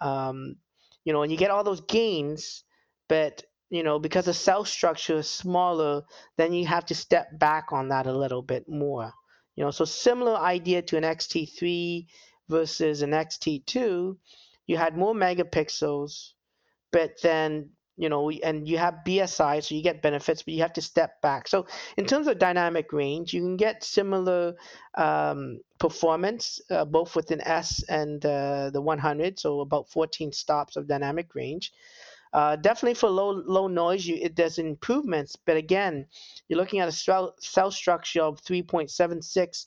Um, 0.00 0.56
you 1.04 1.12
know, 1.12 1.22
and 1.22 1.30
you 1.30 1.36
get 1.36 1.50
all 1.50 1.62
those 1.62 1.82
gains, 1.82 2.64
but 3.06 3.42
you 3.68 3.82
know, 3.82 3.98
because 3.98 4.24
the 4.24 4.32
cell 4.32 4.64
structure 4.64 5.16
is 5.18 5.28
smaller, 5.28 6.04
then 6.38 6.54
you 6.54 6.64
have 6.64 6.86
to 6.86 6.94
step 6.94 7.38
back 7.38 7.66
on 7.70 7.90
that 7.90 8.06
a 8.06 8.16
little 8.16 8.40
bit 8.40 8.66
more. 8.66 9.12
You 9.56 9.64
know, 9.64 9.70
so 9.70 9.84
similar 9.84 10.36
idea 10.36 10.80
to 10.80 10.96
an 10.96 11.04
XT3 11.04 12.06
versus 12.48 13.02
an 13.02 13.10
XT2, 13.10 14.16
you 14.66 14.76
had 14.78 14.96
more 14.96 15.12
megapixels, 15.12 16.30
but 16.92 17.20
then 17.22 17.72
you 17.96 18.08
know, 18.08 18.30
and 18.30 18.68
you 18.68 18.78
have 18.78 19.00
BSI, 19.06 19.62
so 19.62 19.74
you 19.74 19.82
get 19.82 20.02
benefits, 20.02 20.42
but 20.42 20.54
you 20.54 20.60
have 20.62 20.74
to 20.74 20.82
step 20.82 21.20
back. 21.22 21.48
So 21.48 21.66
in 21.96 22.04
terms 22.04 22.26
of 22.26 22.38
dynamic 22.38 22.92
range, 22.92 23.32
you 23.32 23.40
can 23.40 23.56
get 23.56 23.82
similar 23.82 24.54
um, 24.96 25.60
performance 25.78 26.60
uh, 26.70 26.84
both 26.84 27.16
with 27.16 27.30
an 27.30 27.40
S 27.42 27.82
and 27.88 28.24
uh, 28.24 28.70
the 28.70 28.80
100, 28.80 29.38
so 29.38 29.60
about 29.60 29.88
14 29.88 30.32
stops 30.32 30.76
of 30.76 30.86
dynamic 30.86 31.34
range. 31.34 31.72
Uh, 32.32 32.56
definitely 32.56 32.94
for 32.94 33.08
low 33.08 33.30
low 33.30 33.66
noise, 33.66 34.06
you, 34.06 34.16
it 34.16 34.34
does 34.34 34.58
improvements, 34.58 35.36
but 35.36 35.56
again, 35.56 36.06
you're 36.48 36.58
looking 36.58 36.80
at 36.80 36.88
a 36.88 36.92
cell, 36.92 37.34
cell 37.38 37.70
structure 37.70 38.20
of 38.20 38.42
3.76 38.42 39.66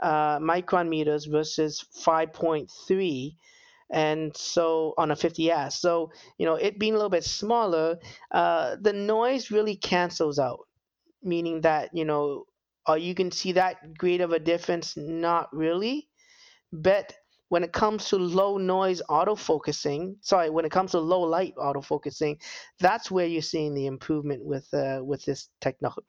uh, 0.00 0.38
micron 0.38 0.88
meters 0.88 1.26
versus 1.26 1.84
5.3 2.04 3.36
and 3.90 4.36
so 4.36 4.94
on 4.98 5.10
a 5.10 5.16
50s 5.16 5.72
so 5.72 6.10
you 6.38 6.46
know 6.46 6.54
it 6.54 6.78
being 6.78 6.92
a 6.92 6.96
little 6.96 7.10
bit 7.10 7.24
smaller 7.24 7.96
uh, 8.32 8.76
the 8.80 8.92
noise 8.92 9.50
really 9.50 9.76
cancels 9.76 10.38
out 10.38 10.60
meaning 11.22 11.60
that 11.60 11.90
you 11.92 12.04
know 12.04 12.44
uh, 12.88 12.94
you 12.94 13.14
can 13.14 13.30
see 13.30 13.52
that 13.52 13.96
great 13.98 14.20
of 14.20 14.32
a 14.32 14.38
difference 14.38 14.96
not 14.96 15.48
really 15.52 16.08
but 16.72 17.14
when 17.48 17.62
it 17.62 17.72
comes 17.72 18.08
to 18.08 18.16
low 18.16 18.58
noise 18.58 19.02
autofocusing 19.08 20.16
sorry 20.20 20.50
when 20.50 20.64
it 20.64 20.72
comes 20.72 20.92
to 20.92 20.98
low 21.00 21.22
light 21.22 21.54
autofocusing 21.56 22.36
that's 22.80 23.10
where 23.10 23.26
you're 23.26 23.42
seeing 23.42 23.74
the 23.74 23.86
improvement 23.86 24.44
with 24.44 24.72
uh, 24.74 25.00
with 25.04 25.24
this 25.24 25.48
technology 25.60 26.06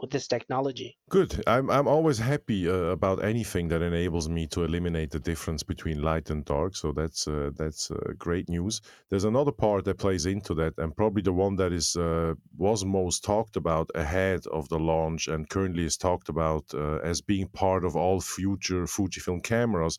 with 0.00 0.10
this 0.10 0.28
technology. 0.28 0.96
Good. 1.08 1.42
I'm 1.46 1.70
I'm 1.70 1.88
always 1.88 2.18
happy 2.18 2.68
uh, 2.68 2.92
about 2.98 3.24
anything 3.24 3.68
that 3.68 3.82
enables 3.82 4.28
me 4.28 4.46
to 4.48 4.64
eliminate 4.64 5.10
the 5.10 5.18
difference 5.18 5.62
between 5.62 6.02
light 6.02 6.30
and 6.30 6.44
dark. 6.44 6.76
So 6.76 6.92
that's 6.92 7.28
uh, 7.28 7.50
that's 7.56 7.90
uh, 7.90 8.12
great 8.18 8.48
news. 8.48 8.80
There's 9.10 9.24
another 9.24 9.52
part 9.52 9.84
that 9.84 9.98
plays 9.98 10.26
into 10.26 10.54
that, 10.54 10.74
and 10.78 10.96
probably 10.96 11.22
the 11.22 11.32
one 11.32 11.56
that 11.56 11.72
is 11.72 11.96
uh, 11.96 12.34
was 12.56 12.84
most 12.84 13.24
talked 13.24 13.56
about 13.56 13.90
ahead 13.94 14.46
of 14.52 14.68
the 14.68 14.78
launch, 14.78 15.28
and 15.28 15.48
currently 15.48 15.84
is 15.84 15.96
talked 15.96 16.28
about 16.28 16.64
uh, 16.74 16.96
as 16.96 17.20
being 17.20 17.48
part 17.48 17.84
of 17.84 17.96
all 17.96 18.20
future 18.20 18.84
Fujifilm 18.84 19.42
cameras. 19.42 19.98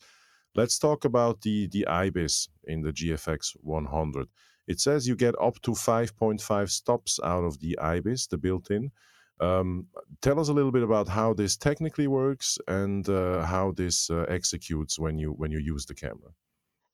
Let's 0.56 0.80
talk 0.80 1.06
about 1.06 1.41
the 1.41 1.68
the 1.68 1.86
IBIS 1.88 2.50
in 2.64 2.82
the 2.82 2.91
GFX 2.91 3.56
100. 3.62 4.28
It 4.68 4.80
says 4.80 5.08
you 5.08 5.16
get 5.16 5.36
up 5.39 5.62
to 5.62 5.72
5.5 5.72 6.70
stops 6.70 7.20
out 7.24 7.43
of 7.43 7.60
the 7.60 7.78
IBIS, 7.80 8.28
the 8.28 8.38
built-in. 8.38 8.91
Um, 9.40 9.88
tell 10.22 10.40
us 10.40 10.50
a 10.50 10.54
little 10.54 10.72
bit 10.72 10.84
about 10.84 11.08
how 11.08 11.34
this 11.34 11.58
technically 11.58 12.08
works 12.08 12.58
and 12.68 13.08
uh, 13.10 13.44
how 13.46 13.72
this 13.72 14.10
uh, 14.10 14.26
executes 14.30 14.98
when 14.98 15.18
you 15.18 15.32
when 15.32 15.52
you 15.52 15.60
use 15.60 15.86
the 15.86 15.94
camera. 15.94 16.32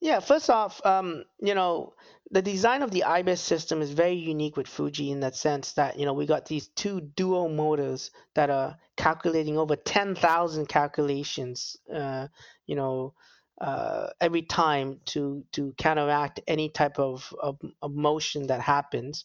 Yeah, 0.02 0.20
first 0.20 0.50
off, 0.50 0.84
um, 0.84 1.26
you 1.40 1.54
know, 1.54 1.94
the 2.32 2.42
design 2.42 2.82
of 2.82 2.90
the 2.90 3.04
IBIS 3.04 3.40
system 3.40 3.84
is 3.84 3.92
very 3.92 4.16
unique 4.16 4.58
with 4.58 4.68
Fuji 4.68 5.12
in 5.12 5.20
that 5.20 5.36
sense 5.36 5.74
that, 5.74 6.00
you 6.00 6.06
know, 6.06 6.14
we 6.14 6.26
got 6.26 6.48
these 6.48 6.70
two 6.70 7.02
dual 7.02 7.50
motors 7.50 8.10
that 8.34 8.50
are 8.50 8.78
calculating 8.98 9.60
over 9.60 9.76
10,000 9.76 10.66
calculations, 10.68 11.78
uh, 11.94 12.28
you 12.66 12.76
know, 12.76 13.14
uh, 13.60 14.08
every 14.20 14.42
time 14.42 15.00
to 15.06 15.46
to 15.52 15.72
counteract 15.78 16.40
any 16.48 16.68
type 16.70 16.98
of, 16.98 17.32
of, 17.40 17.60
of 17.84 17.94
motion 17.94 18.48
that 18.48 18.60
happens. 18.60 19.24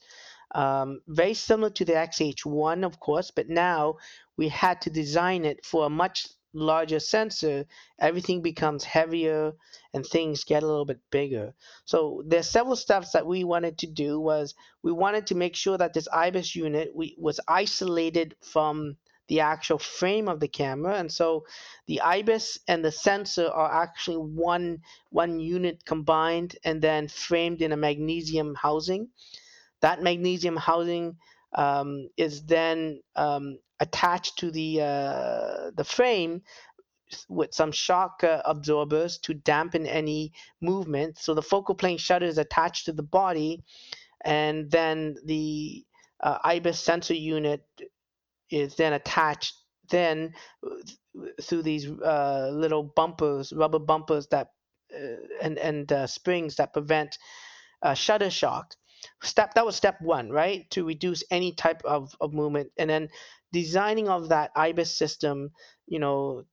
Um, 0.56 1.02
very 1.06 1.34
similar 1.34 1.68
to 1.68 1.84
the 1.84 1.92
XH1, 1.92 2.82
of 2.82 2.98
course, 2.98 3.30
but 3.30 3.50
now 3.50 3.96
we 4.38 4.48
had 4.48 4.80
to 4.82 4.90
design 4.90 5.44
it 5.44 5.66
for 5.66 5.84
a 5.84 5.90
much 5.90 6.28
larger 6.54 6.98
sensor. 6.98 7.66
Everything 8.00 8.40
becomes 8.40 8.82
heavier 8.82 9.52
and 9.92 10.06
things 10.06 10.44
get 10.44 10.62
a 10.62 10.66
little 10.66 10.86
bit 10.86 11.00
bigger. 11.10 11.52
So 11.84 12.22
there's 12.26 12.48
several 12.48 12.74
steps 12.74 13.12
that 13.12 13.26
we 13.26 13.44
wanted 13.44 13.76
to 13.78 13.86
do 13.86 14.18
was 14.18 14.54
we 14.82 14.92
wanted 14.92 15.26
to 15.26 15.34
make 15.34 15.54
sure 15.54 15.76
that 15.76 15.92
this 15.92 16.08
IBIS 16.10 16.56
unit 16.56 16.90
we, 16.94 17.14
was 17.18 17.38
isolated 17.46 18.34
from 18.40 18.96
the 19.28 19.40
actual 19.40 19.78
frame 19.78 20.26
of 20.26 20.40
the 20.40 20.48
camera 20.48 20.94
and 20.94 21.10
so 21.12 21.44
the 21.88 22.00
ibis 22.00 22.60
and 22.68 22.84
the 22.84 22.92
sensor 22.92 23.48
are 23.48 23.82
actually 23.82 24.16
one 24.16 24.80
one 25.10 25.40
unit 25.40 25.84
combined 25.84 26.54
and 26.64 26.80
then 26.80 27.08
framed 27.08 27.60
in 27.60 27.72
a 27.72 27.76
magnesium 27.76 28.54
housing 28.54 29.08
that 29.82 30.02
magnesium 30.02 30.56
housing 30.56 31.16
um, 31.54 32.08
is 32.16 32.44
then 32.44 33.00
um, 33.14 33.58
attached 33.80 34.38
to 34.38 34.50
the 34.50 34.80
uh, 34.80 35.70
the 35.76 35.84
frame 35.84 36.42
with 37.28 37.54
some 37.54 37.70
shock 37.72 38.24
uh, 38.24 38.42
absorbers 38.44 39.18
to 39.18 39.34
dampen 39.34 39.86
any 39.86 40.32
movement. 40.60 41.18
So 41.18 41.34
the 41.34 41.42
focal 41.42 41.74
plane 41.74 41.98
shutter 41.98 42.26
is 42.26 42.38
attached 42.38 42.86
to 42.86 42.92
the 42.92 43.02
body, 43.02 43.62
and 44.24 44.70
then 44.70 45.16
the 45.24 45.84
uh, 46.20 46.38
IBIS 46.44 46.80
sensor 46.80 47.14
unit 47.14 47.62
is 48.50 48.74
then 48.76 48.92
attached 48.92 49.54
then 49.90 50.34
through 51.40 51.62
these 51.62 51.88
uh, 51.88 52.50
little 52.52 52.82
bumpers, 52.82 53.52
rubber 53.52 53.78
bumpers 53.78 54.26
that 54.28 54.48
uh, 54.94 55.16
and 55.42 55.58
and 55.58 55.92
uh, 55.92 56.06
springs 56.06 56.56
that 56.56 56.72
prevent 56.72 57.18
uh, 57.82 57.94
shutter 57.94 58.30
shock 58.30 58.74
step 59.22 59.54
that 59.54 59.66
was 59.66 59.76
step 59.76 60.00
one 60.00 60.30
right? 60.30 60.70
To 60.70 60.84
reduce 60.84 61.22
any 61.30 61.52
type 61.52 61.82
of, 61.84 62.14
of 62.20 62.32
movement 62.32 62.70
and 62.76 62.90
then 62.90 63.08
designing 63.52 64.08
of 64.08 64.28
that 64.30 64.50
ibis 64.56 64.96
system 64.96 65.50
you 65.86 65.98
know 65.98 66.44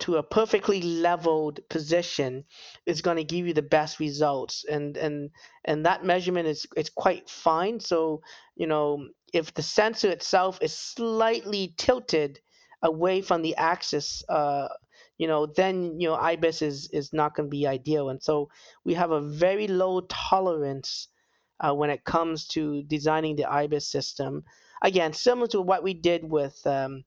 to 0.00 0.16
a 0.16 0.22
perfectly 0.22 0.82
leveled 0.82 1.60
position 1.68 2.44
is 2.84 3.00
going 3.00 3.16
to 3.16 3.24
give 3.24 3.46
you 3.46 3.54
the 3.54 3.62
best 3.62 4.00
results 4.00 4.64
and 4.68 4.96
and 4.96 5.30
and 5.64 5.86
that 5.86 6.04
measurement 6.04 6.48
is 6.48 6.66
it's 6.76 6.90
quite 6.90 7.28
fine. 7.30 7.80
So 7.80 8.20
you 8.56 8.66
know 8.66 9.08
if 9.32 9.54
the 9.54 9.62
sensor 9.62 10.10
itself 10.10 10.58
is 10.60 10.76
slightly 10.76 11.74
tilted 11.78 12.40
away 12.82 13.22
from 13.22 13.42
the 13.42 13.56
axis 13.56 14.22
uh, 14.28 14.68
you 15.16 15.26
know 15.26 15.46
then 15.46 15.98
you 16.00 16.08
know 16.08 16.16
ibis 16.16 16.60
is 16.60 16.90
is 16.92 17.12
not 17.12 17.34
going 17.34 17.48
to 17.48 17.56
be 17.56 17.66
ideal. 17.66 18.08
And 18.10 18.22
so 18.22 18.50
we 18.84 18.94
have 18.94 19.12
a 19.12 19.20
very 19.20 19.68
low 19.68 20.00
tolerance 20.02 21.08
uh, 21.64 21.72
when 21.72 21.90
it 21.90 22.04
comes 22.04 22.46
to 22.46 22.82
designing 22.82 23.36
the 23.36 23.44
IBIS 23.44 23.88
system. 23.88 24.44
Again, 24.82 25.12
similar 25.12 25.46
to 25.48 25.60
what 25.60 25.82
we 25.82 25.94
did 25.94 26.28
with 26.28 26.60
um, 26.66 27.04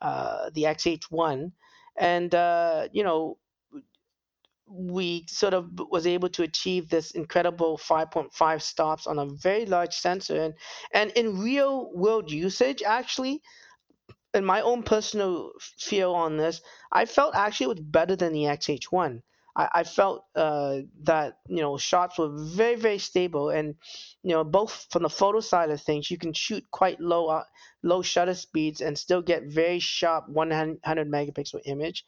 uh, 0.00 0.50
the 0.54 0.62
XH1, 0.64 1.52
and 1.98 2.34
uh, 2.34 2.88
you 2.92 3.04
know, 3.04 3.38
we 4.66 5.26
sort 5.28 5.52
of 5.52 5.68
was 5.90 6.06
able 6.06 6.30
to 6.30 6.42
achieve 6.42 6.88
this 6.88 7.10
incredible 7.10 7.76
5.5 7.76 8.62
stops 8.62 9.06
on 9.06 9.18
a 9.18 9.26
very 9.26 9.66
large 9.66 9.94
sensor, 9.94 10.40
and 10.40 10.54
and 10.92 11.10
in 11.12 11.40
real 11.40 11.92
world 11.92 12.30
usage, 12.30 12.82
actually. 12.82 13.42
In 14.32 14.44
my 14.44 14.62
own 14.62 14.82
personal 14.82 15.52
feel 15.60 16.12
on 16.12 16.36
this, 16.36 16.60
I 16.90 17.04
felt 17.04 17.36
actually 17.36 17.66
it 17.66 17.68
was 17.68 17.80
better 17.80 18.16
than 18.16 18.32
the 18.32 18.46
XH1. 18.46 19.22
I, 19.56 19.68
I 19.72 19.84
felt 19.84 20.24
uh, 20.34 20.78
that 21.02 21.38
you 21.48 21.60
know 21.62 21.76
shots 21.76 22.18
were 22.18 22.30
very 22.30 22.76
very 22.76 22.98
stable, 22.98 23.50
and 23.50 23.76
you 24.22 24.32
know 24.32 24.44
both 24.44 24.86
from 24.90 25.02
the 25.02 25.08
photo 25.08 25.40
side 25.40 25.70
of 25.70 25.80
things, 25.80 26.10
you 26.10 26.18
can 26.18 26.32
shoot 26.32 26.64
quite 26.70 27.00
low 27.00 27.26
uh, 27.28 27.44
low 27.82 28.02
shutter 28.02 28.34
speeds 28.34 28.80
and 28.80 28.98
still 28.98 29.22
get 29.22 29.44
very 29.44 29.78
sharp 29.78 30.28
100 30.28 30.80
megapixel 31.10 31.60
image. 31.64 32.04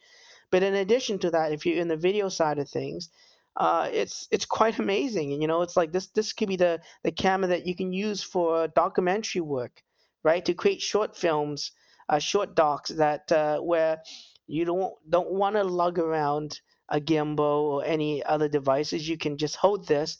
But 0.50 0.62
in 0.62 0.74
addition 0.74 1.18
to 1.20 1.30
that, 1.30 1.52
if 1.52 1.66
you're 1.66 1.80
in 1.80 1.88
the 1.88 1.96
video 1.96 2.28
side 2.28 2.58
of 2.58 2.68
things, 2.68 3.10
uh, 3.56 3.88
it's 3.92 4.28
it's 4.30 4.46
quite 4.46 4.78
amazing. 4.86 5.32
And 5.32 5.40
you 5.42 5.48
know, 5.48 5.62
it's 5.62 5.76
like 5.76 5.92
this 5.92 6.08
this 6.08 6.32
could 6.32 6.48
be 6.48 6.56
the 6.56 6.80
the 7.04 7.12
camera 7.12 7.48
that 7.48 7.66
you 7.66 7.74
can 7.76 7.92
use 7.92 8.22
for 8.22 8.68
documentary 8.68 9.40
work, 9.42 9.82
right? 10.22 10.44
To 10.44 10.54
create 10.54 10.82
short 10.82 11.16
films, 11.16 11.72
uh, 12.08 12.18
short 12.18 12.54
docs 12.54 12.90
that 12.90 13.30
uh, 13.30 13.58
where 13.60 14.02
you 14.46 14.64
don't 14.64 14.94
don't 15.08 15.30
want 15.30 15.56
to 15.56 15.64
lug 15.64 15.98
around 15.98 16.60
a 16.88 17.00
gimbal 17.00 17.62
or 17.62 17.84
any 17.84 18.22
other 18.24 18.48
devices. 18.48 19.08
You 19.08 19.18
can 19.18 19.38
just 19.38 19.56
hold 19.56 19.86
this, 19.86 20.18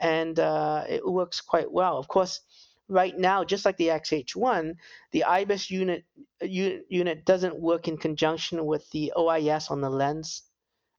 and 0.00 0.38
uh, 0.38 0.84
it 0.88 1.06
works 1.06 1.40
quite 1.40 1.70
well. 1.70 1.98
Of 1.98 2.08
course, 2.08 2.40
right 2.88 3.16
now, 3.16 3.44
just 3.44 3.64
like 3.64 3.76
the 3.76 3.88
XH1, 3.88 4.74
the 5.12 5.24
IBIS 5.24 5.70
unit 5.70 6.04
unit 6.40 7.24
doesn't 7.24 7.58
work 7.60 7.88
in 7.88 7.96
conjunction 7.96 8.64
with 8.66 8.88
the 8.90 9.12
OIS 9.16 9.70
on 9.70 9.80
the 9.80 9.90
lens 9.90 10.42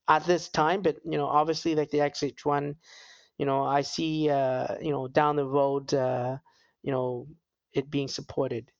at 0.07 0.26
this 0.26 0.49
time. 0.49 0.82
But 0.82 0.97
you 1.05 1.18
know, 1.18 1.28
obviously, 1.28 1.76
like 1.76 1.91
the 1.91 1.99
XH1, 1.99 2.76
you 3.38 3.45
know, 3.45 3.63
I 3.63 3.82
see 3.82 4.30
uh, 4.30 4.76
you 4.82 4.91
know 4.91 5.07
down 5.07 5.36
the 5.36 5.47
road, 5.47 5.93
uh, 5.93 6.38
you 6.84 6.91
know, 6.91 7.28
it 7.74 7.89
being 7.89 8.07
supported 8.07 8.72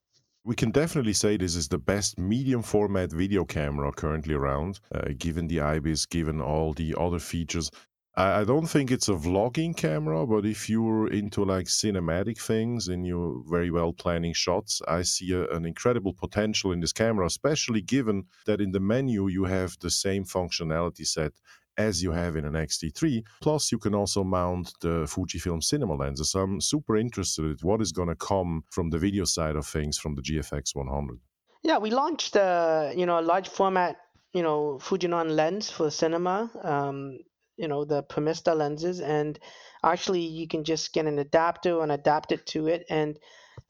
we 0.48 0.56
can 0.56 0.72
definitely 0.72 1.12
say 1.12 1.36
this 1.36 1.58
is 1.58 1.68
the 1.68 1.78
best 1.78 2.18
medium 2.18 2.64
format 2.64 3.12
video 3.12 3.44
camera 3.44 3.92
currently 3.92 4.34
around, 4.34 4.80
uh, 4.96 5.10
given 5.18 5.46
the 5.46 5.60
IBIS, 5.60 6.06
given 6.06 6.40
all 6.40 6.72
the 6.72 6.96
other 6.98 7.20
features. 7.20 7.70
I, 8.16 8.40
I 8.40 8.44
don't 8.46 8.66
think 8.66 8.90
it's 8.90 9.10
a 9.10 9.14
vlogging 9.14 9.76
camera, 9.76 10.26
but 10.26 10.46
if 10.46 10.70
you're 10.70 11.12
into 11.12 11.44
like 11.44 11.66
cinematic 11.66 12.40
things 12.40 12.88
and 12.88 13.06
you're 13.06 13.44
very 13.50 13.72
well 13.72 13.92
planning 13.92 14.32
shots, 14.32 14.82
I 14.88 15.02
see 15.02 15.34
a, 15.34 15.50
an 15.50 15.66
incredible 15.66 16.14
potential 16.14 16.72
in 16.72 16.80
this 16.80 16.94
camera, 16.94 17.26
especially 17.26 17.82
given 17.82 18.24
that 18.46 18.62
in 18.62 18.72
the 18.72 18.80
menu 18.80 19.28
you 19.28 19.44
have 19.44 19.76
the 19.82 19.92
same 19.92 20.24
functionality 20.24 21.06
set 21.06 21.34
as 21.78 22.02
you 22.02 22.12
have 22.12 22.36
in 22.36 22.46
an 22.46 22.56
X-T3. 22.56 23.24
Plus, 23.42 23.72
you 23.72 23.78
can 23.78 23.94
also 23.94 24.24
mount 24.24 24.74
the 24.82 25.06
Fujifilm 25.06 25.64
cinema 25.64 25.96
lenses. 25.96 26.32
So 26.32 26.42
I'm 26.42 26.62
super 26.62 26.98
interested 26.98 27.46
in 27.46 27.58
what 27.62 27.82
is 27.82 27.92
going 27.92 28.10
to 28.10 28.16
come 28.16 28.64
from 28.72 28.90
the 28.90 28.98
video 28.98 29.26
side 29.26 29.56
of 29.56 29.66
things 29.66 29.98
from 29.98 30.16
the 30.16 30.22
GFX 30.22 30.76
100. 30.76 31.20
Yeah, 31.64 31.78
we 31.80 31.90
launched 31.90 32.36
a 32.36 32.94
you 32.96 33.06
know 33.06 33.20
a 33.20 33.22
large 33.22 33.50
format 33.50 33.98
you 34.34 34.44
know 34.44 34.80
Fujinon 34.82 35.36
lens 35.36 35.70
for 35.70 35.90
cinema. 35.90 36.50
Um, 36.64 37.20
you 37.58 37.68
know 37.68 37.86
the 37.86 38.04
Premista 38.04 38.56
lenses, 38.56 39.02
and 39.02 39.40
actually 39.84 40.22
you 40.22 40.48
can 40.48 40.64
just 40.64 40.94
get 40.94 41.08
an 41.08 41.20
adapter 41.20 41.82
and 41.82 41.92
adapt 41.92 42.32
it 42.32 42.46
to 42.48 42.68
it, 42.68 42.86
and 42.90 43.18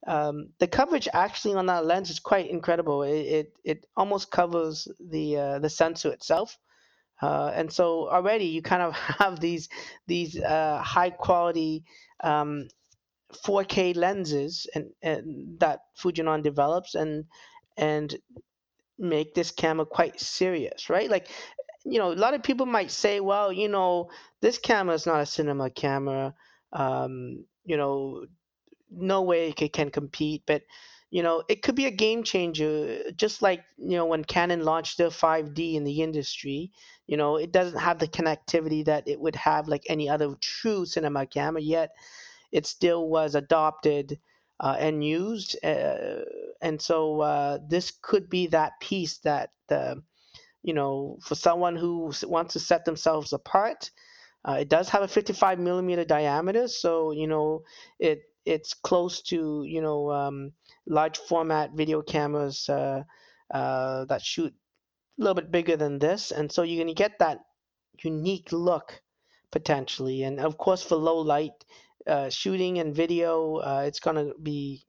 um, 0.06 0.50
the 0.60 0.68
coverage 0.68 1.08
actually 1.14 1.56
on 1.56 1.66
that 1.68 1.86
lens 1.86 2.10
is 2.10 2.20
quite 2.20 2.50
incredible. 2.50 3.04
It 3.04 3.26
it, 3.40 3.54
it 3.64 3.86
almost 3.96 4.30
covers 4.30 4.88
the 5.00 5.38
uh, 5.38 5.60
the 5.60 5.70
sensor 5.70 6.12
itself. 6.12 6.58
Uh, 7.22 7.52
and 7.56 7.72
so 7.72 8.10
already 8.10 8.46
you 8.46 8.62
kind 8.62 8.82
of 8.82 8.94
have 9.20 9.40
these 9.40 9.70
these 10.08 10.40
uh, 10.40 10.82
high 10.84 11.10
quality 11.10 11.84
um, 12.24 12.68
4K 13.46 13.96
lenses 13.96 14.68
and, 14.74 14.92
and 15.02 15.60
that 15.60 15.82
Fujinon 16.00 16.44
develops 16.44 16.96
and 16.96 17.26
and 17.78 18.16
make 18.98 19.36
this 19.36 19.52
camera 19.52 19.86
quite 19.86 20.20
serious, 20.20 20.90
right? 20.90 21.10
Like 21.10 21.28
you 21.86 22.00
know, 22.00 22.12
a 22.12 22.16
lot 22.16 22.34
of 22.34 22.44
people 22.44 22.66
might 22.66 22.92
say, 22.92 23.22
well, 23.22 23.52
you 23.52 23.70
know, 23.70 24.10
this 24.42 24.58
camera 24.58 24.94
is 24.96 25.06
not 25.06 25.22
a 25.22 25.26
cinema 25.26 25.70
camera. 25.70 26.34
Um, 26.74 27.46
you 27.64 27.78
know, 27.78 28.26
no 28.92 29.22
way 29.22 29.54
it 29.58 29.74
can 29.74 29.90
compete, 29.90 30.44
but 30.46 30.64
you 31.10 31.24
know, 31.24 31.44
it 31.48 31.62
could 31.62 31.76
be 31.76 31.86
a 31.86 31.92
game 31.92 32.24
changer, 32.24 33.12
just 33.16 33.42
like 33.42 33.64
you 33.78 33.96
know 33.98 34.06
when 34.06 34.26
Canon 34.26 34.66
launched 34.66 34.98
their 34.98 35.10
5D 35.10 35.76
in 35.76 35.84
the 35.86 36.02
industry. 36.02 36.72
You 37.08 37.18
know, 37.18 37.38
it 37.38 37.52
doesn't 37.52 37.80
have 37.80 38.00
the 38.00 38.08
connectivity 38.08 38.86
that 38.86 39.08
it 39.08 39.20
would 39.20 39.36
have 39.38 39.68
like 39.68 39.84
any 39.88 40.10
other 40.10 40.36
true 40.42 40.86
cinema 40.86 41.26
camera, 41.26 41.62
yet 41.62 41.92
it 42.52 42.66
still 42.66 43.08
was 43.08 43.36
adopted 43.36 44.20
uh, 44.60 44.76
and 44.80 45.04
used. 45.04 45.58
Uh, 45.64 46.22
and 46.62 46.82
so 46.82 47.22
uh, 47.22 47.60
this 47.68 47.94
could 48.02 48.30
be 48.30 48.48
that 48.48 48.80
piece 48.82 49.20
that, 49.20 49.52
uh, 49.70 49.96
you 50.64 50.74
know, 50.74 51.18
for 51.22 51.36
someone 51.36 51.76
who 51.76 52.12
wants 52.24 52.54
to 52.54 52.60
set 52.60 52.86
themselves 52.86 53.34
apart. 53.34 53.92
Uh, 54.48 54.58
it 54.62 54.70
does 54.70 54.90
have 54.90 55.02
a 55.02 55.08
55 55.08 55.60
millimeter 55.60 56.06
diameter, 56.06 56.68
so 56.68 57.12
you 57.12 57.28
know 57.28 57.64
it 58.00 58.22
it's 58.46 58.74
close 58.74 59.22
to 59.24 59.64
you 59.68 59.82
know 59.82 60.10
um, 60.12 60.54
large 60.86 61.18
format 61.18 61.72
video 61.74 62.02
cameras 62.02 62.70
uh, 62.70 63.04
that 63.52 64.22
shoot 64.22 64.54
a 65.18 65.22
little 65.22 65.36
bit 65.36 65.52
bigger 65.52 65.78
than 65.78 66.00
this, 66.00 66.32
and 66.32 66.52
so 66.52 66.64
you're 66.64 66.84
going 66.84 66.96
to 66.96 67.04
get 67.04 67.20
that 67.20 67.40
unique 68.04 68.52
look 68.52 69.02
potentially. 69.52 70.24
And 70.24 70.40
of 70.40 70.58
course, 70.58 70.84
for 70.84 70.96
low 70.96 71.20
light 71.20 71.66
uh, 72.06 72.30
shooting 72.30 72.80
and 72.80 72.96
video, 72.96 73.58
uh, 73.58 73.84
it's 73.86 74.00
going 74.00 74.18
to 74.18 74.34
be 74.42 74.86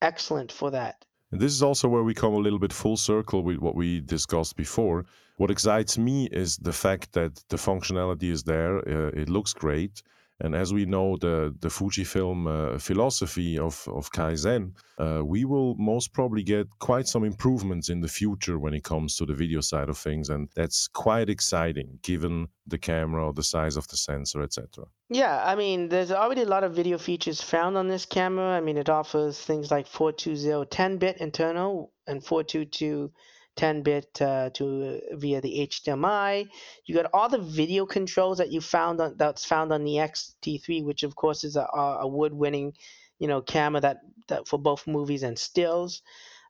excellent 0.00 0.52
for 0.52 0.70
that. 0.70 1.04
And 1.32 1.40
this 1.40 1.52
is 1.52 1.62
also 1.62 1.88
where 1.88 2.04
we 2.04 2.14
come 2.14 2.34
a 2.34 2.38
little 2.38 2.58
bit 2.58 2.72
full 2.72 2.96
circle 2.96 3.42
with 3.42 3.58
what 3.58 3.74
we 3.74 4.00
discussed 4.00 4.56
before. 4.56 5.06
What 5.36 5.50
excites 5.50 5.98
me 5.98 6.28
is 6.32 6.56
the 6.56 6.72
fact 6.72 7.12
that 7.12 7.42
the 7.48 7.56
functionality 7.56 8.30
is 8.30 8.44
there. 8.44 8.78
Uh, 8.78 9.10
it 9.22 9.28
looks 9.28 9.52
great. 9.52 10.02
And 10.40 10.54
as 10.54 10.72
we 10.72 10.84
know, 10.84 11.16
the, 11.16 11.54
the 11.60 11.68
Fujifilm 11.68 12.46
uh, 12.46 12.78
philosophy 12.78 13.58
of, 13.58 13.88
of 13.90 14.12
Kaizen, 14.12 14.72
uh, 14.98 15.24
we 15.24 15.46
will 15.46 15.74
most 15.76 16.12
probably 16.12 16.42
get 16.42 16.68
quite 16.78 17.06
some 17.06 17.24
improvements 17.24 17.88
in 17.88 18.00
the 18.00 18.08
future 18.08 18.58
when 18.58 18.74
it 18.74 18.84
comes 18.84 19.16
to 19.16 19.24
the 19.24 19.32
video 19.32 19.62
side 19.62 19.88
of 19.88 19.96
things. 19.96 20.28
And 20.28 20.48
that's 20.54 20.88
quite 20.88 21.30
exciting 21.30 21.98
given 22.02 22.48
the 22.66 22.76
camera, 22.76 23.32
the 23.32 23.42
size 23.42 23.76
of 23.76 23.88
the 23.88 23.96
sensor, 23.96 24.42
etc. 24.42 24.84
Yeah, 25.08 25.42
I 25.42 25.54
mean, 25.54 25.88
there's 25.88 26.12
already 26.12 26.42
a 26.42 26.46
lot 26.46 26.64
of 26.64 26.74
video 26.74 26.98
features 26.98 27.40
found 27.40 27.78
on 27.78 27.88
this 27.88 28.04
camera. 28.04 28.56
I 28.56 28.60
mean, 28.60 28.76
it 28.76 28.90
offers 28.90 29.40
things 29.40 29.70
like 29.70 29.86
420 29.86 30.66
10 30.66 30.98
bit 30.98 31.16
internal 31.18 31.92
and 32.06 32.22
422 32.22 33.10
10 33.56 33.82
bit 33.82 34.20
uh, 34.20 34.50
to 34.50 35.00
via 35.12 35.40
the 35.40 35.68
HDMI. 35.68 36.48
You 36.84 36.94
got 36.94 37.10
all 37.12 37.28
the 37.28 37.38
video 37.38 37.86
controls 37.86 38.38
that 38.38 38.52
you 38.52 38.60
found 38.60 39.00
on 39.00 39.16
that's 39.16 39.44
found 39.44 39.72
on 39.72 39.84
the 39.84 39.98
X-T3, 39.98 40.84
which 40.84 41.02
of 41.02 41.16
course 41.16 41.44
is 41.44 41.56
a, 41.56 41.66
a 41.74 42.06
winning 42.06 42.74
you 43.18 43.28
know, 43.28 43.40
camera 43.40 43.80
that, 43.80 44.00
that 44.28 44.48
for 44.48 44.58
both 44.58 44.86
movies 44.86 45.22
and 45.22 45.38
stills. 45.38 46.02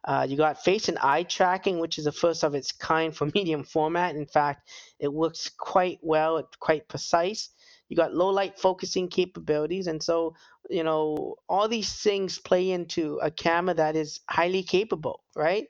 Uh, 0.04 0.26
you 0.28 0.36
got 0.36 0.62
face 0.62 0.88
and 0.88 0.98
eye 0.98 1.24
tracking, 1.24 1.80
which 1.80 1.98
is 1.98 2.04
the 2.04 2.12
first 2.12 2.44
of 2.44 2.54
its 2.54 2.72
kind 2.72 3.14
for 3.16 3.26
medium 3.34 3.64
format. 3.64 4.14
In 4.14 4.26
fact, 4.26 4.68
it 4.98 5.12
works 5.12 5.50
quite 5.59 5.98
well, 6.02 6.38
it's 6.38 6.57
quite 6.59 6.88
precise. 6.88 7.50
You 7.88 7.96
got 7.96 8.14
low 8.14 8.30
light 8.30 8.59
focusing 8.59 9.09
capabilities, 9.09 9.86
and 9.86 10.02
so 10.02 10.34
you 10.68 10.82
know 10.82 11.36
all 11.48 11.68
these 11.68 11.92
things 11.92 12.36
play 12.38 12.72
into 12.72 13.18
a 13.22 13.30
camera 13.30 13.74
that 13.74 13.94
is 13.94 14.20
highly 14.28 14.64
capable, 14.64 15.20
right? 15.36 15.68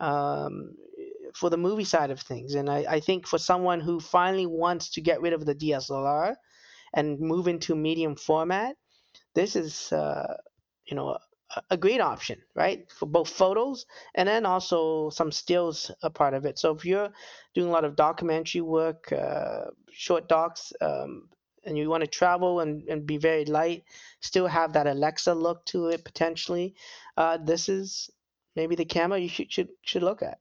Um, 0.00 0.74
for 1.34 1.50
the 1.50 1.56
movie 1.56 1.84
side 1.84 2.10
of 2.10 2.20
things. 2.20 2.54
And 2.54 2.68
I, 2.68 2.84
I 2.88 3.00
think 3.00 3.26
for 3.26 3.38
someone 3.38 3.80
who 3.80 4.00
finally 4.00 4.46
wants 4.46 4.90
to 4.90 5.00
get 5.00 5.20
rid 5.20 5.32
of 5.32 5.46
the 5.46 5.54
DSLR 5.54 6.34
and 6.94 7.20
move 7.20 7.46
into 7.46 7.76
medium 7.76 8.16
format, 8.16 8.76
this 9.34 9.54
is 9.54 9.92
uh, 9.92 10.36
you 10.86 10.96
know 10.96 11.16
a, 11.54 11.62
a, 11.70 11.76
great 11.76 12.00
option, 12.00 12.38
right? 12.54 12.90
For 12.90 13.06
both 13.06 13.28
photos 13.28 13.86
and 14.14 14.28
then 14.28 14.44
also 14.44 15.10
some 15.10 15.30
stills 15.30 15.90
a 16.02 16.10
part 16.10 16.34
of 16.34 16.44
it. 16.44 16.58
So 16.58 16.74
if 16.74 16.84
you're 16.84 17.10
doing 17.54 17.68
a 17.68 17.72
lot 17.72 17.84
of 17.84 17.96
documentary 17.96 18.62
work, 18.62 19.12
uh, 19.12 19.66
short 19.92 20.28
docs. 20.28 20.72
Um, 20.80 21.28
and 21.66 21.76
you 21.76 21.90
want 21.90 22.02
to 22.02 22.08
travel 22.08 22.60
and, 22.60 22.88
and 22.88 23.06
be 23.06 23.18
very 23.18 23.44
light, 23.44 23.84
still 24.20 24.46
have 24.46 24.72
that 24.72 24.86
Alexa 24.86 25.34
look 25.34 25.62
to 25.66 25.88
it 25.88 26.02
potentially. 26.04 26.74
Uh, 27.18 27.36
this 27.36 27.68
is 27.68 28.10
maybe 28.60 28.76
the 28.76 28.84
camera 28.96 29.18
you 29.18 29.28
should 29.28 29.50
should, 29.54 29.70
should 29.88 30.02
look 30.02 30.22
at. 30.22 30.38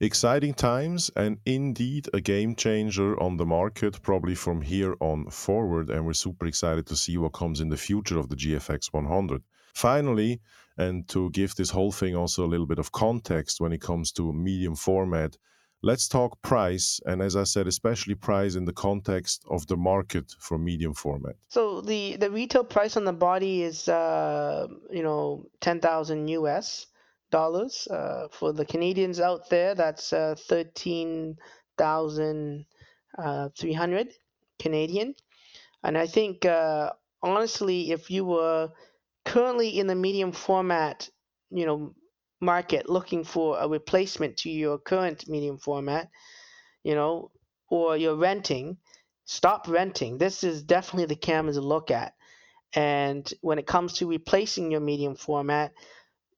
Exciting 0.00 0.54
times 0.54 1.10
and 1.14 1.38
indeed 1.44 2.08
a 2.12 2.20
game 2.20 2.56
changer 2.56 3.10
on 3.22 3.36
the 3.36 3.46
market, 3.46 4.02
probably 4.02 4.34
from 4.34 4.60
here 4.62 4.94
on 5.00 5.18
forward. 5.30 5.90
And 5.90 6.04
we're 6.04 6.24
super 6.26 6.46
excited 6.46 6.84
to 6.86 6.96
see 6.96 7.16
what 7.18 7.38
comes 7.40 7.60
in 7.60 7.68
the 7.68 7.76
future 7.88 8.18
of 8.18 8.28
the 8.28 8.34
GFX 8.34 8.92
100. 8.92 9.42
Finally, 9.74 10.40
and 10.76 11.06
to 11.08 11.30
give 11.30 11.54
this 11.54 11.70
whole 11.70 11.92
thing 11.92 12.16
also 12.16 12.44
a 12.44 12.52
little 12.52 12.66
bit 12.66 12.80
of 12.80 12.90
context 12.90 13.60
when 13.60 13.72
it 13.72 13.80
comes 13.80 14.10
to 14.12 14.32
medium 14.32 14.74
format, 14.74 15.36
let's 15.82 16.08
talk 16.08 16.40
price. 16.42 17.00
And 17.06 17.22
as 17.22 17.36
I 17.36 17.44
said, 17.44 17.66
especially 17.68 18.16
price 18.16 18.54
in 18.56 18.64
the 18.64 18.78
context 18.86 19.44
of 19.50 19.66
the 19.66 19.76
market 19.76 20.34
for 20.38 20.58
medium 20.58 20.94
format. 20.94 21.36
So 21.48 21.80
the, 21.80 22.16
the 22.16 22.30
retail 22.30 22.64
price 22.64 22.96
on 22.96 23.04
the 23.04 23.12
body 23.12 23.62
is, 23.62 23.88
uh, 23.88 24.66
you 24.90 25.02
know, 25.02 25.46
10,000 25.60 26.28
US 26.28 26.86
dollars. 27.32 27.88
Uh, 27.90 28.28
for 28.30 28.52
the 28.52 28.64
Canadians 28.64 29.18
out 29.18 29.50
there, 29.50 29.74
that's 29.74 30.12
uh, 30.12 30.36
thirteen 30.38 31.36
thousand 31.76 32.66
uh, 33.18 33.48
300 33.58 34.08
Canadian. 34.58 35.14
And 35.82 35.98
I 35.98 36.06
think, 36.06 36.44
uh, 36.44 36.92
honestly, 37.22 37.90
if 37.90 38.10
you 38.10 38.24
were 38.24 38.70
currently 39.24 39.78
in 39.78 39.86
the 39.86 39.94
medium 39.94 40.32
format, 40.32 41.08
you 41.50 41.66
know, 41.66 41.94
market 42.40 42.88
looking 42.88 43.24
for 43.24 43.58
a 43.58 43.68
replacement 43.68 44.36
to 44.38 44.50
your 44.50 44.78
current 44.78 45.28
medium 45.28 45.58
format, 45.58 46.08
you 46.82 46.94
know, 46.94 47.30
or 47.68 47.96
you're 47.96 48.16
renting, 48.16 48.76
stop 49.24 49.68
renting. 49.68 50.18
This 50.18 50.44
is 50.44 50.62
definitely 50.62 51.06
the 51.06 51.16
camera 51.16 51.52
to 51.52 51.60
look 51.60 51.90
at. 51.90 52.14
And 52.74 53.30
when 53.42 53.58
it 53.58 53.66
comes 53.66 53.94
to 53.94 54.08
replacing 54.08 54.70
your 54.70 54.80
medium 54.80 55.14
format, 55.14 55.72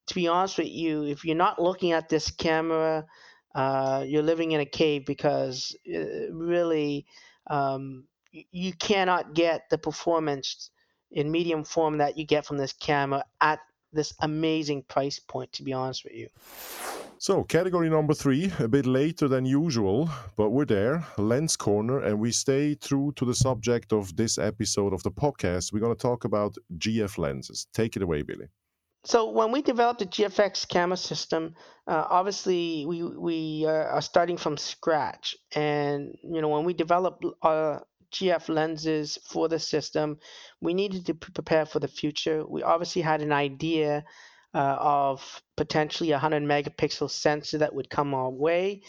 to 0.07 0.15
be 0.15 0.29
honest 0.29 0.59
with 0.59 0.69
you, 0.69 1.05
if 1.05 1.25
you're 1.25 1.37
not 1.37 1.61
looking 1.61 1.93
at 1.93 2.09
this 2.09 2.31
camera, 2.31 3.07
uh, 3.55 4.05
you're 4.07 4.23
living 4.23 4.53
in 4.53 4.61
a 4.61 4.67
cave 4.67 5.07
because 5.07 5.77
uh, 5.89 6.33
really 6.33 7.07
um, 7.49 8.05
you 8.31 8.73
cannot 8.73 9.35
get 9.35 9.69
the 9.71 9.79
performance 9.79 10.71
in 11.13 11.31
medium 11.31 11.65
form 11.65 11.99
that 11.99 12.19
you 12.19 12.27
get 12.27 12.45
from 12.45 12.59
this 12.59 12.73
camera 12.73 13.25
at 13.41 13.61
this 13.93 14.13
amazing 14.21 14.83
price 14.83 15.21
point, 15.21 15.53
to 15.53 15.63
be 15.63 15.73
honest 15.73 16.05
with 16.05 16.15
you. 16.15 16.29
So, 17.19 17.45
category 17.45 17.89
number 17.89 18.13
three, 18.13 18.53
a 18.59 18.69
bit 18.69 18.87
later 18.87 19.29
than 19.29 19.47
usual, 19.47 20.11
but 20.37 20.51
we're 20.51 20.65
there, 20.65 21.07
Lens 21.17 21.57
Corner, 21.57 22.01
and 22.01 22.19
we 22.19 22.33
stay 22.33 22.75
true 22.75 23.13
to 23.17 23.25
the 23.25 23.35
subject 23.35 23.93
of 23.93 24.17
this 24.17 24.37
episode 24.37 24.93
of 24.93 25.03
the 25.05 25.13
podcast. 25.13 25.73
We're 25.73 25.79
going 25.79 25.95
to 25.95 26.03
talk 26.03 26.25
about 26.25 26.57
GF 26.77 27.17
lenses. 27.17 27.67
Take 27.73 27.97
it 27.97 28.03
away, 28.03 28.23
Billy. 28.23 28.49
So 29.07 29.31
when 29.31 29.53
we 29.53 29.61
developed 29.61 30.01
the 30.01 30.07
GFX 30.07 30.67
camera 30.67 30.97
system, 30.97 31.55
uh, 31.87 32.05
obviously 32.09 32.87
we 32.87 33.03
we 33.03 33.67
are 33.67 34.01
starting 34.01 34.39
from 34.39 34.57
scratch, 34.57 35.37
and 35.55 36.17
you 36.23 36.41
know 36.41 36.49
when 36.49 36.65
we 36.65 36.73
developed 36.73 37.25
our 37.43 37.85
GF 38.13 38.49
lenses 38.49 39.19
for 39.25 39.49
the 39.49 39.59
system, 39.59 40.19
we 40.61 40.73
needed 40.73 41.05
to 41.07 41.15
prepare 41.15 41.67
for 41.67 41.81
the 41.81 41.89
future. 41.89 42.47
We 42.47 42.63
obviously 42.63 43.03
had 43.03 43.21
an 43.21 43.33
idea 43.33 44.05
uh, 44.55 44.77
of 44.81 45.43
potentially 45.57 46.13
a 46.13 46.15
100 46.15 46.43
megapixel 46.43 47.11
sensor 47.11 47.59
that 47.59 47.75
would 47.75 47.91
come 47.91 48.15
our 48.15 48.31
way. 48.31 48.83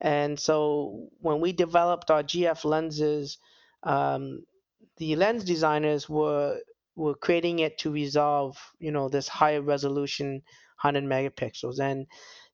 And 0.00 0.38
so 0.38 1.08
when 1.20 1.40
we 1.40 1.52
developed 1.52 2.10
our 2.10 2.24
GF 2.24 2.64
lenses, 2.64 3.38
um, 3.84 4.42
the 4.96 5.14
lens 5.14 5.44
designers 5.44 6.08
were 6.08 6.58
were 6.96 7.14
creating 7.14 7.60
it 7.60 7.78
to 7.78 7.90
resolve, 7.90 8.56
you 8.78 8.92
know, 8.92 9.08
this 9.08 9.28
higher 9.28 9.62
resolution 9.62 10.42
100 10.82 11.04
megapixels. 11.04 11.80
And 11.80 12.06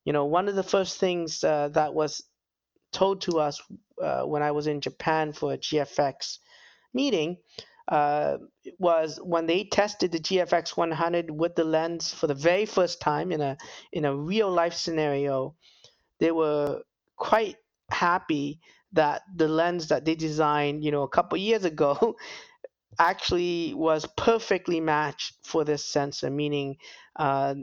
you 0.04 0.12
know, 0.12 0.24
one 0.26 0.48
of 0.48 0.54
the 0.56 0.62
first 0.62 0.98
things 0.98 1.44
uh, 1.44 1.68
that 1.70 1.94
was 1.94 2.22
told 2.92 3.22
to 3.22 3.38
us 3.38 3.60
uh, 4.02 4.22
when 4.22 4.42
I 4.42 4.52
was 4.52 4.66
in 4.66 4.80
Japan 4.80 5.32
for 5.32 5.52
a 5.52 5.58
GFX 5.58 6.38
meeting 6.94 7.38
uh, 7.88 8.38
was 8.78 9.18
when 9.22 9.46
they 9.46 9.64
tested 9.64 10.12
the 10.12 10.18
GFX 10.18 10.76
100 10.76 11.30
with 11.30 11.54
the 11.56 11.64
lens 11.64 12.12
for 12.12 12.26
the 12.26 12.34
very 12.34 12.66
first 12.66 13.00
time 13.00 13.32
in 13.32 13.40
a 13.40 13.56
in 13.92 14.04
a 14.04 14.16
real 14.16 14.50
life 14.50 14.74
scenario, 14.74 15.56
they 16.20 16.30
were 16.32 16.82
quite 17.16 17.56
happy 17.90 18.60
that 18.92 19.22
the 19.34 19.48
lens 19.48 19.88
that 19.88 20.04
they 20.04 20.14
designed, 20.14 20.84
you 20.84 20.90
know, 20.90 21.02
a 21.02 21.08
couple 21.08 21.38
years 21.38 21.64
ago, 21.64 22.16
actually 22.98 23.74
was 23.74 24.06
perfectly 24.16 24.80
matched 24.80 25.34
for 25.42 25.64
this 25.64 25.84
sensor, 25.84 26.30
meaning 26.30 26.76
uh, 27.16 27.54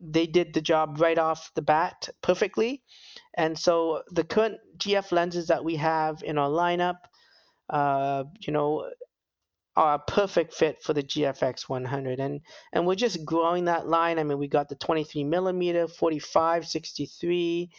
they 0.00 0.26
did 0.26 0.54
the 0.54 0.60
job 0.60 1.00
right 1.00 1.18
off 1.18 1.50
the 1.54 1.62
bat 1.62 2.08
perfectly. 2.22 2.82
And 3.36 3.58
so 3.58 4.02
the 4.10 4.24
current 4.24 4.58
GF 4.78 5.10
lenses 5.12 5.48
that 5.48 5.64
we 5.64 5.76
have 5.76 6.22
in 6.22 6.38
our 6.38 6.48
lineup, 6.48 6.96
uh, 7.70 8.24
you 8.40 8.52
know, 8.52 8.88
are 9.76 9.94
a 9.94 10.10
perfect 10.10 10.52
fit 10.52 10.82
for 10.82 10.92
the 10.92 11.02
GFX 11.02 11.68
100. 11.68 12.18
And 12.18 12.40
and 12.72 12.86
we're 12.86 12.96
just 12.96 13.24
growing 13.24 13.66
that 13.66 13.86
line. 13.86 14.18
I 14.18 14.24
mean, 14.24 14.38
we 14.38 14.48
got 14.48 14.68
the 14.68 14.74
23 14.74 15.24
millimeter, 15.24 15.86
45, 15.86 16.66
63. 16.66 17.70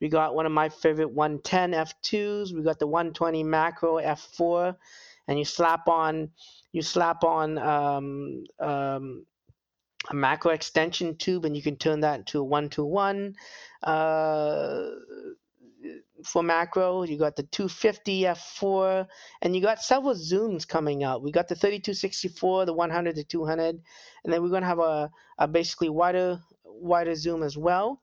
We 0.00 0.08
got 0.08 0.36
one 0.36 0.46
of 0.46 0.52
my 0.52 0.68
favorite 0.68 1.10
110 1.10 1.72
f2s. 1.72 2.54
We 2.54 2.62
got 2.62 2.78
the 2.78 2.86
120 2.86 3.42
macro 3.42 3.96
f4, 3.96 4.76
and 5.28 5.38
you 5.38 5.44
slap 5.44 5.88
on 5.88 6.30
you 6.72 6.82
slap 6.82 7.24
on 7.24 7.58
um, 7.58 8.44
um, 8.60 9.26
a 10.10 10.14
macro 10.14 10.52
extension 10.52 11.16
tube, 11.16 11.44
and 11.44 11.56
you 11.56 11.62
can 11.62 11.76
turn 11.76 12.00
that 12.00 12.18
into 12.20 12.40
a 12.40 12.44
one-to-one. 12.44 13.34
Uh, 13.82 14.90
for 16.24 16.42
macro. 16.42 17.02
You 17.02 17.18
got 17.18 17.36
the 17.36 17.44
250 17.44 18.22
f4, 18.22 19.06
and 19.42 19.54
you 19.54 19.62
got 19.62 19.82
several 19.82 20.14
zooms 20.14 20.66
coming 20.66 21.04
out. 21.04 21.22
We 21.22 21.32
got 21.32 21.48
the 21.48 21.54
3264, 21.54 22.66
the 22.66 22.72
100 22.72 23.16
the 23.16 23.24
200, 23.24 23.80
and 24.24 24.32
then 24.32 24.42
we're 24.42 24.48
going 24.48 24.62
to 24.62 24.68
have 24.68 24.78
a, 24.78 25.10
a 25.38 25.48
basically 25.48 25.88
wider 25.88 26.40
wider 26.64 27.14
zoom 27.14 27.42
as 27.42 27.56
well. 27.56 28.00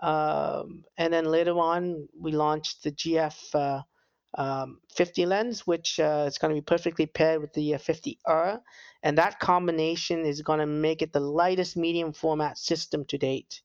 Um, 0.00 0.84
and 0.96 1.12
then 1.12 1.24
later 1.24 1.58
on, 1.58 2.08
we 2.18 2.32
launched 2.32 2.84
the 2.84 2.92
GF 2.92 3.54
uh, 3.54 3.82
um, 4.36 4.80
50 4.94 5.26
lens, 5.26 5.66
which 5.66 5.98
uh, 5.98 6.24
is 6.26 6.38
going 6.38 6.54
to 6.54 6.60
be 6.60 6.64
perfectly 6.64 7.06
paired 7.06 7.40
with 7.40 7.52
the 7.54 7.74
uh, 7.74 7.78
50R, 7.78 8.60
and 9.02 9.16
that 9.18 9.40
combination 9.40 10.24
is 10.24 10.42
going 10.42 10.60
to 10.60 10.66
make 10.66 11.02
it 11.02 11.12
the 11.12 11.20
lightest 11.20 11.76
medium 11.76 12.12
format 12.12 12.58
system 12.58 13.04
to 13.06 13.18
date 13.18 13.62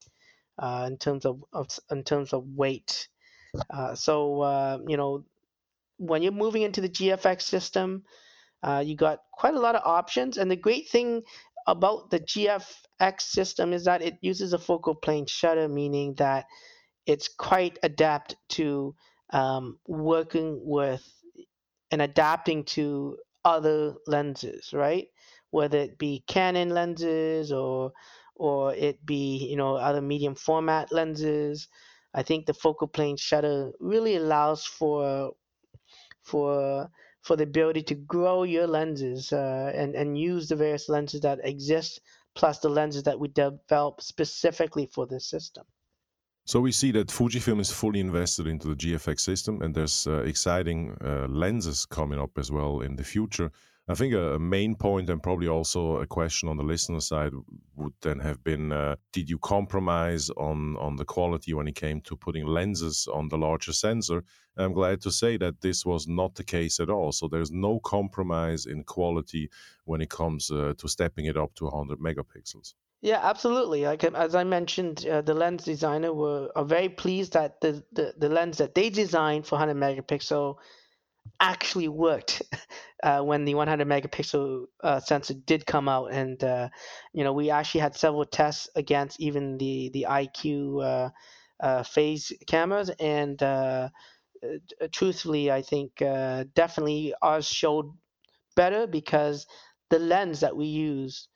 uh, 0.59 0.85
in 0.87 0.97
terms 0.97 1.25
of, 1.25 1.43
of 1.51 1.67
in 1.91 2.03
terms 2.03 2.33
of 2.33 2.45
weight. 2.55 3.07
Uh, 3.69 3.93
so 3.95 4.41
uh, 4.41 4.77
you 4.87 4.97
know, 4.97 5.25
when 5.97 6.21
you're 6.21 6.31
moving 6.31 6.61
into 6.61 6.81
the 6.81 6.89
GFX 6.89 7.41
system, 7.41 8.03
uh, 8.63 8.83
you 8.85 8.95
got 8.95 9.19
quite 9.31 9.53
a 9.55 9.59
lot 9.59 9.75
of 9.75 9.81
options. 9.85 10.37
And 10.37 10.49
the 10.49 10.55
great 10.55 10.89
thing 10.89 11.23
about 11.67 12.09
the 12.09 12.19
GFX 12.19 13.21
system 13.21 13.73
is 13.73 13.85
that 13.85 14.01
it 14.01 14.17
uses 14.21 14.53
a 14.53 14.59
focal 14.59 14.95
plane 14.95 15.25
shutter, 15.25 15.67
meaning 15.67 16.15
that 16.15 16.45
it's 17.05 17.27
quite 17.27 17.77
adept 17.83 18.35
to 18.49 18.95
um, 19.33 19.79
working 19.87 20.59
with 20.63 21.03
and 21.91 22.01
adapting 22.01 22.63
to 22.63 23.17
other 23.45 23.95
lenses, 24.07 24.73
right? 24.73 25.07
Whether 25.51 25.79
it 25.79 25.97
be 25.97 26.23
Canon 26.27 26.69
lenses 26.69 27.51
or 27.51 27.91
or 28.35 28.73
it 28.73 29.05
be 29.05 29.47
you 29.49 29.57
know 29.57 29.75
other 29.75 30.01
medium 30.01 30.35
format 30.35 30.91
lenses 30.91 31.67
I 32.15 32.23
think 32.23 32.45
the 32.45 32.53
focal 32.53 32.87
plane 32.87 33.17
shutter 33.17 33.71
really 33.79 34.15
allows 34.17 34.65
for 34.65 35.33
for 36.23 36.89
for 37.21 37.35
the 37.35 37.43
ability 37.43 37.83
to 37.83 37.95
grow 37.95 38.43
your 38.43 38.67
lenses 38.67 39.33
uh, 39.33 39.71
and 39.73 39.95
and 39.95 40.17
use 40.17 40.47
the 40.47 40.55
various 40.55 40.89
lenses 40.89 41.21
that 41.21 41.39
exist 41.43 42.01
plus 42.35 42.59
the 42.59 42.69
lenses 42.69 43.03
that 43.03 43.19
we 43.19 43.29
develop 43.29 44.01
specifically 44.01 44.85
for 44.85 45.07
this 45.07 45.27
system. 45.27 45.65
So 46.45 46.59
we 46.59 46.73
see 46.73 46.91
that 46.91 47.07
Fujifilm 47.07 47.61
is 47.61 47.71
fully 47.71 48.01
invested 48.01 48.47
into 48.47 48.67
the 48.67 48.75
GFX 48.75 49.21
system, 49.21 49.61
and 49.61 49.73
there's 49.73 50.05
uh, 50.07 50.23
exciting 50.23 50.97
uh, 50.99 51.25
lenses 51.29 51.85
coming 51.85 52.19
up 52.19 52.37
as 52.37 52.51
well 52.51 52.81
in 52.81 52.97
the 52.97 53.03
future. 53.03 53.49
I 53.87 53.95
think 53.95 54.13
a, 54.13 54.37
main 54.39 54.75
point 54.75 55.09
and 55.09 55.23
probably 55.23 55.47
also 55.47 55.97
a 55.97 56.07
question 56.07 56.49
on 56.49 56.57
the 56.57 56.63
listener 56.63 56.99
side 56.99 57.31
would 57.77 57.93
then 58.01 58.19
have 58.19 58.43
been: 58.43 58.73
uh, 58.73 58.97
Did 59.13 59.29
you 59.29 59.37
compromise 59.39 60.29
on 60.31 60.75
on 60.77 60.97
the 60.97 61.05
quality 61.05 61.53
when 61.53 61.67
it 61.67 61.75
came 61.75 62.01
to 62.01 62.17
putting 62.17 62.45
lenses 62.45 63.07
on 63.13 63.29
the 63.29 63.37
larger 63.37 63.71
sensor? 63.71 64.23
And 64.57 64.65
I'm 64.65 64.73
glad 64.73 64.99
to 65.01 65.11
say 65.11 65.37
that 65.37 65.61
this 65.61 65.85
was 65.85 66.07
not 66.07 66.35
the 66.35 66.43
case 66.43 66.81
at 66.81 66.89
all. 66.89 67.13
So 67.13 67.29
there's 67.29 67.51
no 67.51 67.79
compromise 67.79 68.65
in 68.65 68.83
quality 68.83 69.49
when 69.85 70.01
it 70.01 70.09
comes 70.09 70.51
uh, 70.51 70.73
to 70.77 70.87
stepping 70.89 71.25
it 71.25 71.37
up 71.37 71.53
to 71.55 71.65
100 71.65 71.99
megapixels. 71.99 72.73
Yeah, 73.03 73.19
absolutely. 73.21 73.83
Like 73.83 74.03
as 74.05 74.33
I 74.33 74.45
mentioned, 74.45 75.05
uh, 75.07 75.21
the 75.21 75.35
lens 75.35 75.65
designer 75.65 76.13
were 76.13 76.49
are 76.55 76.65
very 76.65 76.89
pleased 76.89 77.33
that 77.33 77.61
the, 77.61 77.83
the, 77.91 78.15
the 78.17 78.29
lens 78.29 78.59
that 78.59 78.75
they 78.75 78.89
designed 78.89 79.45
for 79.45 79.57
100 79.59 79.75
megapixel 79.77 80.55
actually 81.41 81.89
worked 81.89 82.43
uh, 83.03 83.21
when 83.21 83.45
the 83.45 83.55
100 83.55 83.87
megapixel 83.87 84.65
uh, 84.83 84.99
sensor 85.01 85.35
did 85.35 85.65
come 85.65 85.89
out, 85.89 86.13
and 86.13 86.43
uh, 86.43 86.69
you 87.13 87.23
know 87.23 87.33
we 87.33 87.49
actually 87.51 87.81
had 87.81 87.95
several 87.97 88.25
tests 88.25 88.69
against 88.75 89.19
even 89.21 89.57
the 89.59 89.89
the 89.93 90.07
IQ 90.07 90.79
uh, 90.81 91.09
uh, 91.61 91.83
phase 91.83 92.33
cameras, 92.47 92.91
and 92.99 93.41
truthfully, 94.91 95.51
I 95.51 95.61
think 95.61 95.97
definitely 95.97 97.13
ours 97.21 97.47
showed 97.47 97.91
better 98.55 98.87
because 98.87 99.47
the 99.89 99.99
lens 99.99 100.41
that 100.41 100.55
we 100.57 100.65
use 100.67 101.27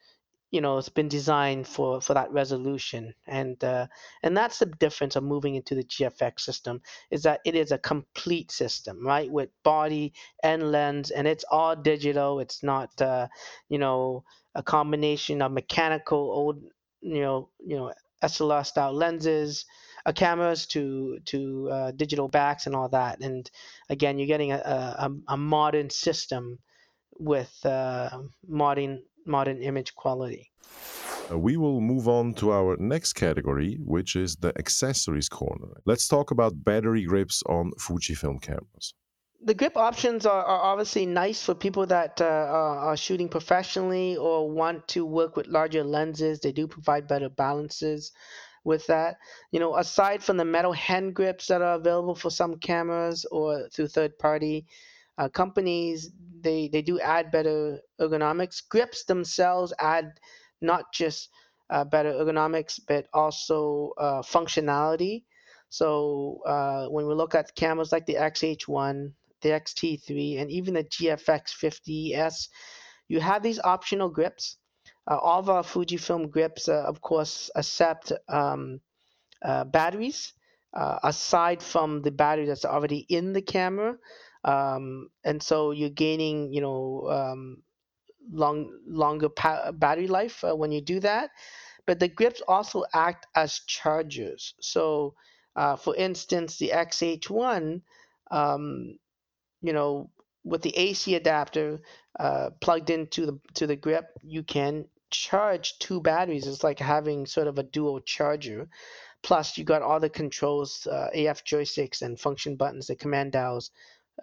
you 0.52 0.62
know 0.62 0.78
it's 0.78 0.90
been 0.90 1.08
designed 1.10 1.68
for 1.68 2.02
for 2.02 2.14
that 2.14 2.32
resolution. 2.32 3.14
And 3.28 3.62
uh, 3.64 3.88
and 4.24 4.36
that's 4.36 4.60
the 4.60 4.66
difference 4.68 5.16
of 5.16 5.24
moving 5.24 5.56
into 5.56 5.76
the 5.76 5.84
gfx 5.84 6.42
system 6.42 6.82
is 7.12 7.24
that 7.24 7.42
it 7.46 7.56
is 7.56 7.72
a 7.72 7.78
complete 7.78 8.52
system 8.52 9.06
right? 9.06 9.32
With 9.32 9.50
body 9.64 10.14
and 10.44 10.72
lens 10.72 11.12
and 11.12 11.28
it's 11.28 11.46
all 11.52 11.76
digital. 11.76 12.40
It's 12.40 12.64
not 12.64 13.02
uh, 13.02 13.28
you 13.70 13.80
know 13.80 14.24
a 14.56 14.64
combination 14.64 15.42
of 15.42 15.52
mechanical 15.52 16.20
old 16.20 16.64
you 17.02 17.22
know 17.22 17.50
you 17.60 17.78
know 17.78 17.94
slr 18.24 18.66
style 18.66 18.94
lenses 18.94 19.66
uh, 20.06 20.12
cameras 20.14 20.66
to 20.68 21.20
to 21.26 21.70
uh, 21.72 21.92
digital 21.92 22.28
backs 22.28 22.66
and 22.66 22.76
all 22.76 22.90
that. 22.90 23.20
And 23.22 23.50
again, 23.90 24.18
you're 24.18 24.28
getting 24.28 24.52
a, 24.54 24.58
a, 24.58 25.12
a 25.30 25.38
modern 25.38 25.90
system 25.90 26.60
with 27.20 27.54
uh, 27.66 28.20
modern 28.48 29.04
modern 29.28 29.62
image 29.62 29.96
quality. 29.96 30.52
Uh, 31.30 31.38
we 31.38 31.58
will 31.58 31.82
move 31.82 32.08
on 32.08 32.34
to 32.36 32.52
our 32.52 32.78
next 32.78 33.14
category, 33.14 33.78
which 33.84 34.16
is 34.16 34.38
the 34.38 34.58
accessories 34.58 35.28
corner. 35.28 35.82
Let's 35.86 36.08
talk 36.08 36.32
about 36.32 36.64
battery 36.64 37.04
grips 37.04 37.44
on 37.48 37.72
Fujifilm 37.80 38.42
cameras. 38.42 38.94
The 39.44 39.54
grip 39.54 39.78
options 39.78 40.26
are, 40.26 40.44
are 40.44 40.62
obviously 40.62 41.06
nice 41.06 41.44
for 41.44 41.54
people 41.54 41.86
that 41.88 42.22
uh, 42.22 42.26
are, 42.26 42.78
are 42.80 42.98
shooting 42.98 43.30
professionally 43.30 44.16
or 44.16 44.50
want 44.50 44.88
to 44.90 45.06
work 45.06 45.36
with 45.36 45.48
larger 45.48 45.84
lenses. 45.84 46.40
They 46.40 46.52
do 46.52 46.66
provide 46.68 47.08
better 47.08 47.30
balances 47.30 48.12
with 48.64 48.88
that. 48.88 49.18
You 49.52 49.60
know, 49.60 49.76
aside 49.78 50.24
from 50.24 50.38
the 50.38 50.46
metal 50.46 50.74
hand 50.74 51.14
grips 51.14 51.48
that 51.48 51.62
are 51.62 51.76
available 51.76 52.16
for 52.16 52.30
some 52.30 52.58
cameras 52.58 53.26
or 53.32 53.70
through 53.70 53.88
third 53.88 54.18
party 54.18 54.66
uh, 55.18 55.30
companies, 55.30 56.12
they, 56.42 56.68
they 56.68 56.82
do 56.82 57.00
add 57.00 57.32
better 57.32 57.80
ergonomics. 58.00 58.62
Grips 58.70 59.06
themselves 59.06 59.74
add 59.80 60.20
not 60.62 60.94
just 60.94 61.30
uh, 61.70 61.84
better 61.84 62.14
ergonomics, 62.14 62.80
but 62.88 63.08
also 63.14 63.92
uh, 63.98 64.22
functionality. 64.22 65.24
So 65.70 66.42
uh, 66.46 66.88
when 66.88 67.08
we 67.08 67.14
look 67.14 67.36
at 67.36 67.56
cameras 67.56 67.92
like 67.92 68.06
the 68.06 68.16
XH1, 68.16 69.12
the 69.42 69.50
XT3, 69.50 70.40
and 70.40 70.50
even 70.50 70.76
the 70.76 70.84
GFX 70.84 71.54
50S, 71.56 72.48
you 73.08 73.20
have 73.20 73.44
these 73.44 73.60
optional 73.60 74.10
grips. 74.10 74.58
Uh, 75.10 75.18
all 75.18 75.40
of 75.40 75.50
our 75.50 75.64
Fujifilm 75.64 76.30
grips, 76.30 76.68
uh, 76.68 76.84
of 76.84 77.02
course, 77.02 77.50
accept 77.56 78.12
um, 78.28 78.82
uh, 79.44 79.64
batteries 79.66 80.34
aside 81.04 81.64
from 81.64 82.04
the 82.04 82.12
battery 82.12 82.46
that's 82.46 82.66
already 82.66 83.00
in 83.10 83.34
the 83.34 83.42
camera. 83.42 83.98
Um, 84.48 85.10
and 85.26 85.44
so 85.44 85.72
you're 85.72 85.92
gaining, 85.92 86.54
you 86.54 86.62
know, 86.62 87.10
um, 87.12 87.64
long 88.32 88.72
longer 88.88 89.30
pa- 89.30 89.72
battery 89.72 90.08
life 90.08 90.44
uh, 90.44 90.56
when 90.56 90.72
you 90.72 90.82
do 90.82 91.00
that. 91.02 91.32
But 91.86 92.00
the 92.00 92.08
grips 92.10 92.42
also 92.48 92.86
act 92.94 93.28
as 93.36 93.60
chargers. 93.68 94.56
So, 94.62 95.16
uh, 95.56 95.78
for 95.78 95.96
instance, 95.96 96.58
the 96.58 96.74
XH1, 96.74 97.82
um, 98.32 99.00
you 99.62 99.74
know, 99.74 100.12
with 100.44 100.62
the 100.62 100.76
AC 100.78 101.16
adapter 101.16 101.80
uh, 102.20 102.52
plugged 102.62 102.90
into 102.90 103.26
the 103.26 103.40
to 103.56 103.68
the 103.68 103.76
grip, 103.76 104.18
you 104.24 104.44
can 104.44 104.86
charge 105.10 105.80
two 105.80 106.02
batteries. 106.02 106.48
It's 106.48 106.64
like 106.64 106.80
having 106.80 107.26
sort 107.26 107.48
of 107.48 107.58
a 107.60 107.64
dual 107.64 108.02
charger. 108.02 108.70
Plus, 109.24 109.58
you 109.58 109.66
got 109.66 109.84
all 109.84 110.00
the 110.00 110.10
controls, 110.10 110.88
uh, 110.88 111.10
AF 111.14 111.44
joysticks 111.46 112.02
and 112.02 112.20
function 112.20 112.56
buttons, 112.56 112.88
the 112.88 112.96
command 112.96 113.34
dials 113.34 113.72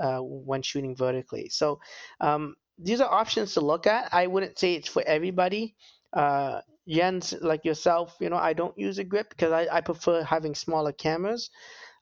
uh, 0.00 0.18
when 0.20 0.62
shooting 0.62 0.96
vertically. 0.96 1.48
So 1.48 1.80
um, 2.20 2.56
these 2.78 3.00
are 3.00 3.12
options 3.12 3.54
to 3.54 3.60
look 3.60 3.86
at. 3.86 4.12
I 4.12 4.26
wouldn't 4.26 4.58
say 4.58 4.74
it's 4.74 4.88
for 4.88 5.02
everybody. 5.06 5.74
Uh, 6.12 6.60
Jens, 6.88 7.34
like 7.40 7.64
yourself, 7.64 8.16
you 8.20 8.28
know, 8.28 8.36
I 8.36 8.52
don't 8.52 8.76
use 8.78 8.98
a 8.98 9.04
grip 9.04 9.30
because 9.30 9.52
I, 9.52 9.66
I 9.70 9.80
prefer 9.80 10.22
having 10.22 10.54
smaller 10.54 10.92
cameras. 10.92 11.50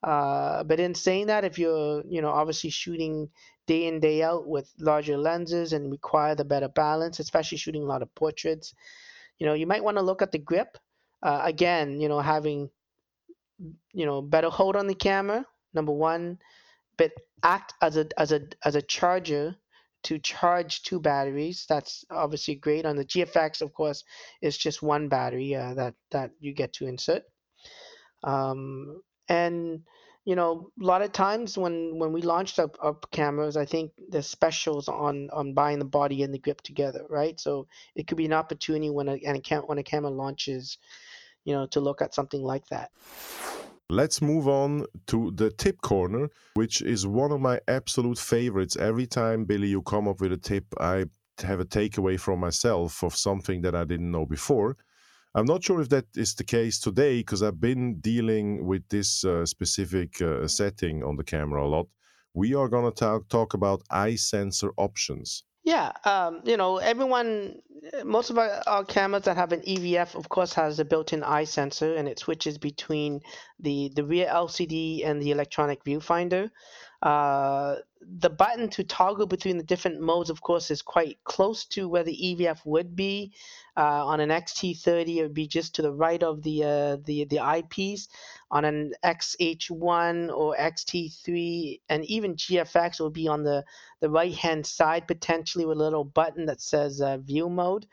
Uh, 0.03 0.65
but 0.65 0.81
in 0.81 0.95
saying 0.95 1.27
that, 1.29 1.45
if 1.45 1.59
you're, 1.59 2.03
you 2.09 2.21
know, 2.21 2.31
obviously 2.31 2.71
shooting 2.71 3.29
day 3.69 3.87
in 3.87 4.01
day 4.01 4.23
out 4.23 4.49
with 4.49 4.69
larger 4.81 5.17
lenses 5.17 5.73
and 5.73 5.93
require 5.93 6.35
the 6.35 6.45
better 6.45 6.69
balance, 6.69 7.21
especially 7.21 7.59
shooting 7.59 7.83
a 7.83 7.87
lot 7.87 8.03
of 8.03 8.13
portraits, 8.17 8.75
you 9.39 9.47
know, 9.47 9.55
you 9.55 9.67
might 9.67 9.85
want 9.85 9.97
to 9.97 10.03
look 10.03 10.23
at 10.23 10.33
the 10.33 10.39
grip. 10.39 10.79
Uh, 11.23 11.41
again, 11.45 12.01
you 12.01 12.09
know, 12.09 12.19
having, 12.19 12.69
you 13.93 14.07
know, 14.07 14.21
better 14.21 14.51
hold 14.51 14.75
on 14.75 14.89
the 14.89 14.95
camera. 14.95 15.47
Number 15.73 15.93
one, 15.93 16.39
but 17.03 17.13
act 17.43 17.75
as 17.83 17.97
a 17.97 18.07
as 18.17 18.31
a 18.31 18.41
as 18.65 18.77
a 18.77 18.83
charger 18.83 19.57
to 20.05 20.19
charge 20.19 20.83
two 20.83 21.01
batteries. 21.01 21.67
That's 21.69 22.05
obviously 22.11 22.55
great. 22.57 22.87
On 22.87 22.97
the 22.97 23.05
GFX, 23.05 23.61
of 23.61 23.73
course, 23.73 24.05
it's 24.41 24.57
just 24.57 24.83
one 24.83 25.09
battery 25.09 25.55
uh, 25.55 25.75
that 25.75 25.95
that 26.13 26.31
you 26.39 26.53
get 26.55 26.73
to 26.75 26.87
insert. 26.87 27.25
Um, 28.23 29.03
and 29.29 29.83
you 30.25 30.37
know, 30.37 30.71
a 30.81 30.85
lot 30.85 31.03
of 31.03 31.11
times 31.11 31.59
when 31.59 31.99
when 31.99 32.13
we 32.13 32.23
launched 32.23 32.61
up, 32.61 32.79
up 32.81 33.11
cameras, 33.11 33.57
I 33.57 33.65
think 33.65 33.91
there's 34.09 34.29
specials 34.29 34.89
on 34.89 35.29
on 35.33 35.55
buying 35.55 35.81
the 35.81 35.85
body 35.85 36.23
and 36.23 36.33
the 36.33 36.39
grip 36.39 36.61
together, 36.63 37.05
right? 37.11 37.39
So 37.41 37.67
it 37.97 38.07
could 38.07 38.19
be 38.19 38.27
an 38.27 38.33
opportunity 38.33 38.91
when 38.91 39.09
a 39.09 39.19
and 39.27 39.37
a 39.37 39.41
cam- 39.41 39.67
when 39.67 39.79
a 39.79 39.83
camera 39.83 40.11
launches, 40.11 40.79
you 41.45 41.53
know, 41.53 41.67
to 41.67 41.81
look 41.81 42.01
at 42.01 42.15
something 42.15 42.43
like 42.43 42.67
that. 42.69 42.91
Let's 43.93 44.23
move 44.23 44.49
on 44.49 44.87
to 45.09 45.33
the 45.33 45.51
tip 45.51 45.83
corner, 45.83 46.31
which 46.55 46.81
is 46.81 47.07
one 47.07 47.31
of 47.31 47.43
my 47.43 47.61
absolute 47.69 48.19
favorites. 48.19 48.75
Every 48.75 49.07
time, 49.07 49.45
Billy, 49.45 49.69
you 49.69 49.83
come 49.83 50.09
up 50.09 50.23
with 50.23 50.33
a 50.33 50.39
tip, 50.39 50.65
I 50.81 51.05
have 51.43 51.61
a 51.61 51.67
takeaway 51.67 52.19
from 52.19 52.41
myself 52.41 53.05
of 53.05 53.15
something 53.15 53.61
that 53.61 53.75
I 53.75 53.85
didn't 53.85 54.11
know 54.11 54.25
before. 54.25 54.79
I'm 55.35 55.45
not 55.45 55.63
sure 55.63 55.83
if 55.83 55.91
that 55.91 56.07
is 56.17 56.35
the 56.35 56.43
case 56.43 56.81
today 56.81 57.19
because 57.19 57.43
I've 57.43 57.61
been 57.61 58.01
dealing 58.01 58.65
with 58.65 58.89
this 58.89 59.27
uh, 59.27 59.45
specific 59.45 60.23
uh, 60.23 60.49
setting 60.49 61.05
on 61.05 61.17
the 61.17 61.25
camera 61.25 61.63
a 61.63 61.69
lot. 61.69 61.87
We 62.33 62.55
are 62.55 62.69
going 62.71 62.91
to 62.91 62.99
talk, 62.99 63.29
talk 63.29 63.53
about 63.53 63.83
eye 63.91 64.15
sensor 64.15 64.73
options. 64.79 65.45
Yeah, 65.65 65.93
um, 66.05 66.41
you 66.45 66.57
know, 66.57 66.79
everyone, 66.79 67.63
most 68.05 68.31
of 68.31 68.39
our, 68.39 68.63
our, 68.67 68.85
cameras 68.85 69.25
that 69.25 69.37
have 69.37 69.53
an 69.53 69.61
EVF, 69.61 70.17
of 70.17 70.29
course, 70.29 70.53
has 70.55 70.81
a 70.81 70.85
built-in 70.85 71.23
eye 71.23 71.45
sensor, 71.45 71.95
and 71.95 72.09
it 72.09 72.19
switches 72.19 72.59
between 72.59 73.21
the 73.61 73.93
the 73.95 74.05
rear 74.05 74.27
LCD 74.27 75.07
and 75.07 75.23
the 75.23 75.31
electronic 75.31 75.85
viewfinder. 75.85 76.51
Uh, 77.01 77.77
the 78.01 78.31
button 78.31 78.71
to 78.71 78.83
toggle 78.83 79.27
between 79.27 79.57
the 79.57 79.63
different 79.63 80.01
modes, 80.01 80.31
of 80.31 80.41
course, 80.41 80.71
is 80.71 80.83
quite 80.83 81.19
close 81.23 81.65
to 81.67 81.89
where 81.89 82.05
the 82.05 82.17
EVF 82.17 82.65
would 82.65 82.97
be. 82.97 83.33
Uh, 83.77 84.05
on 84.07 84.21
an 84.21 84.29
XT30, 84.29 85.17
it 85.17 85.23
would 85.23 85.35
be 85.35 85.47
just 85.47 85.75
to 85.75 85.83
the 85.83 85.93
right 85.93 86.23
of 86.23 86.43
the 86.43 86.63
uh, 86.63 86.97
the 87.05 87.25
the 87.25 87.41
eyepiece. 87.41 88.09
On 88.51 88.67
an 88.67 88.93
XH1 89.03 90.31
or 90.31 90.55
XT3, 90.57 91.81
and 91.89 92.05
even 92.05 92.37
GFX 92.37 93.01
will 93.01 93.11
be 93.11 93.29
on 93.29 93.45
the 93.45 93.65
the 94.01 94.11
right 94.11 94.35
hand 94.35 94.67
side, 94.67 95.09
potentially 95.09 95.65
with 95.65 95.79
a 95.79 95.83
little 95.83 96.05
button 96.05 96.47
that 96.47 96.61
says 96.61 97.01
uh, 97.01 97.17
View 97.19 97.49
Mode, 97.49 97.87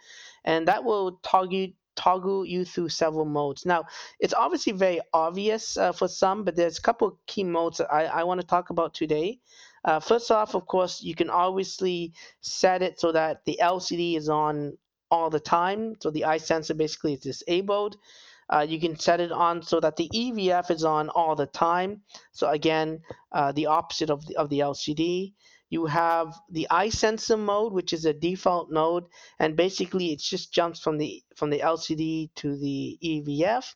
and 0.44 0.68
that 0.68 0.84
will 0.84 1.20
toggle 1.24 1.68
toggle 1.96 2.46
you 2.46 2.64
through 2.64 2.90
several 2.90 3.26
modes. 3.26 3.66
Now, 3.66 3.86
it's 4.20 4.34
obviously 4.34 4.74
very 4.74 5.02
obvious 5.14 5.76
uh, 5.78 5.92
for 5.92 6.08
some, 6.08 6.44
but 6.44 6.56
there's 6.56 6.78
a 6.78 6.82
couple 6.82 7.08
of 7.10 7.26
key 7.26 7.44
modes 7.44 7.78
that 7.78 7.92
I, 7.92 8.06
I 8.06 8.24
want 8.24 8.40
to 8.40 8.48
talk 8.48 8.70
about 8.70 8.94
today. 8.94 9.40
Uh, 9.84 10.00
first 10.00 10.32
off, 10.32 10.56
of 10.56 10.66
course, 10.66 11.02
you 11.02 11.16
can 11.16 11.30
obviously 11.30 12.14
set 12.42 12.82
it 12.82 13.00
so 13.00 13.12
that 13.12 13.44
the 13.46 13.60
LCD 13.62 14.18
is 14.18 14.30
on 14.30 14.78
all 15.12 15.30
the 15.30 15.40
time. 15.40 15.96
So 16.00 16.12
the 16.12 16.26
eye 16.26 16.38
sensor 16.38 16.74
basically 16.74 17.14
is 17.14 17.22
disabled. 17.22 17.98
Uh, 18.50 18.66
you 18.68 18.80
can 18.80 18.98
set 18.98 19.20
it 19.20 19.32
on 19.32 19.62
so 19.62 19.80
that 19.80 19.96
the 19.96 20.10
EVF 20.10 20.72
is 20.72 20.84
on 20.84 21.10
all 21.10 21.36
the 21.36 21.46
time. 21.46 22.02
So 22.32 22.50
again, 22.50 23.02
uh, 23.32 23.52
the 23.52 23.68
opposite 23.68 24.10
of 24.10 24.26
the, 24.26 24.36
of 24.38 24.50
the 24.50 24.60
LCD. 24.60 25.34
You 25.70 25.86
have 25.86 26.34
the 26.50 26.68
eye 26.72 26.90
sensor 26.90 27.38
mode, 27.38 27.74
which 27.74 27.94
is 27.94 28.06
a 28.06 28.14
default 28.14 28.72
mode, 28.72 29.06
and 29.38 29.56
basically 29.56 30.12
it 30.12 30.20
just 30.20 30.52
jumps 30.52 30.80
from 30.80 30.98
the 30.98 31.22
from 31.36 31.52
the 31.52 31.60
LCD 31.60 32.32
to 32.38 32.58
the 32.58 32.98
EVF. 33.04 33.76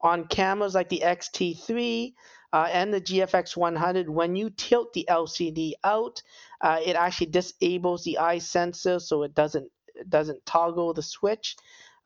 On 0.00 0.26
cameras 0.26 0.74
like 0.74 0.88
the 0.88 1.02
XT3 1.04 2.14
uh, 2.52 2.68
and 2.72 2.92
the 2.92 3.00
GFX 3.00 3.56
100, 3.56 4.08
when 4.08 4.34
you 4.34 4.50
tilt 4.50 4.92
the 4.92 5.06
LCD 5.08 5.74
out, 5.84 6.20
uh, 6.62 6.80
it 6.84 6.96
actually 6.96 7.28
disables 7.28 8.02
the 8.02 8.18
eye 8.18 8.38
sensor, 8.38 8.98
so 8.98 9.22
it 9.22 9.34
doesn't 9.34 9.70
doesn't 10.08 10.44
toggle 10.46 10.94
the 10.94 11.02
switch. 11.02 11.56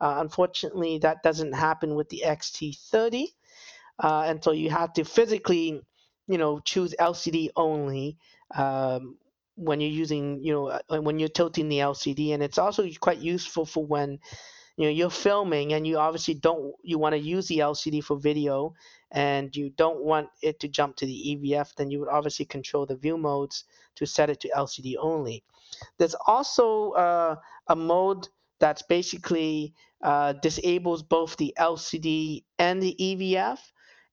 Uh, 0.00 0.16
unfortunately, 0.18 0.98
that 0.98 1.22
doesn't 1.22 1.52
happen 1.52 1.94
with 1.94 2.08
the 2.08 2.22
XT30, 2.26 3.26
uh, 4.02 4.24
and 4.26 4.42
so 4.42 4.52
you 4.52 4.70
have 4.70 4.92
to 4.94 5.04
physically, 5.04 5.80
you 6.26 6.38
know, 6.38 6.58
choose 6.60 6.94
LCD 6.98 7.50
only 7.56 8.16
um, 8.54 9.16
when 9.54 9.80
you're 9.80 9.90
using, 9.90 10.42
you 10.42 10.52
know, 10.52 10.66
uh, 10.68 11.00
when 11.00 11.18
you're 11.18 11.28
tilting 11.28 11.68
the 11.68 11.78
LCD, 11.78 12.34
and 12.34 12.42
it's 12.42 12.58
also 12.58 12.88
quite 13.00 13.18
useful 13.18 13.64
for 13.64 13.86
when, 13.86 14.18
you 14.76 14.84
know, 14.84 14.90
you're 14.90 15.10
filming 15.10 15.74
and 15.74 15.86
you 15.86 15.96
obviously 15.96 16.34
don't 16.34 16.74
you 16.82 16.98
want 16.98 17.12
to 17.14 17.20
use 17.20 17.46
the 17.46 17.58
LCD 17.58 18.02
for 18.02 18.16
video, 18.18 18.74
and 19.14 19.54
you 19.54 19.70
don't 19.70 20.02
want 20.02 20.28
it 20.42 20.58
to 20.58 20.68
jump 20.68 20.96
to 20.96 21.06
the 21.06 21.38
EVF, 21.38 21.74
then 21.76 21.88
you 21.90 22.00
would 22.00 22.08
obviously 22.08 22.44
control 22.44 22.84
the 22.84 22.96
view 22.96 23.16
modes 23.16 23.64
to 23.94 24.04
set 24.04 24.28
it 24.28 24.40
to 24.40 24.50
LCD 24.56 24.96
only. 24.98 25.44
There's 25.98 26.16
also 26.26 26.90
uh, 26.92 27.36
a 27.66 27.76
mode 27.76 28.28
that's 28.60 28.82
basically 28.82 29.74
uh, 30.02 30.34
disables 30.34 31.02
both 31.02 31.36
the 31.36 31.54
LCD 31.58 32.44
and 32.58 32.82
the 32.82 32.96
EVF, 32.98 33.58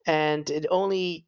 and 0.06 0.50
it 0.50 0.66
only 0.72 1.26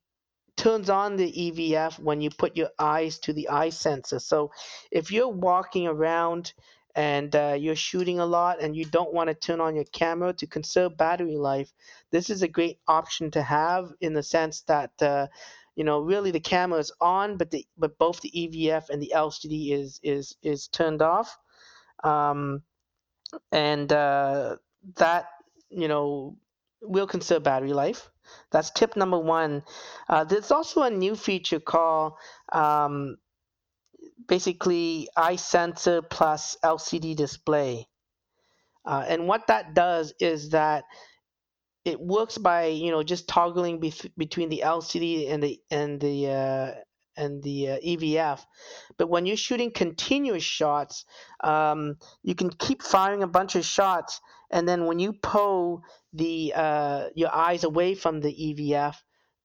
turns 0.55 0.89
on 0.89 1.15
the 1.15 1.31
EVF 1.31 1.99
when 1.99 2.21
you 2.21 2.29
put 2.29 2.55
your 2.55 2.69
eyes 2.79 3.19
to 3.19 3.33
the 3.33 3.49
eye 3.49 3.69
sensor. 3.69 4.19
So 4.19 4.51
if 4.91 5.11
you're 5.11 5.27
walking 5.29 5.87
around 5.87 6.53
and 6.95 7.35
uh, 7.35 7.57
you're 7.59 7.75
shooting 7.75 8.19
a 8.19 8.25
lot 8.25 8.61
and 8.61 8.75
you 8.75 8.85
don't 8.85 9.13
want 9.13 9.29
to 9.29 9.33
turn 9.33 9.59
on 9.59 9.75
your 9.75 9.85
camera 9.85 10.31
to 10.33 10.47
conserve 10.47 10.97
battery 10.97 11.37
life, 11.37 11.71
this 12.11 12.29
is 12.29 12.43
a 12.43 12.47
great 12.47 12.77
option 12.87 13.31
to 13.31 13.41
have 13.41 13.91
in 13.99 14.13
the 14.13 14.23
sense 14.23 14.61
that 14.61 14.91
uh, 15.01 15.27
you 15.75 15.83
know 15.83 15.99
really 15.99 16.29
the 16.29 16.39
camera 16.39 16.79
is 16.79 16.91
on, 17.01 17.37
but 17.37 17.49
the 17.49 17.65
but 17.77 17.97
both 17.97 18.21
the 18.21 18.31
EVF 18.31 18.89
and 18.89 19.01
the 19.01 19.11
LCD 19.15 19.71
is 19.71 19.99
is 20.03 20.35
is 20.43 20.67
turned 20.67 21.01
off, 21.01 21.35
um, 22.03 22.63
and 23.51 23.91
uh, 23.91 24.57
that 24.95 25.27
you 25.69 25.87
know 25.87 26.37
will 26.81 27.07
conserve 27.07 27.43
battery 27.43 27.73
life. 27.73 28.09
That's 28.51 28.71
tip 28.71 28.95
number 28.95 29.19
one. 29.19 29.63
Uh, 30.09 30.23
there's 30.23 30.51
also 30.51 30.83
a 30.83 30.89
new 30.89 31.15
feature 31.15 31.59
called 31.59 32.13
um, 32.51 33.17
basically 34.27 35.07
eye 35.15 35.35
sensor 35.35 36.01
plus 36.01 36.57
LCD 36.63 37.15
display. 37.15 37.87
Uh, 38.85 39.05
and 39.07 39.27
what 39.27 39.47
that 39.47 39.73
does 39.73 40.13
is 40.19 40.49
that 40.49 40.83
it 41.85 41.99
works 41.99 42.37
by 42.37 42.65
you 42.67 42.91
know 42.91 43.03
just 43.03 43.27
toggling 43.27 43.79
bef- 43.79 44.11
between 44.17 44.49
the 44.49 44.61
LCD 44.65 45.29
and 45.29 45.43
the 45.43 45.59
and 45.71 45.99
the 45.99 46.27
uh, 46.29 46.71
and 47.15 47.43
the 47.43 47.71
uh, 47.71 47.77
EVF. 47.79 48.45
But 48.97 49.09
when 49.09 49.25
you're 49.25 49.37
shooting 49.37 49.71
continuous 49.71 50.43
shots, 50.43 51.05
um, 51.41 51.97
you 52.23 52.35
can 52.35 52.49
keep 52.49 52.81
firing 52.81 53.23
a 53.23 53.27
bunch 53.27 53.55
of 53.55 53.65
shots, 53.65 54.21
and 54.51 54.67
then 54.67 54.85
when 54.85 54.99
you 54.99 55.13
pull 55.13 55.83
the 56.13 56.53
uh, 56.55 57.09
your 57.15 57.33
eyes 57.33 57.63
away 57.63 57.95
from 57.95 58.21
the 58.21 58.31
EVF, 58.31 58.95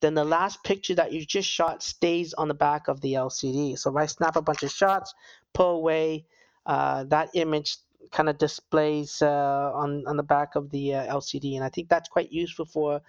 then 0.01 0.14
the 0.14 0.25
last 0.25 0.62
picture 0.62 0.95
that 0.95 1.12
you 1.12 1.25
just 1.25 1.49
shot 1.49 1.83
stays 1.83 2.35
on 2.35 2.49
the 2.49 2.55
back 2.55 2.89
of 2.89 3.01
the 3.01 3.14
LCD. 3.14 3.79
So 3.79 3.91
if 3.91 3.97
I 3.97 4.07
snap 4.07 4.37
a 4.37 4.43
bunch 4.43 4.62
of 4.62 4.71
shots, 4.71 5.14
pull 5.53 5.77
away, 5.77 6.27
uh, 6.66 7.05
that 7.05 7.31
image 7.35 7.79
kind 8.11 8.29
of 8.29 8.39
displays 8.39 9.21
uh, 9.23 9.73
on 9.75 10.05
on 10.07 10.16
the 10.16 10.23
back 10.23 10.55
of 10.55 10.71
the 10.71 10.95
uh, 10.95 11.14
LCD, 11.16 11.57
and 11.57 11.64
I 11.64 11.69
think 11.69 11.89
that's 11.89 12.09
quite 12.09 12.33
useful 12.33 12.64
for 12.64 13.01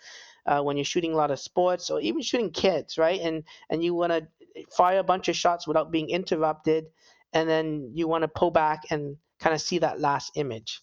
uh, 0.45 0.61
when 0.61 0.77
you're 0.77 0.83
shooting 0.85 1.13
a 1.13 1.17
lot 1.17 1.31
of 1.31 1.39
sports 1.39 1.89
or 1.89 1.99
even 2.01 2.21
shooting 2.21 2.51
kids, 2.51 2.97
right? 2.97 3.19
And 3.21 3.43
and 3.69 3.83
you 3.83 3.93
want 3.93 4.11
to 4.11 4.27
fire 4.71 4.99
a 4.99 5.03
bunch 5.03 5.27
of 5.29 5.35
shots 5.35 5.67
without 5.67 5.91
being 5.91 6.09
interrupted, 6.09 6.85
and 7.33 7.49
then 7.49 7.91
you 7.93 8.07
want 8.07 8.23
to 8.23 8.27
pull 8.27 8.51
back 8.51 8.83
and 8.89 9.17
kind 9.39 9.53
of 9.53 9.61
see 9.61 9.79
that 9.79 9.99
last 9.99 10.31
image. 10.35 10.81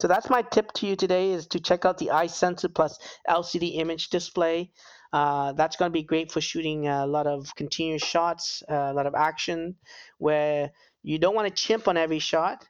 So 0.00 0.08
that's 0.08 0.28
my 0.28 0.42
tip 0.42 0.72
to 0.74 0.86
you 0.86 0.96
today: 0.96 1.32
is 1.32 1.46
to 1.48 1.60
check 1.60 1.84
out 1.84 1.98
the 1.98 2.10
eye 2.10 2.26
sensor 2.26 2.68
plus 2.68 2.98
LCD 3.28 3.76
image 3.78 4.10
display. 4.10 4.72
Uh, 5.12 5.52
that's 5.52 5.76
going 5.76 5.88
to 5.88 5.92
be 5.92 6.02
great 6.02 6.32
for 6.32 6.40
shooting 6.40 6.88
a 6.88 7.06
lot 7.06 7.28
of 7.28 7.54
continuous 7.54 8.02
shots, 8.02 8.64
a 8.68 8.92
lot 8.92 9.06
of 9.06 9.14
action, 9.14 9.76
where 10.18 10.72
you 11.04 11.18
don't 11.18 11.36
want 11.36 11.46
to 11.46 11.54
chimp 11.54 11.86
on 11.86 11.96
every 11.96 12.18
shot, 12.18 12.66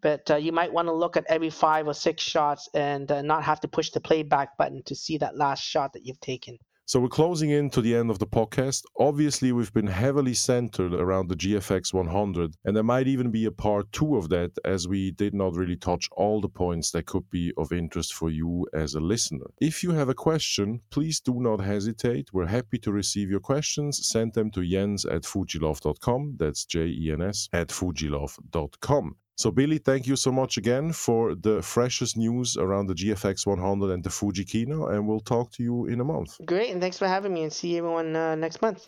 but 0.00 0.30
uh, 0.30 0.36
you 0.36 0.52
might 0.52 0.72
want 0.72 0.86
to 0.86 0.92
look 0.92 1.16
at 1.16 1.24
every 1.28 1.50
five 1.50 1.88
or 1.88 1.94
six 1.94 2.22
shots 2.22 2.68
and 2.74 3.10
uh, 3.10 3.22
not 3.22 3.42
have 3.42 3.60
to 3.60 3.68
push 3.68 3.90
the 3.90 4.00
playback 4.00 4.56
button 4.56 4.82
to 4.84 4.94
see 4.94 5.18
that 5.18 5.36
last 5.36 5.64
shot 5.64 5.94
that 5.94 6.06
you've 6.06 6.20
taken. 6.20 6.58
So 6.90 6.98
we're 6.98 7.06
closing 7.06 7.50
in 7.50 7.70
to 7.70 7.80
the 7.80 7.94
end 7.94 8.10
of 8.10 8.18
the 8.18 8.26
podcast. 8.26 8.82
Obviously, 8.98 9.52
we've 9.52 9.72
been 9.72 9.86
heavily 9.86 10.34
centered 10.34 10.92
around 10.92 11.28
the 11.28 11.36
GFX 11.36 11.94
100, 11.94 12.56
and 12.64 12.74
there 12.74 12.82
might 12.82 13.06
even 13.06 13.30
be 13.30 13.44
a 13.44 13.52
part 13.52 13.92
two 13.92 14.16
of 14.16 14.28
that 14.30 14.50
as 14.64 14.88
we 14.88 15.12
did 15.12 15.32
not 15.32 15.54
really 15.54 15.76
touch 15.76 16.08
all 16.16 16.40
the 16.40 16.48
points 16.48 16.90
that 16.90 17.06
could 17.06 17.30
be 17.30 17.52
of 17.56 17.70
interest 17.72 18.12
for 18.12 18.28
you 18.28 18.66
as 18.74 18.96
a 18.96 19.00
listener. 19.00 19.46
If 19.60 19.84
you 19.84 19.92
have 19.92 20.08
a 20.08 20.14
question, 20.14 20.80
please 20.90 21.20
do 21.20 21.40
not 21.40 21.60
hesitate. 21.60 22.30
We're 22.32 22.46
happy 22.46 22.78
to 22.78 22.90
receive 22.90 23.30
your 23.30 23.38
questions. 23.38 24.04
Send 24.04 24.34
them 24.34 24.50
to 24.50 24.68
jens 24.68 25.04
at 25.04 25.22
fujilove.com. 25.22 26.38
That's 26.40 26.64
J 26.64 26.86
E 26.86 27.12
N 27.12 27.22
S 27.22 27.48
at 27.52 27.68
fujilove.com. 27.68 29.14
So, 29.40 29.50
Billy, 29.50 29.78
thank 29.78 30.06
you 30.06 30.16
so 30.16 30.30
much 30.30 30.58
again 30.58 30.92
for 30.92 31.34
the 31.34 31.62
freshest 31.62 32.14
news 32.14 32.58
around 32.58 32.88
the 32.88 32.94
GFX 32.94 33.46
100 33.46 33.90
and 33.90 34.04
the 34.04 34.10
Fujikina, 34.10 34.92
and 34.92 35.08
we'll 35.08 35.26
talk 35.34 35.50
to 35.52 35.62
you 35.62 35.86
in 35.86 35.98
a 36.02 36.04
month. 36.04 36.36
Great, 36.44 36.72
and 36.72 36.78
thanks 36.78 36.98
for 36.98 37.08
having 37.08 37.32
me, 37.32 37.44
and 37.44 37.50
see 37.50 37.78
everyone 37.78 38.14
uh, 38.14 38.34
next 38.34 38.60
month. 38.60 38.86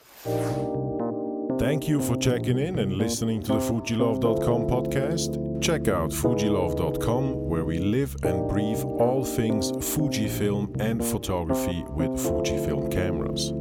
Thank 1.59 1.89
you 1.89 2.03
for 2.03 2.17
checking 2.17 2.59
in 2.59 2.81
and 2.81 2.93
listening 2.93 3.43
to 3.45 3.55
the 3.55 3.61
Fujilove.com 3.61 4.67
podcast. 4.67 5.63
Check 5.63 5.89
out 5.89 6.11
Fujilove.com, 6.11 7.49
where 7.49 7.65
we 7.65 7.79
live 7.79 8.15
and 8.23 8.47
breathe 8.47 8.83
all 8.83 9.25
things 9.25 9.73
Fujifilm 9.73 10.79
and 10.83 11.03
photography 11.03 11.83
with 11.89 12.11
Fujifilm 12.11 12.93
cameras. 12.93 13.55